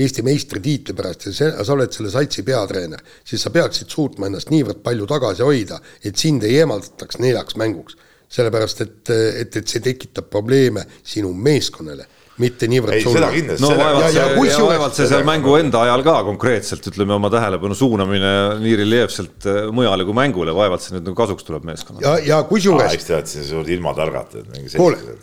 [0.00, 4.52] Eesti meistritiitli pärast ja see, sa oled selle satsi peatreener, siis sa peaksid suutma ennast
[4.52, 7.96] niivõrd palju tagasi hoida, et sind ei eemaldataks neljaks mänguks.
[8.30, 12.04] sellepärast, et, et, et see tekitab probleeme sinu meeskonnale
[12.40, 13.64] mitte niivõrd ei, seda kindlasti.
[13.64, 17.16] no vaevalt see, ja, ja, ja vaevalt see seal mängu enda ajal ka konkreetselt, ütleme
[17.16, 18.32] oma tähelepanu suunamine
[18.62, 22.06] nii reljeefselt äh, mujale kui mängule, vaevalt see nüüd nagu kasuks tuleb meeskonnale.
[22.06, 22.96] ja, ja kusjuures.
[22.96, 25.18] eks te olete siin suured ilmatargad, et mingi kuule,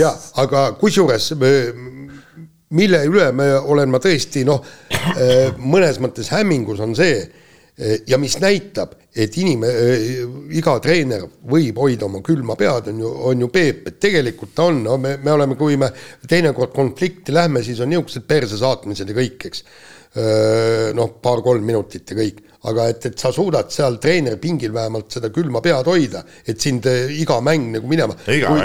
[0.00, 1.32] ja aga kusjuures
[2.76, 4.62] mille üle me olen ma tõesti noh,
[5.14, 7.26] äh, mõnes mõttes hämmingus on see
[8.08, 10.22] ja mis näitab, et inime-, eh,
[10.56, 14.70] iga treener võib hoida oma külma pead, on ju, on ju Peep, et tegelikult ta
[14.70, 15.90] on, no me, me oleme, kui me
[16.28, 19.62] teinekord konflikti lähme, siis on niisugused perse saatmised ja kõik, eks.
[20.16, 22.38] Eh, noh, paar-kolm minutit ja kõik,
[22.70, 27.36] aga et, et sa suudad seal treenerpingil vähemalt seda külma pead hoida, et sind iga
[27.44, 28.16] mäng nagu minema.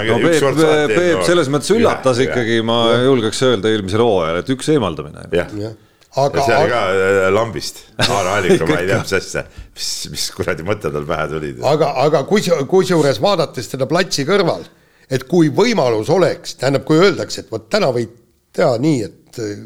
[0.08, 3.04] no, Peep, Peep selles mõttes üllatas ja, ikkagi, ma ja.
[3.10, 5.28] julgeks öelda eelmisel hooajal, et üks eemaldamine.
[5.36, 5.74] jah ja
[6.16, 6.44] aga.
[6.44, 9.44] see oli ka äh, lambist, haaraalika ma ei tea, mis asja,
[9.76, 11.54] mis, mis kuradi mõte tal pähe tuli.
[11.72, 14.66] aga, aga kus, kusjuures vaadates teda platsi kõrval,
[15.12, 18.14] et kui võimalus oleks, tähendab, kui öeldakse, et vot täna võid
[18.52, 19.60] teha nii, et äh,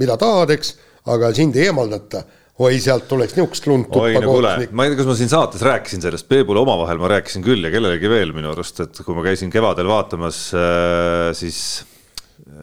[0.00, 0.76] mida tahad, eks,
[1.10, 2.24] aga sind ei eemaldata
[2.60, 5.62] oi, sealt tuleks niisugust lund tuppa no kuule, ma ei tea, kas ma siin saates
[5.64, 9.24] rääkisin sellest, Peebule omavahel ma rääkisin küll ja kellelegi veel minu arust, et kui ma
[9.24, 11.62] käisin kevadel vaatamas äh, siis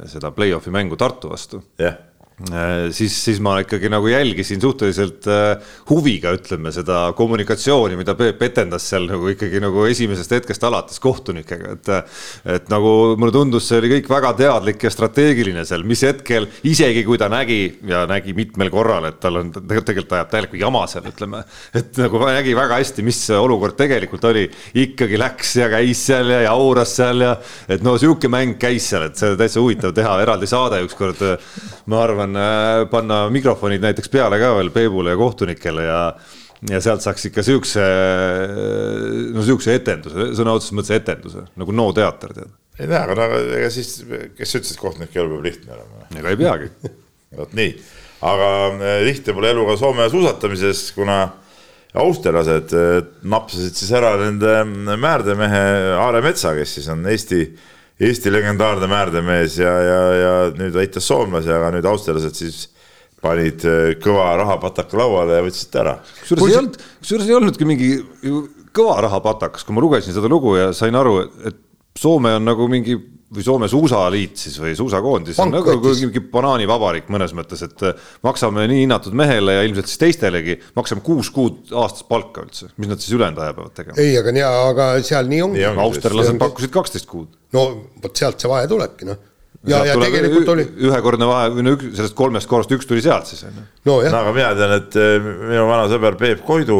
[0.09, 2.16] seda play-off'i mängu Tartu vastu yeah Äh,
[2.93, 8.85] siis, siis ma ikkagi nagu jälgisin suhteliselt äh, huviga, ütleme seda kommunikatsiooni, mida Peep etendas
[8.91, 11.89] seal nagu ikkagi nagu esimesest hetkest alates kohtunikega, et.
[12.57, 17.01] et nagu mulle tundus, see oli kõik väga teadlik ja strateegiline seal, mis hetkel, isegi
[17.07, 21.07] kui ta nägi ja nägi mitmel korral, et tal on tegelikult ajab täielikku jama seal,
[21.09, 21.41] ütleme.
[21.77, 24.45] et nagu nägi väga hästi, mis olukord tegelikult oli,
[24.77, 27.33] ikkagi läks ja käis seal ja jauras seal ja
[27.65, 31.25] et no sihuke mäng käis seal, et see täitsa huvitav teha eraldi saade ükskord
[31.87, 36.01] ma arvan, äh, panna mikrofonid näiteks peale ka veel Peebule ja kohtunikele ja
[36.65, 37.83] ja sealt saaks ikka siukse,
[39.35, 42.55] no siukse etenduse, sõna otseses mõttes etenduse nagu NO teater tead.
[42.79, 43.27] ei tea, aga no
[43.59, 43.99] ega siis,
[44.37, 46.07] kes ütles, et kohtunike elu peab lihtne olema?
[46.17, 46.71] ega ei peagi
[47.39, 47.75] vot nii,
[48.31, 51.19] aga äh, lihtne pole elu ka Soome suusatamises, kuna
[51.97, 52.99] austerlased äh,
[53.29, 55.63] napsasid siis ära nende määrdemehe
[56.01, 57.43] Aare Metsa, kes siis on Eesti
[57.97, 62.67] Eesti legendaarne määrdemees ja, ja, ja nüüd aitas soomlasi, aga nüüd austerlased siis
[63.23, 65.95] panid äh, kõva rahapataka lauale ja võtsid ära.
[66.21, 67.89] kusjuures ei olnud, kusjuures ei olnudki mingi
[68.77, 71.57] kõva rahapatakas, kui ma lugesin seda lugu ja sain aru, et
[71.97, 72.97] Soome on nagu mingi
[73.27, 78.63] või Soome suusaliit siis või suusakoondis on nagu mingi banaanivabariik mõnes mõttes, et äh, maksame
[78.71, 83.03] nii hinnatud mehele ja ilmselt siis teistelegi, maksame kuus kuud aastas palka üldse, mis nad
[83.03, 83.99] siis ülejäänud aja peavad tegema?
[83.99, 85.65] ei, aga nii, aga seal nii ongi.
[85.87, 87.33] austerlased pakkusid kaksteist kuud.
[87.57, 87.65] no
[88.03, 89.19] vot sealt see vahe tulebki, noh
[89.67, 90.67] ja, ja tegelikult oli.
[90.87, 93.67] ühekordne vahe või no üks, sellest kolmest korrast üks tuli sealt siis on ju.
[93.91, 96.79] no aga mina tean, et äh, minu vana sõber Peep Koidu,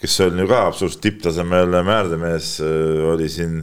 [0.00, 3.62] kes on ju ka absoluutselt tipptasemel määrdemees, äh, oli siin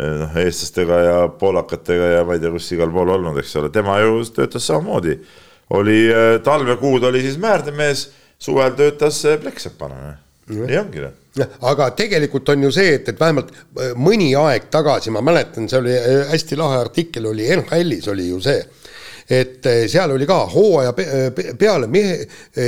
[0.00, 3.98] noh, eestlastega ja poolakatega ja ma ei tea, kus igal pool olnud, eks ole, tema
[4.02, 5.18] ju töötas samamoodi.
[5.70, 8.08] oli eh, talvekuud oli siis määrdemees,
[8.38, 10.16] suvel töötas eh, plekksepana,
[10.50, 11.20] nii ongi noh.
[11.66, 13.48] Aga tegelikult on ju see, et, et vähemalt
[13.98, 15.94] mõni aeg tagasi, ma mäletan, see oli
[16.30, 18.60] hästi lahe artikkel oli NHL-is oli ju see,
[19.34, 20.92] et seal oli ka hooaja
[21.58, 22.20] peale mehe,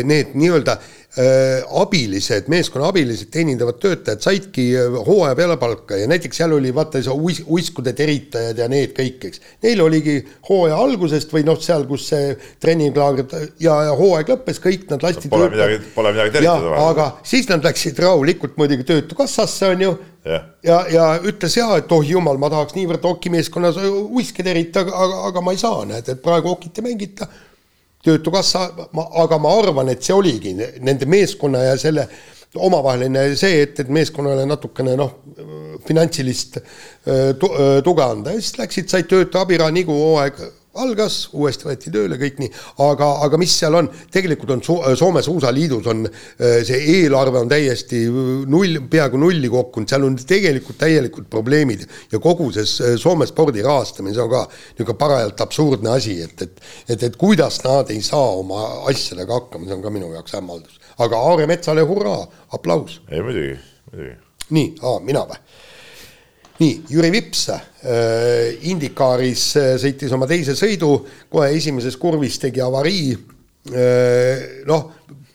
[0.02, 0.78] need nii-öelda
[1.16, 7.00] abilised, meeskonna abilised, teenindavad töötajad saidki äh, hooaja peale palka ja näiteks seal oli vaata
[7.00, 9.40] see uis, uiskude teritajad ja need kõik, eks.
[9.64, 10.18] Neil oligi
[10.50, 13.32] hooaja algusest või noh, seal, kus see treeninglaager
[13.64, 16.76] ja, ja hooaeg lõppes, kõik nad lasti Pole midagi, pole midagi teritada.
[16.84, 19.96] aga siis nad läksid rahulikult muidugi Töötukassasse, on ju,
[20.28, 25.24] ja, ja, ja ütles ja, et oh jumal, ma tahaks niivõrd hokimeeskonnas uiske teritada, aga,
[25.30, 27.32] aga ma ei saa, näed, et praegu hokit ei mängita
[28.06, 28.68] Töötukassa,
[29.22, 32.06] aga ma arvan, et see oligi nende meeskonna ja selle
[32.56, 35.16] omavaheline see, et, et meeskonnale natukene noh,
[35.86, 37.34] finantsilist äh, äh,
[37.84, 38.32] tuge anda.
[38.32, 40.40] Ja siis läksid, said tööta abiraha nii kui hooaeg
[40.82, 42.52] algas, uuesti võeti tööle, kõik nii,
[42.86, 47.50] aga, aga mis seal on, tegelikult on so Soome Suusaliidus on äh, see eelarve on
[47.50, 53.64] täiesti null, peaaegu nulli kukkunud, seal on tegelikult täielikult probleemid ja kogu see Soome spordi
[53.66, 56.56] rahastamine, see on ka niisugune parajalt absurdne asi, et, et
[56.88, 60.80] et, et kuidas nad ei saa oma asjadega hakkama, see on ka minu jaoks hämmaldus.
[60.98, 62.26] aga Aare Metsale hurraa,
[62.56, 63.00] aplaus.
[63.10, 63.56] ei muidugi,
[63.92, 64.16] muidugi.
[64.50, 64.74] nii,
[65.08, 65.40] mina või?
[66.60, 70.98] Nii, Jüri Vips äh, Indikaaris äh, sõitis oma teise sõidu,
[71.32, 73.16] kohe esimeses kurvis tegi avarii
[73.72, 74.62] äh,.
[74.68, 74.90] noh,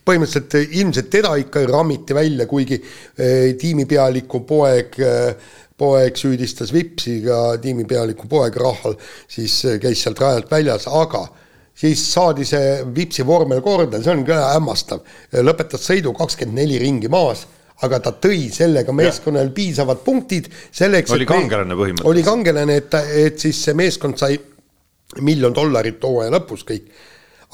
[0.07, 7.57] põhimõtteliselt ilmselt teda ikka rammiti välja, kuigi äh, tiimipealiku poeg äh, poeg süüdistas Vipsi, ka
[7.61, 8.97] tiimipealiku poeg Rahal,
[9.29, 11.25] siis äh, käis sealt rajalt väljas, aga
[11.81, 15.01] siis saadi see Vipsi vormel korda, see on ka hämmastav.
[15.41, 17.47] lõpetas sõidu kakskümmend neli ringi maas
[17.85, 21.11] aga ta tõi sellega meeskonnale piisavad punktid selleks.
[21.15, 22.09] oli kangelane põhimõtteliselt.
[22.11, 24.37] oli kangelane, et, et siis see meeskond sai
[25.21, 26.91] miljon dollarit hooaja lõpus kõik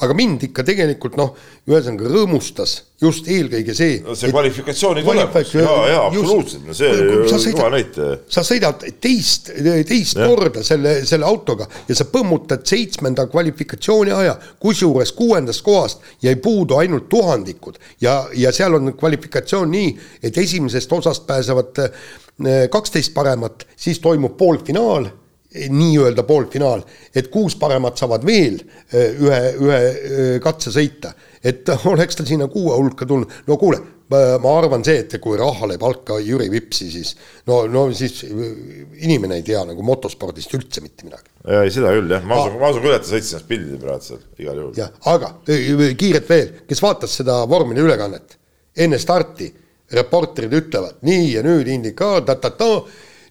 [0.04, 1.32] aga mind ikka tegelikult noh,
[1.68, 3.98] ühesõnaga rõõmustas just eelkõige see.
[4.18, 8.08] see kvalifikatsiooni tulemus, jaa, jaa, absoluutselt, no see jumal näite.
[8.30, 9.52] sa sõidad teist,
[9.88, 10.26] teist ja.
[10.30, 16.78] korda selle, selle autoga ja sa põmmutad seitsmenda kvalifikatsiooni aja, kusjuures kuuendast kohast jäi puudu
[16.78, 23.66] ainult tuhandikud ja, ja seal on kvalifikatsioon nii, et esimesest osast pääsevad eh, kaksteist paremat,
[23.76, 25.10] siis toimub poolfinaal
[25.48, 26.82] nii-öelda poolfinaal,
[27.16, 31.14] et kuus paremat saavad veel eh, ühe, ühe eh, katse sõita.
[31.42, 35.78] et oleks ta sinna kuue hulka tulnud, no kuule, ma arvan see, et kui rahale
[35.80, 37.14] palka Jüri Vipsi, siis
[37.48, 41.32] no, no siis inimene ei tea nagu motospordist üldse mitte midagi.
[41.46, 44.04] ei, seda küll jah, ma usun, ma usun küll, et ta sõitis ennast pildile praegu
[44.04, 44.76] seal igal juhul.
[44.76, 48.36] jah, aga eh, kiirelt veel, kes vaatas seda vormeli ülekannet
[48.78, 49.48] enne starti,
[49.96, 52.72] reporterid ütlevad nii ja nüüd indikaar, ta-ta-ta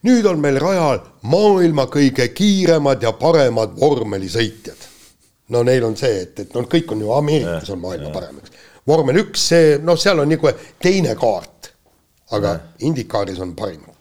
[0.05, 1.01] nüüd on meil rajal
[1.31, 4.87] maailma kõige kiiremad ja paremad vormelisõitjad.
[5.49, 8.51] no neil on see, et, et noh, kõik on ju Ameerikas on maailma parim, eks.
[8.87, 10.51] vormel üks, see noh, seal on nagu
[10.83, 11.71] teine kaart,
[12.31, 12.57] aga.
[12.83, 13.97] Indikaaris on parimad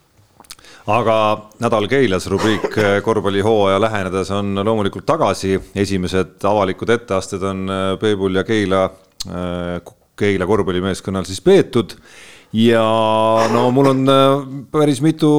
[0.87, 1.17] aga
[1.63, 8.39] nädal Keilas rubriik eh, korvpallihooaja lähenedes on loomulikult tagasi, esimesed avalikud etteasted on eh, Peebul
[8.39, 8.85] ja Keila,
[9.27, 11.97] eh, Keila korvpallimeeskonnal siis peetud
[12.55, 12.85] ja
[13.53, 15.31] no mul on äh, päris mitu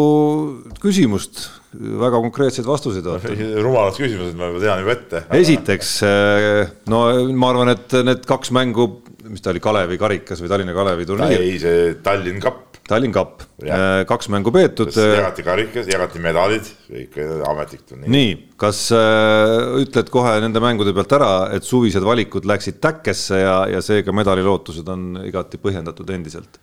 [0.84, 3.42] küsimust, väga konkreetseid vastuseid ootan.
[3.64, 5.24] rumalad küsimused, ma tean juba ette.
[5.40, 6.62] esiteks, äh,
[6.92, 8.90] no ma arvan, et need kaks mängu,
[9.28, 11.44] mis ta oli, Kalevi karikas või Tallinna Kalevi turniir.
[11.44, 12.64] ei, see Tallinn Cup.
[12.88, 14.94] Tallinn Cup, äh, kaks mängu peetud.
[14.96, 17.18] jagati karikas, jagati medalid, kõik
[17.50, 18.12] ametlik turniir.
[18.14, 23.58] nii, kas äh, ütled kohe nende mängude pealt ära, et suvised valikud läksid täkkesse ja,
[23.74, 26.62] ja seega medalilootused on igati põhjendatud endiselt?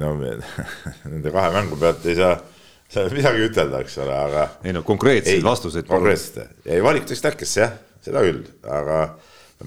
[0.00, 0.14] No
[1.10, 2.36] nende kahe mängu pealt ei saa,
[2.88, 4.46] saa midagi ütelda, eks ole, aga.
[4.64, 5.88] ei no konkreetseid vastuseid.
[5.88, 7.74] konkreetselt, ei valik läks täkkesse jah,
[8.04, 9.02] seda küll, aga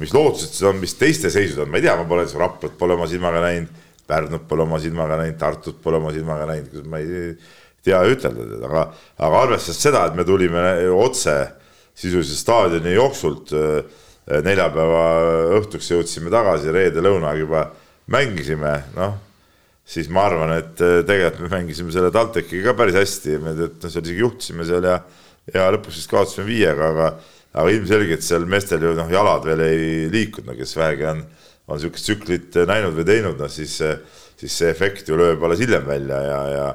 [0.02, 2.96] mis lootused siis on, mis teiste seisud on, ma ei tea, ma pole Raplat pole
[2.98, 7.36] oma silmaga näinud, Pärnut pole oma silmaga näinud, Tartut pole oma silmaga näinud, ma ei
[7.86, 8.88] tea ütelda, aga,
[9.28, 10.64] aga arvestades seda, et me tulime
[10.98, 11.36] otse
[11.94, 13.54] sisuliselt staadioni jooksult
[14.44, 15.04] neljapäeva
[15.60, 17.68] õhtuks jõudsime tagasi, reede lõunaga juba
[18.12, 19.14] mängisime, noh
[19.84, 24.22] siis ma arvan, et tegelikult me mängisime selle TalTechiga ka päris hästi, me seal isegi
[24.22, 24.98] juhtisime seal ja,
[25.52, 27.10] ja lõpuks vist kaotasime viiega, aga,
[27.52, 29.84] aga ilmselgelt seal meestel ju noh, jalad veel ei
[30.14, 31.22] liikunud, no kes vähegi on,
[31.68, 33.76] on niisugust tsüklit näinud või teinud, noh siis,
[34.40, 36.66] siis see efekt ju lööb alles hiljem välja ja, ja,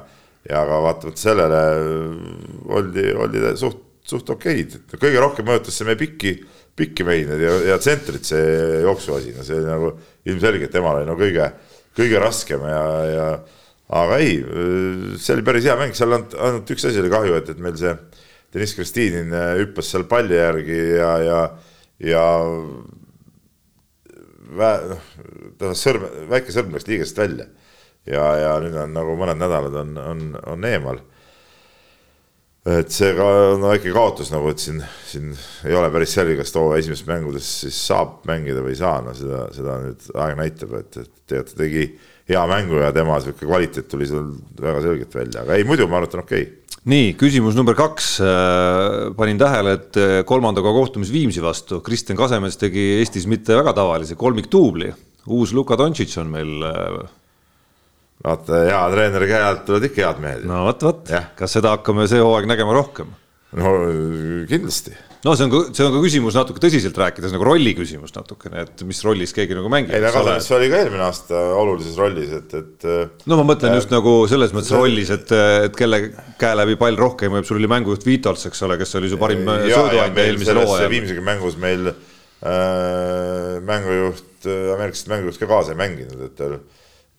[0.51, 1.63] ja aga vaatamata sellele
[2.77, 6.37] oldi, oldi suht, suht okeid, kõige rohkem mõjutas see meie pikki,
[6.77, 9.95] pikki meid ja, ja tsentrit see jooksuasi, no see nagu
[10.29, 11.49] ilmselgelt temal oli no kõige
[11.99, 13.27] kõige raskem ja, ja
[13.99, 14.39] aga ei,
[15.19, 17.77] see oli päris hea mäng, seal ainult, ainult üks asi oli kahju, et, et meil
[17.79, 17.93] see
[18.53, 21.39] Deniss Kristinin äh, hüppas seal palli järgi ja, ja,
[22.01, 22.23] ja
[24.57, 24.97] vä-,
[25.61, 27.45] noh, sõrm, väike sõrm läks liigest välja.
[28.09, 30.23] ja, ja nüüd on nagu mõned nädalad on, on,
[30.55, 31.01] on eemal.
[32.67, 33.25] Et see ka
[33.55, 35.31] no, väike kaotus nagu, et siin, siin
[35.67, 39.15] ei ole päris selge, kas too esimestes mängudes siis saab mängida või ei saa, no
[39.15, 41.85] seda, seda nüüd aeg näitab, et, et tegelikult ta tegi
[42.29, 46.01] hea mängu ja tema sihuke kvaliteet tuli seal väga selgelt välja, aga ei, muidu ma
[46.01, 46.81] arvan, et on okei okay.
[46.93, 48.09] nii, küsimus number kaks.
[48.27, 53.73] Äh, panin tähele, et äh, kolmandaga kohtumis Viimsi vastu Kristjan Kasemes tegi Eestis mitte väga
[53.79, 54.91] tavalise kolmikduubli.
[55.29, 56.69] uus Luka Dontšitš on meil.
[58.19, 60.47] Äh, vaata, hea treeneri käe alt tulevad ikka head mehed.
[60.49, 63.13] no vot, vot, kas seda hakkame see hooaeg nägema rohkem?
[63.55, 63.69] no
[64.49, 64.91] kindlasti
[65.23, 68.65] no see on ka, see on ka küsimus natuke tõsiselt rääkides nagu rolli küsimus natukene,
[68.67, 69.95] et mis rollis keegi nagu mängib.
[69.95, 72.87] ei, aga see oli ka eelmine aasta olulises rollis, et, et.
[73.23, 74.81] no ma mõtlen äh, just nagu selles mõttes see...
[74.81, 75.31] rollis, et,
[75.69, 76.01] et kelle
[76.41, 79.47] käe läbi pall rohkem võib, sul oli mängujuht Vitols, eks ole, kes oli su parim
[79.47, 80.91] sööduandja eelmisel hooajal.
[80.91, 86.59] viimsegi mängus meil äh, mängujuht, ameeriklased mängujuht ka kaasa ei mänginud, et tal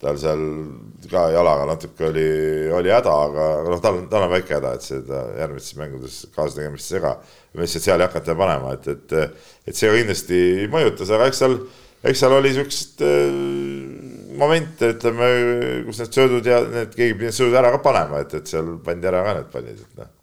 [0.00, 0.40] tal seal
[1.10, 2.28] ka jalaga natuke oli,
[2.72, 6.96] oli häda, aga, noh, tal, tal on väike häda, et seda järgmistes mängudes kaasategemist ei
[6.96, 7.14] sega.
[7.52, 10.38] ma lihtsalt seal ei hakata panema, et, et, et see kindlasti
[10.72, 11.56] mõjutas, aga eks seal,
[12.06, 13.34] eks seal oli siukseid äh,
[14.40, 15.28] momente, ütleme,
[15.88, 18.78] kus need söödud ja need, keegi pidi need söödud ära ka panema, et, et seal
[18.86, 20.16] pandi ära ka need pallid, et noh.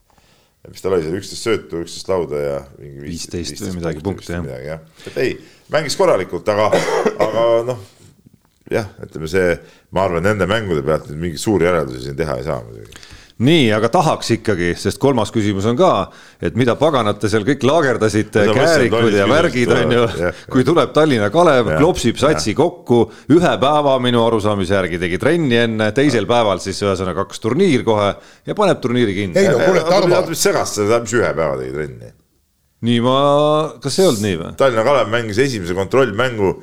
[0.67, 4.49] Mis tal oli seal, üksteist söötu, üksteist lauda ja mingi viisteist või midagi punkti jah.
[4.65, 4.79] ja..
[5.07, 5.37] et ei,
[5.71, 6.65] mängis korralikult, aga,
[7.23, 7.85] aga noh
[8.71, 9.53] jah, ütleme see,
[9.95, 13.07] ma arvan, nende mängude pealt nüüd mingeid suuri järeldusi siin teha ei saa muidugi
[13.37, 15.91] nii, aga tahaks ikkagi, sest kolmas küsimus on ka,
[16.41, 20.05] et mida paganat te seal kõik laagerdasite, käärikud ja värgid on ju,
[20.53, 22.57] kui tuleb Tallinna Kalev, klopsib satsi ja.
[22.57, 23.03] kokku,
[23.35, 26.31] ühe päeva minu arusaamise järgi tegi trenni enne, teisel ja.
[26.31, 28.09] päeval siis ühesõnaga kaks turniir kohe
[28.47, 29.37] ja paneb turniiri kinni.
[29.37, 30.23] ei no kuule, Tarmo.
[30.31, 32.11] mis segast seda, mis ühe päeva tegi trenni?
[32.87, 33.19] nii ma,
[33.83, 34.51] kas ei olnud nii või?
[34.57, 36.55] Tallinna Kalev mängis esimese kontrollmängu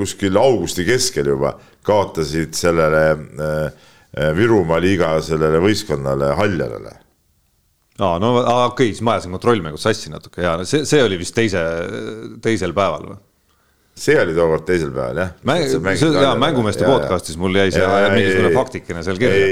[0.00, 1.54] kuskil augusti keskel juba
[1.84, 3.64] kaotasid sellele äh,
[4.16, 6.96] äh, Virumaa liiga sellele võistkonnale Haljalale
[8.00, 11.36] aa, no okei okay,, siis ma ajasin kontrollmängu sassi natuke ja see, see oli vist
[11.36, 11.62] teise,
[12.42, 13.20] teisel päeval või?
[13.94, 15.36] see oli tookord teisel päeval jah.
[16.24, 17.84] jaa, mängumeeste podcast'is mul jäi see
[18.16, 19.44] mingisugune faktikene seal kirja.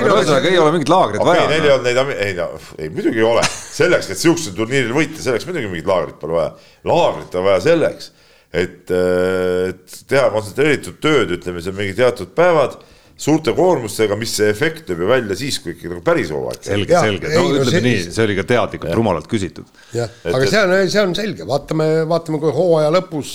[0.00, 1.46] aga ühesõnaga ei ole mingit laagrit okay, vaja.
[1.52, 2.48] Neil ei olnud neid, ei no,
[2.80, 3.44] ei muidugi ei ole,
[3.76, 6.52] selleks, et sihukesel turniiril võita, selleks muidugi mingit laagrit pole vaja.
[6.90, 8.10] laagrit on vaja selleks
[8.54, 12.78] et, äh, et teha kontsentreeritud tööd, ütleme seal mingi teatud päevad
[13.24, 16.62] suurte koormustega, mis see efekt lööb ju välja siis, kui ikkagi nagu päris hooaeg.
[16.66, 19.68] selge, selge, no ei, ütleme nii, see oli ka teadlikult rumalalt küsitud.
[19.94, 23.34] jah, aga see on, see on selge, vaatame, vaatame, kui hooaja lõpus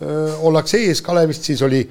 [0.00, 1.84] öö, äh, ollakse ees Kalevist, siis oli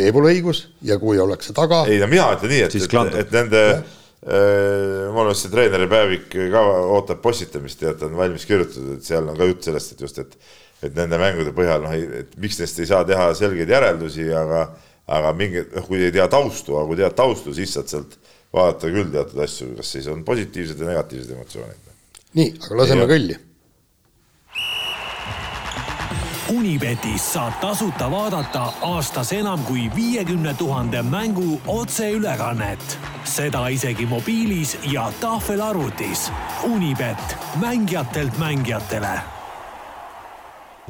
[0.00, 1.82] Peebul õigus ja kui ollakse taga.
[1.90, 6.30] ei no mina ütlen nii, et, et, et nende äh, mul on see treeneri päevik
[6.54, 6.64] ka
[6.94, 10.38] ootab postitamist, tead, on valmis kirjutatud, et seal on ka jutt sellest, et just, et
[10.82, 14.64] et nende mängude põhjal noh, et miks neist ei saa teha selgeid järeldusi, aga,
[15.10, 18.16] aga mingi, noh, kui ei tea taustu, aga kui tead taustu, siis saad sealt
[18.54, 21.94] vaadata küll teatud asju, kas siis on positiivsed ja negatiivsed emotsioonid.
[22.38, 23.38] nii, aga laseme kõlli.
[26.50, 32.98] Unibetis saab tasuta vaadata aastas enam kui viiekümne tuhande mängu otseülekannet.
[33.24, 36.30] seda isegi mobiilis ja tahvelarvutis.
[36.64, 39.39] Unibet, mängijatelt mängijatele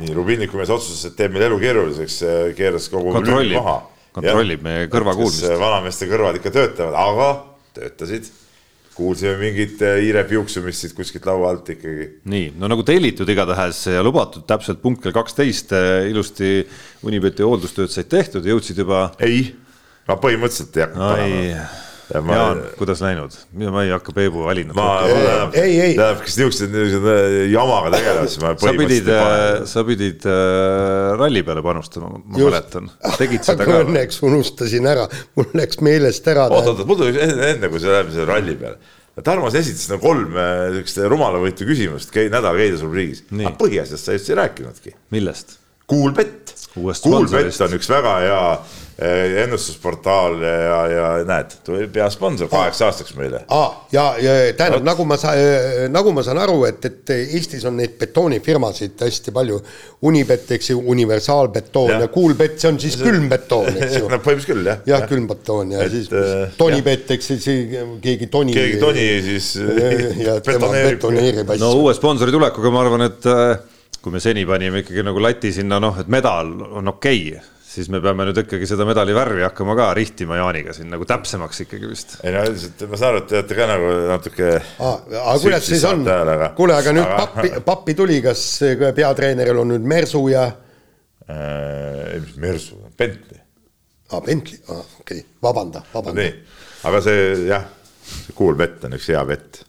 [0.00, 2.18] nii Rubinniku mees otsustas, et teeb meil elu keeruliseks,
[2.58, 3.80] keeras kogu lüli maha.
[4.16, 5.48] kontrollib meie kõrvakuulmist.
[5.60, 7.32] vanameeste kõrvad ikka töötavad, aga
[7.76, 8.30] töötasid.
[9.00, 12.08] kuulsime mingit äh, hiire piuksumist siit kuskilt laua alt ikkagi.
[12.28, 16.66] nii, no nagu tellitud igatahes ja lubatud täpselt punkt kell kaksteist äh, ilusti
[17.06, 19.12] Unibeti hooldustööd said tehtud, jõudsid juba.
[19.24, 19.46] ei,
[20.08, 21.70] ma põhimõtteliselt ei hakanud panema
[22.10, 22.34] Ma...
[22.34, 23.34] Jaan, kuidas läinud,
[23.70, 24.78] ma ei hakka Peebu valinat.
[25.54, 25.94] ei, ei.
[25.94, 31.12] tähendab, kes niisugused, niisugused äh, jamaga tegelevad, siis ma sa pidid, äh, sa pidid äh,
[31.20, 32.90] ralli peale panustama, ma mäletan.
[33.20, 33.82] tegid seda ka.
[33.84, 35.06] õnneks unustasin ära,
[35.38, 36.48] mul läks meelest ära.
[36.50, 38.96] oot, oot, mul tuli enne, enne kui sa lähed selle ralli peale.
[39.20, 43.26] Tarmo, sa esitasid nagu kolm niisugust rumalavõitu küsimust nädala Keidus rubriigis.
[43.38, 44.96] aga põhiasjast sa just ei rääkinudki.
[45.14, 45.58] millest?
[45.90, 48.42] Kuulbett Kuulbett on üks väga hea
[49.00, 53.78] ennustusportaal ja, ja näed, tuleb hea sponsor kaheks aastaks meile ah,.
[53.92, 55.40] ja, ja tähendab, nagu ma saan,
[55.92, 59.60] nagu ma saan aru, et, et Eestis on neid betoonifirmasid hästi palju.
[60.06, 64.08] Unibet, eks ju, universaalbetoon ja, ja Kuulbett, see on siis külmbetoon, eks ju.
[64.12, 64.80] no põhimõtteliselt küll, jah.
[64.88, 67.48] jah ja., külmbetoon ja et, siis äh, Tonibet, eks siis
[68.04, 68.56] keegi Toni.
[68.56, 69.52] keegi Toni siis
[70.26, 71.64] ja tema betoneerib asju.
[71.64, 73.54] no uue sponsori tulekuga ma arvan, et äh,
[74.00, 77.90] kui me seni panime ikkagi nagu lati sinna noh, et medal on okei okay,, siis
[77.92, 81.90] me peame nüüd ikkagi seda medali värvi hakkama ka rihtima Jaaniga siin nagu täpsemaks ikkagi
[81.90, 82.16] vist.
[82.24, 84.48] ei no üldiselt ma saan aru, et te olete ka nagu natuke
[84.88, 86.02] aga kuidas siis on,
[86.58, 87.20] kuule, aga nüüd aga...
[87.26, 88.42] pappi, pappi tuli, kas
[88.96, 92.18] peatreeneril on nüüd Mersu ja äh,?
[92.18, 93.38] mis Mersu, Bentley.
[94.10, 96.18] aa ah,, Bentley, ah, okei okay., vabanda, vabanda.
[96.24, 96.34] nii,
[96.90, 97.68] aga see jah,
[98.10, 99.62] see cool vett on üks hea vett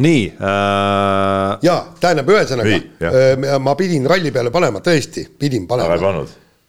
[0.00, 1.52] nii äh....
[1.68, 2.80] ja tähendab, ühesõnaga
[3.12, 6.00] äh, ma pidin ralli peale panema, tõesti pidin panema.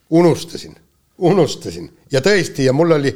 [0.10, 0.76] Unustasin,
[1.18, 3.12] unustasin ja tõesti ja mul oli,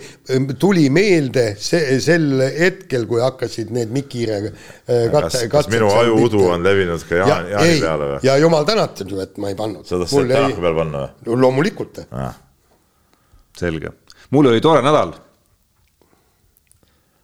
[0.59, 5.47] tuli meelde see sel hetkel, kui hakkasid need Mikire äh, katse.
[5.51, 8.22] kas minu ajuudu on levinud ka Jaan, ja, Jaani ei, peale või?
[8.27, 9.88] ja jumal tänatud ju, et ma ei pannud.
[9.88, 11.41] sa tahtsid Tänaku peale panna või?
[11.45, 12.31] loomulikult ah..
[13.57, 13.93] selge,
[14.31, 15.15] mul oli tore nädal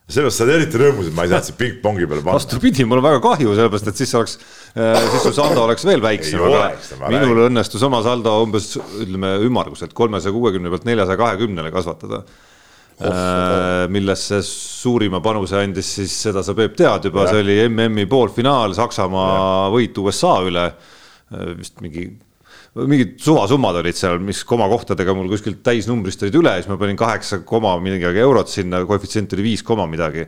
[0.07, 2.37] sellest sa oled eriti rõõmus, et ma ei saanud sind pingpongi peale panna.
[2.37, 4.35] vastupidi, mul on väga kahju, sellepärast et siis oleks,
[4.71, 9.95] äh, siis su saldo oleks veel väiksem, aga minul õnnestus oma saldo umbes ütleme ümmarguselt
[9.97, 12.21] kolmesaja kuuekümne pealt neljasaja kahekümnele kasvatada.
[12.97, 18.73] Äh, millesse suurima panuse andis siis, seda sa Peep tead juba, see oli MM-i poolfinaal,
[18.73, 20.63] Saksamaa võit USA üle.
[21.35, 22.07] Äh, vist mingi
[22.85, 27.41] mingid suvasummad olid seal, mis komakohtadega mul kuskilt täisnumbrist olid üle, siis ma panin kaheksa
[27.47, 30.27] koma midagi eurot sinna, koefitsient oli viis koma midagi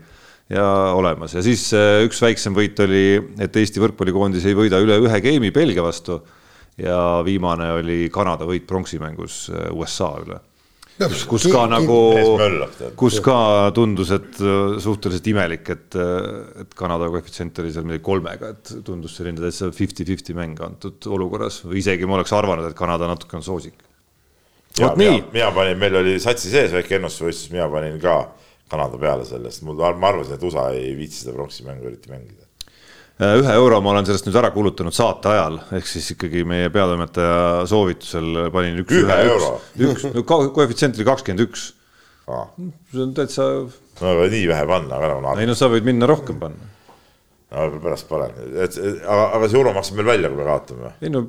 [0.49, 0.65] ja
[0.97, 3.05] olemas ja siis äh, üks väiksem võit oli,
[3.41, 6.21] et Eesti võrkpallikoondis ei võida üle ühe game'i Belgia vastu.
[6.80, 10.39] ja viimane oli Kanada võit pronksimängus äh, USA üle
[11.30, 11.97] kus, ka nagu,
[12.99, 13.38] kus ka
[13.76, 18.73] tundus, et äh, suhteliselt imelik, et, äh, et Kanada koefitsient oli seal midagi kolmega, et
[18.88, 21.61] tundus selline täitsa fifty-fifty mäng antud olukorras.
[21.67, 23.80] Või isegi ma oleks arvanud, et Kanada natuke on soosik.
[24.80, 25.23] nii.
[25.34, 28.19] mina panin, meil oli satsi sees väike ennustusvõistlus, mina panin ka
[28.69, 32.48] Kanada peale sellest, mul, ma arvasin, et USA ei viitsi seda pronksi mängu eriti mängida
[33.20, 37.66] ühe euro ma olen sellest nüüd ära kulutanud saate ajal, ehk siis ikkagi meie peatoimetaja
[37.68, 40.24] soovitusel panin üks, ühe, euro, üks, üks,
[40.56, 41.66] koefitsient oli kakskümmend üks.
[42.30, 43.50] see on täitsa.
[44.00, 45.36] no aga nii vähe panna, aga nagu.
[45.41, 46.72] ei no sa võid minna rohkem panna.
[47.52, 50.96] no pärast panen, et aga, aga see euro maksab meil välja, kui me kaotame.
[51.04, 51.26] ei no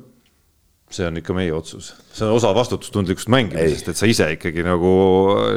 [0.95, 4.91] see on ikka meie otsus, see on osa vastutustundlikust mängimisest, et sa ise ikkagi nagu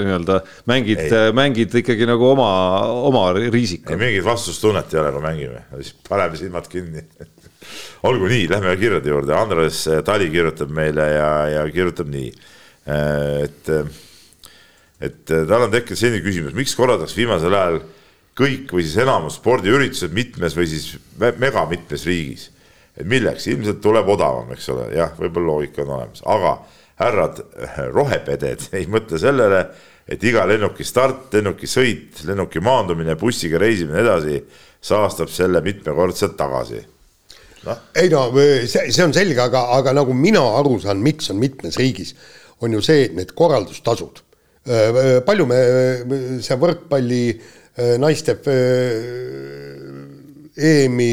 [0.01, 0.40] nii-öelda
[0.70, 1.02] mängid,
[1.36, 2.51] mängid ikkagi nagu oma,
[3.09, 3.98] oma riisika.
[4.01, 7.05] mingit vastutustunnet ei ole, kui mängime, siis paneme silmad kinni.
[8.09, 12.31] Olgu nii, lähme kirjade juurde, Andres Tali kirjutab meile ja, ja kirjutab nii,
[13.44, 13.70] et,
[15.01, 17.81] et tal on tekkinud selline küsimus, miks korraldatakse viimasel ajal
[18.39, 20.90] kõik või siis enamus spordiüritused mitmes või siis
[21.40, 22.51] mega mitmes riigis
[22.98, 26.54] et milleks, ilmselt tuleb odavam, eks ole, jah, võib-olla loogika on olemas, aga
[27.02, 27.40] härrad
[27.96, 29.64] rohepeded ei mõtle sellele,
[30.06, 34.40] et iga lennuki start, lennuki sõit, lennuki maandumine, bussiga reisimine edasi
[34.84, 36.82] saastab selle mitmekordselt tagasi.
[37.64, 37.78] No..
[37.96, 38.26] ei no
[38.68, 42.12] see, see on selge, aga, aga nagu mina aru saan, miks on mitmes riigis,
[42.60, 44.20] on ju see, et need korraldustasud.
[45.24, 45.56] palju me,
[46.44, 47.22] see võrkpalli
[48.00, 48.36] naiste
[50.54, 51.10] EM-i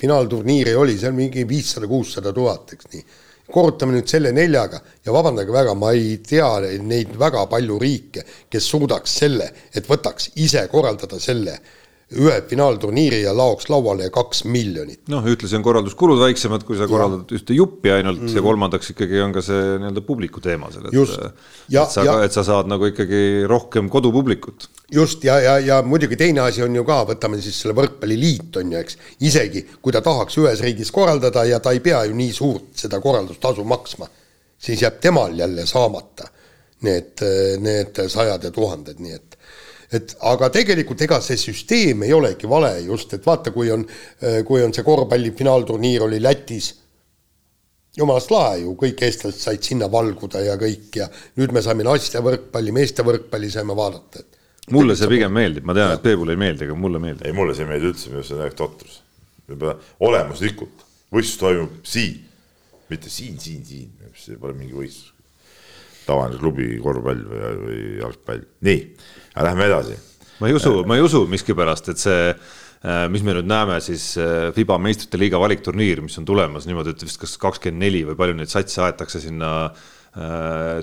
[0.00, 3.04] finaalturniiri oli seal mingi viissada, kuussada tuhat, eks nii.
[3.54, 6.48] korrutame nüüd selle neljaga ja vabandage väga, ma ei tea
[6.82, 11.58] neid väga palju riike, kes suudaks selle, et võtaks ise korraldada selle
[12.12, 15.00] ühe finaalturniiri ja laoks lauale kaks miljonit.
[15.08, 18.34] noh, ühtlasi on korralduskulud väiksemad, kui sa korraldad ühte juppi ainult mm.
[18.36, 22.44] ja kolmandaks ikkagi on ka see nii-öelda publiku teema seal, et, et sa, et sa
[22.46, 24.68] saad nagu ikkagi rohkem kodupublikut.
[24.92, 28.76] just ja, ja, ja muidugi teine asi on ju ka, võtame siis selle võrkpalliliit on
[28.76, 32.32] ju, eks, isegi kui ta tahaks ühes riigis korraldada ja ta ei pea ju nii
[32.36, 34.10] suurt seda korraldustasu maksma,
[34.60, 36.28] siis jääb temal jälle saamata
[36.84, 37.24] need,
[37.64, 39.33] need sajad ja tuhanded, nii et
[39.92, 43.84] et aga tegelikult ega see süsteem ei olegi vale just, et vaata, kui on,
[44.46, 46.72] kui on see korvpalli finaalturniir oli Lätis,
[47.96, 51.08] jumalast lahe ju, kõik eestlased said sinna valguda ja kõik ja
[51.38, 54.34] nüüd me saime naiste võrkpalli, meeste võrkpalli saime vaadata, et
[54.72, 57.26] mulle see pigem meeldib, ma tean, et Peebule ei meeldi, aga mulle meeldib.
[57.28, 59.00] ei, mulle see ei meeldi üldse, minu arust see on täiesti totrus.
[60.08, 62.22] olemuslikult, võistlus toimub siin,
[62.90, 65.13] mitte siin, siin, siin, see pole mingi võistlus.
[66.06, 68.82] Tavaline klubi korvpall või, või jalgpall, nii
[69.34, 69.96] aga lähme edasi.
[70.40, 74.12] ma ei usu, ma ei usu miskipärast, et see äh, mis me nüüd näeme, siis
[74.20, 78.18] äh, Fiba meistrite liiga valikturniir, mis on tulemas niimoodi, et vist kas kakskümmend neli või
[78.20, 79.50] palju neid satse aetakse sinna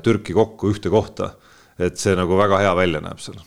[0.03, 1.29] Türki kokku ühte kohta.
[1.79, 3.39] et see nagu väga hea välja näeb seal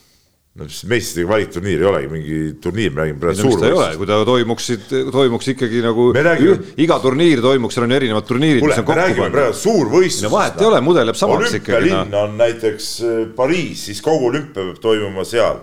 [0.55, 3.67] no mis meistrite valikturniir ei olegi mingi turniir, me räägime praegu suurvõistlust.
[3.67, 4.85] ei ole, kui ta toimuksid,
[5.17, 6.55] toimuks ikkagi nagu räägime...
[6.85, 9.35] iga turniir toimuks, seal on erinevad turniirid, mis on kokku pandud.
[9.35, 10.35] praegu suurvõistlusest.
[10.37, 11.75] vahet ei ole, mudel jääb samaks ikkagi.
[11.81, 15.59] olümpialinn on näiteks äh, Pariis, siis kogu olümpia peab toimuma seal.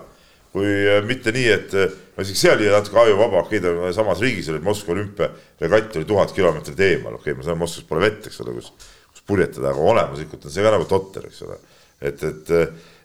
[0.52, 3.96] kui äh, mitte nii, et äh, no isegi seal oli natuke ajuvaba, okei okay,, ta
[3.96, 8.04] samas riigis oli Moskva olümpiaregatt oli tuhat kilomeetrit eemal, okei okay,, ma saan, Moskvas pole
[8.04, 8.74] vett, eks ole, kus,
[9.08, 11.62] kus purjetada, aga olemuslikult on see ka nagu totter, eks ole.
[12.04, 12.58] et, et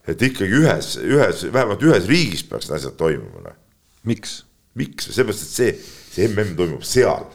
[0.08, 3.44] et ikkagi ühes, ühes, vähemalt ühes riigis peaks need asjad toimuma.
[3.48, 3.58] Noh.
[4.08, 4.42] miks?
[4.78, 5.74] miks, seepärast, et see,
[6.14, 7.26] see mm toimub seal.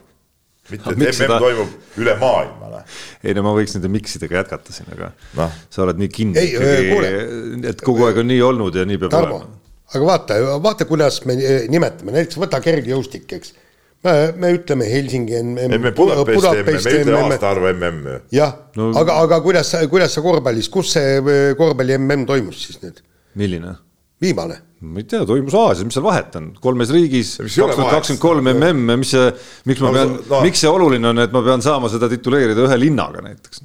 [0.71, 1.39] mitte, et mm seda...
[1.43, 2.71] toimub üle maailma.
[2.77, 3.01] Noh.
[3.25, 5.49] ei no ma võiks nende miksidega jätkata siin, aga no.
[5.71, 9.43] sa oled nii kinni ikkagi, et kogu aeg on nii olnud ja nii peab Tarmo,
[9.43, 9.59] olema.
[9.93, 11.37] aga vaata, vaata, kuidas me
[11.73, 13.57] nimetame, näiteks võta kergejõustik, eks
[14.05, 15.93] me, me ütleme Helsingi MM.
[15.97, 18.03] Budapesti MM, me ütleme aastaarvu MM.
[18.35, 22.83] jah no., aga, aga kuidas, kuidas sa korvpallis, kus see äh, korvpalli MM toimus siis
[22.83, 23.03] nüüd?
[23.39, 23.77] milline?
[24.23, 24.59] viimane.
[24.83, 28.51] ma ei tea, toimus Aasias, mis seal vahet on, kolmes riigis, kaks tuhat kakskümmend kolm
[28.55, 29.29] MM, mis see,
[29.71, 32.81] miks ma pean no,, miks see oluline on, et ma pean saama seda tituleerida ühe
[32.83, 33.63] linnaga näiteks?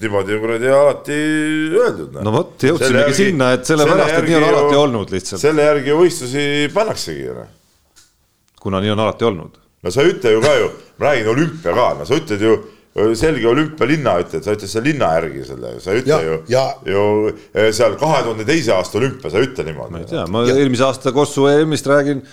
[0.00, 1.16] niimoodi kuradi alati
[1.76, 2.16] öeldud.
[2.24, 5.42] no vot, jõudsimegi sinna, et sellepärast, et nii on alati olnud lihtsalt.
[5.42, 7.52] selle järgi võistlusi pannaksegi ju noh
[8.66, 9.60] kuna nii on alati olnud.
[9.82, 12.56] no sa ei ütle ju ka ju, ma räägin olümpia ka, no sa ütled ju
[12.96, 16.64] selge olümpialinna ütled, sa ütled selle linna järgi selle, sa ei ütle ja, ju ja...,
[16.88, 17.02] ju
[17.52, 19.92] eh, seal kahe tuhande teise aasta olümpia, sa ei ütle niimoodi.
[19.92, 22.24] ma ei tea, ma eelmise aasta Kossu EM-ist räägin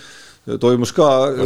[0.60, 1.04] toimus ka
[1.36, 1.44] no,.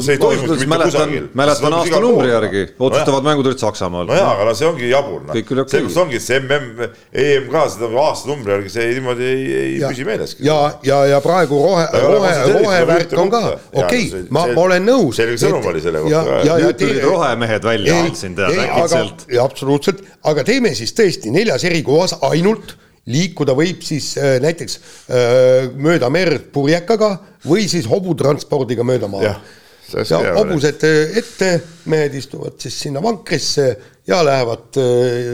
[0.66, 4.08] mäletan, mäletan aastanumbri järgi, otsustavad no mängud olid Saksamaal.
[4.08, 5.38] no jaa, aga no see ongi jabur, noh.
[5.38, 6.88] sellepärast ongi see MM,
[7.24, 10.42] EM ka seda aastanumbri järgi, see niimoodi ei, ei ja, püsi meeleski.
[10.46, 13.44] ja, ja, ja praegu rohe, rohe, rohevärk on ka,
[13.84, 15.22] okei, ma, ma olen nõus.
[15.22, 19.26] selge sõnum oli selle kohta nüüd tulid rohemehed välja, andsin teada äkitselt.
[19.46, 22.74] absoluutselt, aga teeme siis tõesti neljas eri kohas ainult
[23.08, 27.12] liikuda võib siis äh, näiteks äh, mööda merd purjekaga
[27.48, 29.28] või siis hobutranspordiga mööda maad.
[29.28, 29.36] ja,
[30.04, 31.52] ja hobused äh, ette,
[31.88, 33.68] mehed istuvad siis sinna vankrisse
[34.08, 34.78] ja lähevad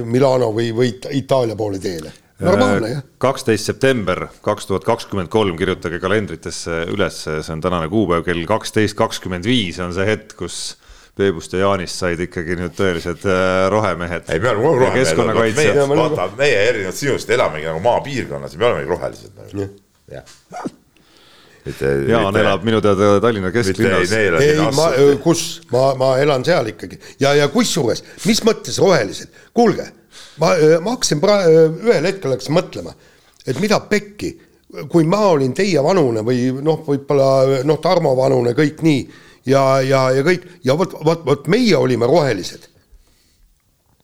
[0.07, 3.03] Milano või, või Itaalia poole teele normaalne jah.
[3.23, 8.99] kaksteist september kaks tuhat kakskümmend kolm, kirjutage kalendritesse üles, see on tänane kuupäev, kell kaksteist
[8.99, 10.75] kakskümmend viis on see hetk, kus
[11.15, 14.27] Peebust ja Jaanist said ikkagi nüüd tõelised äh, rohemehed.
[14.35, 15.83] ei, me oleme kogu aeg rohemehed.
[15.95, 19.69] vaata, meie erinevalt sinust elamegi nagu maapiirkonnas ja me olemegi rohelised nagu.
[20.11, 20.33] jah.
[21.65, 24.11] Jaan elab minu teada Tallinna kesklinnas.
[24.13, 24.89] ei, ma,
[25.23, 29.87] kus, ma, ma elan seal ikkagi ja, ja kusjuures, mis mõttes rohelised, kuulge,
[30.43, 30.51] ma,
[30.85, 32.93] ma hakkasin praegu, ühel hetkel hakkasin mõtlema,
[33.47, 34.35] et mida pekki,
[34.91, 39.07] kui ma olin teie vanune või noh, võib-olla noh, Tarmo vanune, kõik nii
[39.47, 42.69] ja, ja, ja kõik ja vot, vot, vot meie olime rohelised.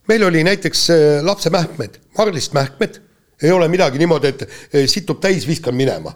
[0.09, 3.01] meil oli näiteks äh, lapsemähkmed, Marlist mähkmed,
[3.43, 6.15] ei ole midagi niimoodi, et äh, situb täis, viskan minema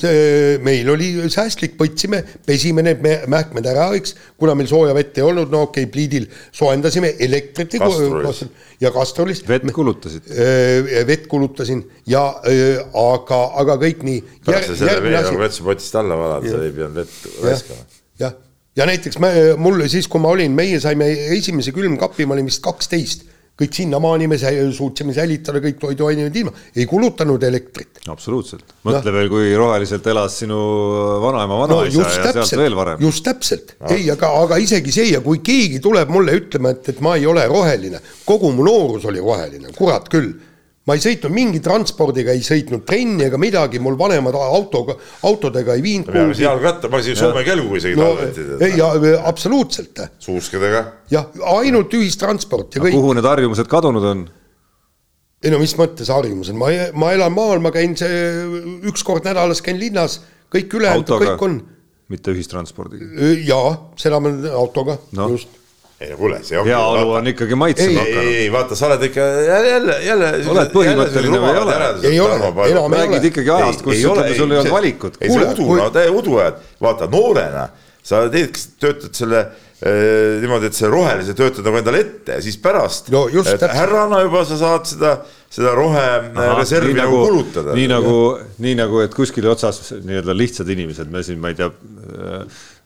[0.00, 5.26] see, meil oli säästlik, võtsime, pesime need mähkmed ära, eks, kuna meil sooja vett ei
[5.26, 8.44] olnud, no okei okay,, pliidil soojendasime, elektrit ei Kastrolis.
[8.80, 9.42] ja Kastrolis.
[9.48, 10.30] vett kulutasid?
[11.08, 12.24] vett kulutasin ja
[13.04, 14.22] aga, aga kõik nii.
[14.46, 18.38] pärast sa selle vee nagu vetsupotist alla valad, sa ei pidanud vett raiskama jah,
[18.76, 22.62] ja näiteks me, mul siis, kui ma olin, meie saime esimese külmkapi, ma olin vist
[22.64, 23.28] kaksteist,
[23.62, 28.00] kõik sinnamaani me suutsime säilitada kõik toiduained ilma, ei kulutanud elektrit.
[28.08, 29.16] absoluutselt, mõtle no.
[29.18, 30.60] veel, kui roheliselt elas sinu
[31.22, 33.02] vanaema, vanaisa no, ja täpselt, sealt veel varem.
[33.04, 33.74] just täpselt.
[33.80, 37.18] No., ei, aga, aga isegi see ja kui keegi tuleb mulle ütlema, et, et ma
[37.20, 40.32] ei ole roheline, kogu mu noorus oli roheline, kurat küll
[40.88, 44.96] ma ei sõitnud mingi transpordiga, ei sõitnud trenni ega midagi, mul vanemad autoga,
[45.28, 46.10] autodega ei viinud.
[46.10, 48.46] me peame jalgratta, ma siin Soome kelgu isegi no, talveti.
[48.66, 50.02] ei, absoluutselt.
[50.22, 50.84] suuskedega?
[51.12, 52.98] jah, ainult ühistransport ja kõik.
[52.98, 54.26] kuhu need harjumused kadunud on?
[55.42, 58.18] ei no mis mõttes harjumused, ma, ma elan maal, ma käin see
[58.90, 60.18] üks kord nädalas käin linnas,
[60.50, 61.58] kõik ülejäänud, kõik on.
[62.10, 63.06] mitte ühistranspordiga?
[63.46, 65.61] jaa, seda ma autoga no., just
[66.02, 66.72] ei no kuule, see ongi.
[66.72, 68.22] heaolu on ikkagi maitsema hakanud.
[68.22, 70.32] ei, ei vaata, sa oled ikka jälle, jälle, jälle.
[70.54, 71.78] oled põhimõtteline või ei ole?
[72.10, 73.02] ei ole, enam ei ole.
[73.02, 75.20] räägid ikkagi ajast, kus ütleme, sul ei olnud valikut.
[75.20, 77.68] ei, see udu, no täie udu ajad, vaata noorena
[78.02, 79.40] sa teed, töötad selle
[79.78, 84.24] eh, niimoodi, et see rohelise töötad nagu endale ette ja siis pärast no, just, härrana
[84.24, 85.12] juba sa saad seda,
[85.52, 87.76] seda rohereservi nagu, nagu kulutada.
[87.78, 88.18] nii nagu,
[88.64, 91.70] nii nagu, et kuskil otsas nii-öelda lihtsad inimesed, me siin, ma ei tea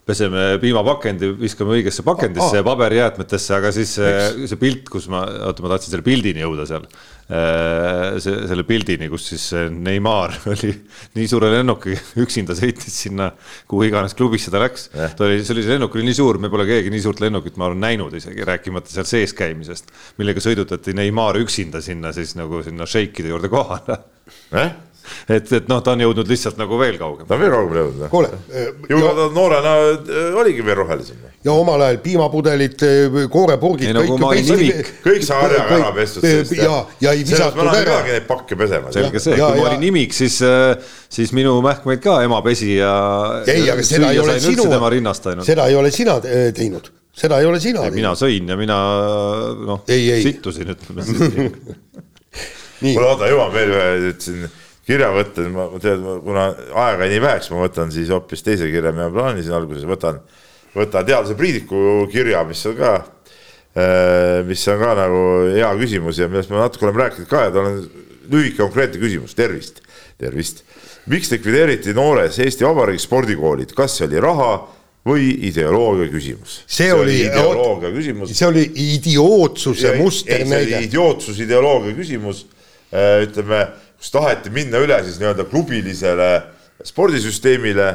[0.06, 5.64] peseme piimapakendi, viskame õigesse pakendisse ja paberijäätmetesse, aga siis see, see pilt, kus ma, oota,
[5.64, 6.86] ma tahtsin selle pildini jõuda seal.
[7.26, 10.70] Äh, see, selle pildini, kus siis Neimar oli
[11.18, 13.32] nii suure lennuki, üksinda sõitis sinna,
[13.66, 14.92] kuhu iganes klubisse ta läks.
[14.94, 17.58] ta oli, see oli, see lennuk oli nii suur, me pole keegi nii suurt lennukit,
[17.58, 19.90] ma olen näinud isegi, rääkimata seal sees käimisest.
[20.22, 24.04] millega sõidutati Neimar üksinda sinna siis nagu sinna šeikide juurde kohale
[24.54, 24.76] eh?.
[25.28, 27.28] Et, et noh, ta on jõudnud lihtsalt nagu veel kaugemale.
[27.28, 28.10] ta on veel kaugemale jõudnud või?
[28.12, 28.30] kuule.
[28.90, 31.22] ju ta noorena äh, oligi veel rohelisem.
[31.46, 33.96] ja omal ajal piimapudelid, äh, koorepurgid.
[33.96, 34.92] olin nimik.
[35.06, 36.28] kõik sai harjaga ära pestud.
[36.58, 38.02] ja, ja ei visatud ära.
[38.08, 38.92] neid pakke pesema.
[38.94, 40.74] selge see, kui ma olin nimik, siis, äh,
[41.12, 42.92] siis minu mähkmeid ka ema pesi ja.
[43.46, 44.68] ei, aga seda ei ole sinu,
[45.46, 47.86] seda ei ole sina teinud seda ei ole sina.
[47.94, 48.76] mina sõin ja mina
[49.66, 51.22] noh, sittusin, ütleme siis
[52.84, 54.44] mul oota, jõuan veel ühe siin
[54.86, 56.46] kirja võtta, ma tean, kuna
[56.84, 60.20] aega nii väheks, ma võtan siis hoopis teise kirja, mida plaanisin alguses, võtan,
[60.76, 62.92] võtan teadlase Priidiku kirja, mis on ka,
[63.74, 65.24] äh, mis on ka nagu
[65.56, 67.82] hea küsimus ja millest me natuke oleme rääkinud ka ja tal on
[68.30, 69.82] lühike konkreetne küsimus, tervist,
[70.22, 70.64] tervist.
[71.06, 74.52] miks likvideeriti noores Eesti Vabariigis spordikoolid, kas see oli raha
[75.06, 76.60] või ideoloogia küsimus?
[76.66, 78.34] see oli ideoloogia küsimus.
[78.34, 80.82] see oli idiootsuse musternäide.
[80.86, 82.46] idiootsus, ideoloogia küsimus
[82.92, 83.66] Äh, ütleme,
[84.06, 86.28] kus taheti minna üle siis nii-öelda klubilisele
[86.86, 87.88] spordisüsteemile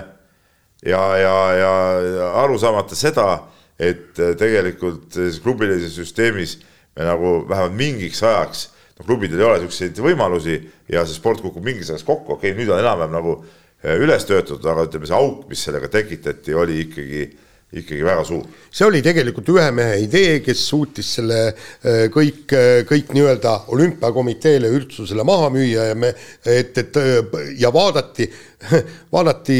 [0.83, 3.45] ja, ja, ja aru saamata seda,
[3.79, 6.57] et äh, tegelikult klubilises süsteemis
[6.97, 8.65] me nagu vähemalt mingiks ajaks,
[8.99, 10.57] no klubidel ei ole niisuguseid võimalusi
[10.91, 14.27] ja see sport kukub mingis ajaks kokku, okei okay,, nüüd on enam-vähem nagu äh, üles
[14.27, 17.23] töötatud, aga ütleme, see auk, mis sellega tekitati, oli ikkagi
[17.71, 18.43] ikkagi väga suur.
[18.71, 24.67] see oli tegelikult ühe mehe idee, kes suutis selle äh, kõik, äh, kõik nii-öelda olümpiakomiteele,
[24.75, 26.11] üldsusele maha müüa ja me,
[26.43, 27.21] et, et äh,
[27.59, 28.27] ja vaadati,
[29.15, 29.59] vaadati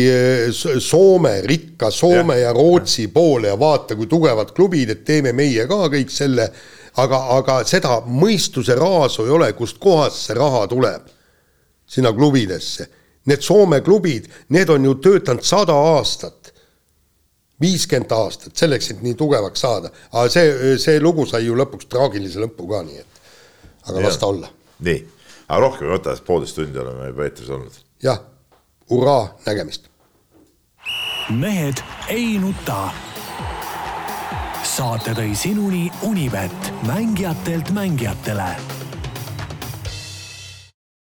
[0.52, 3.14] Soome, rikka Soome ja, ja Rootsi ja.
[3.16, 6.50] poole ja vaata, kui tugevad klubid, et teeme meie ka kõik selle,
[7.00, 11.08] aga, aga seda mõistuse raasu ei ole, kustkohast see raha tuleb
[11.92, 12.90] sinna klubidesse.
[13.28, 16.41] Need Soome klubid, need on ju töötanud sada aastat
[17.62, 22.42] viiskümmend aastat selleks, et nii tugevaks saada, aga see, see lugu sai ju lõpuks traagilise
[22.42, 23.22] lõpu ka, nii et
[23.90, 24.50] aga las ta olla.
[24.88, 25.00] nii,
[25.48, 27.80] aga rohkem ei võta, sest poolteist tundi oleme juba eetris olnud.
[28.04, 28.20] jah,
[28.90, 29.90] hurraa, nägemist.
[31.30, 32.84] mehed ei nuta.
[34.64, 38.81] saate tõi sinuni Unibet, mängijatelt mängijatele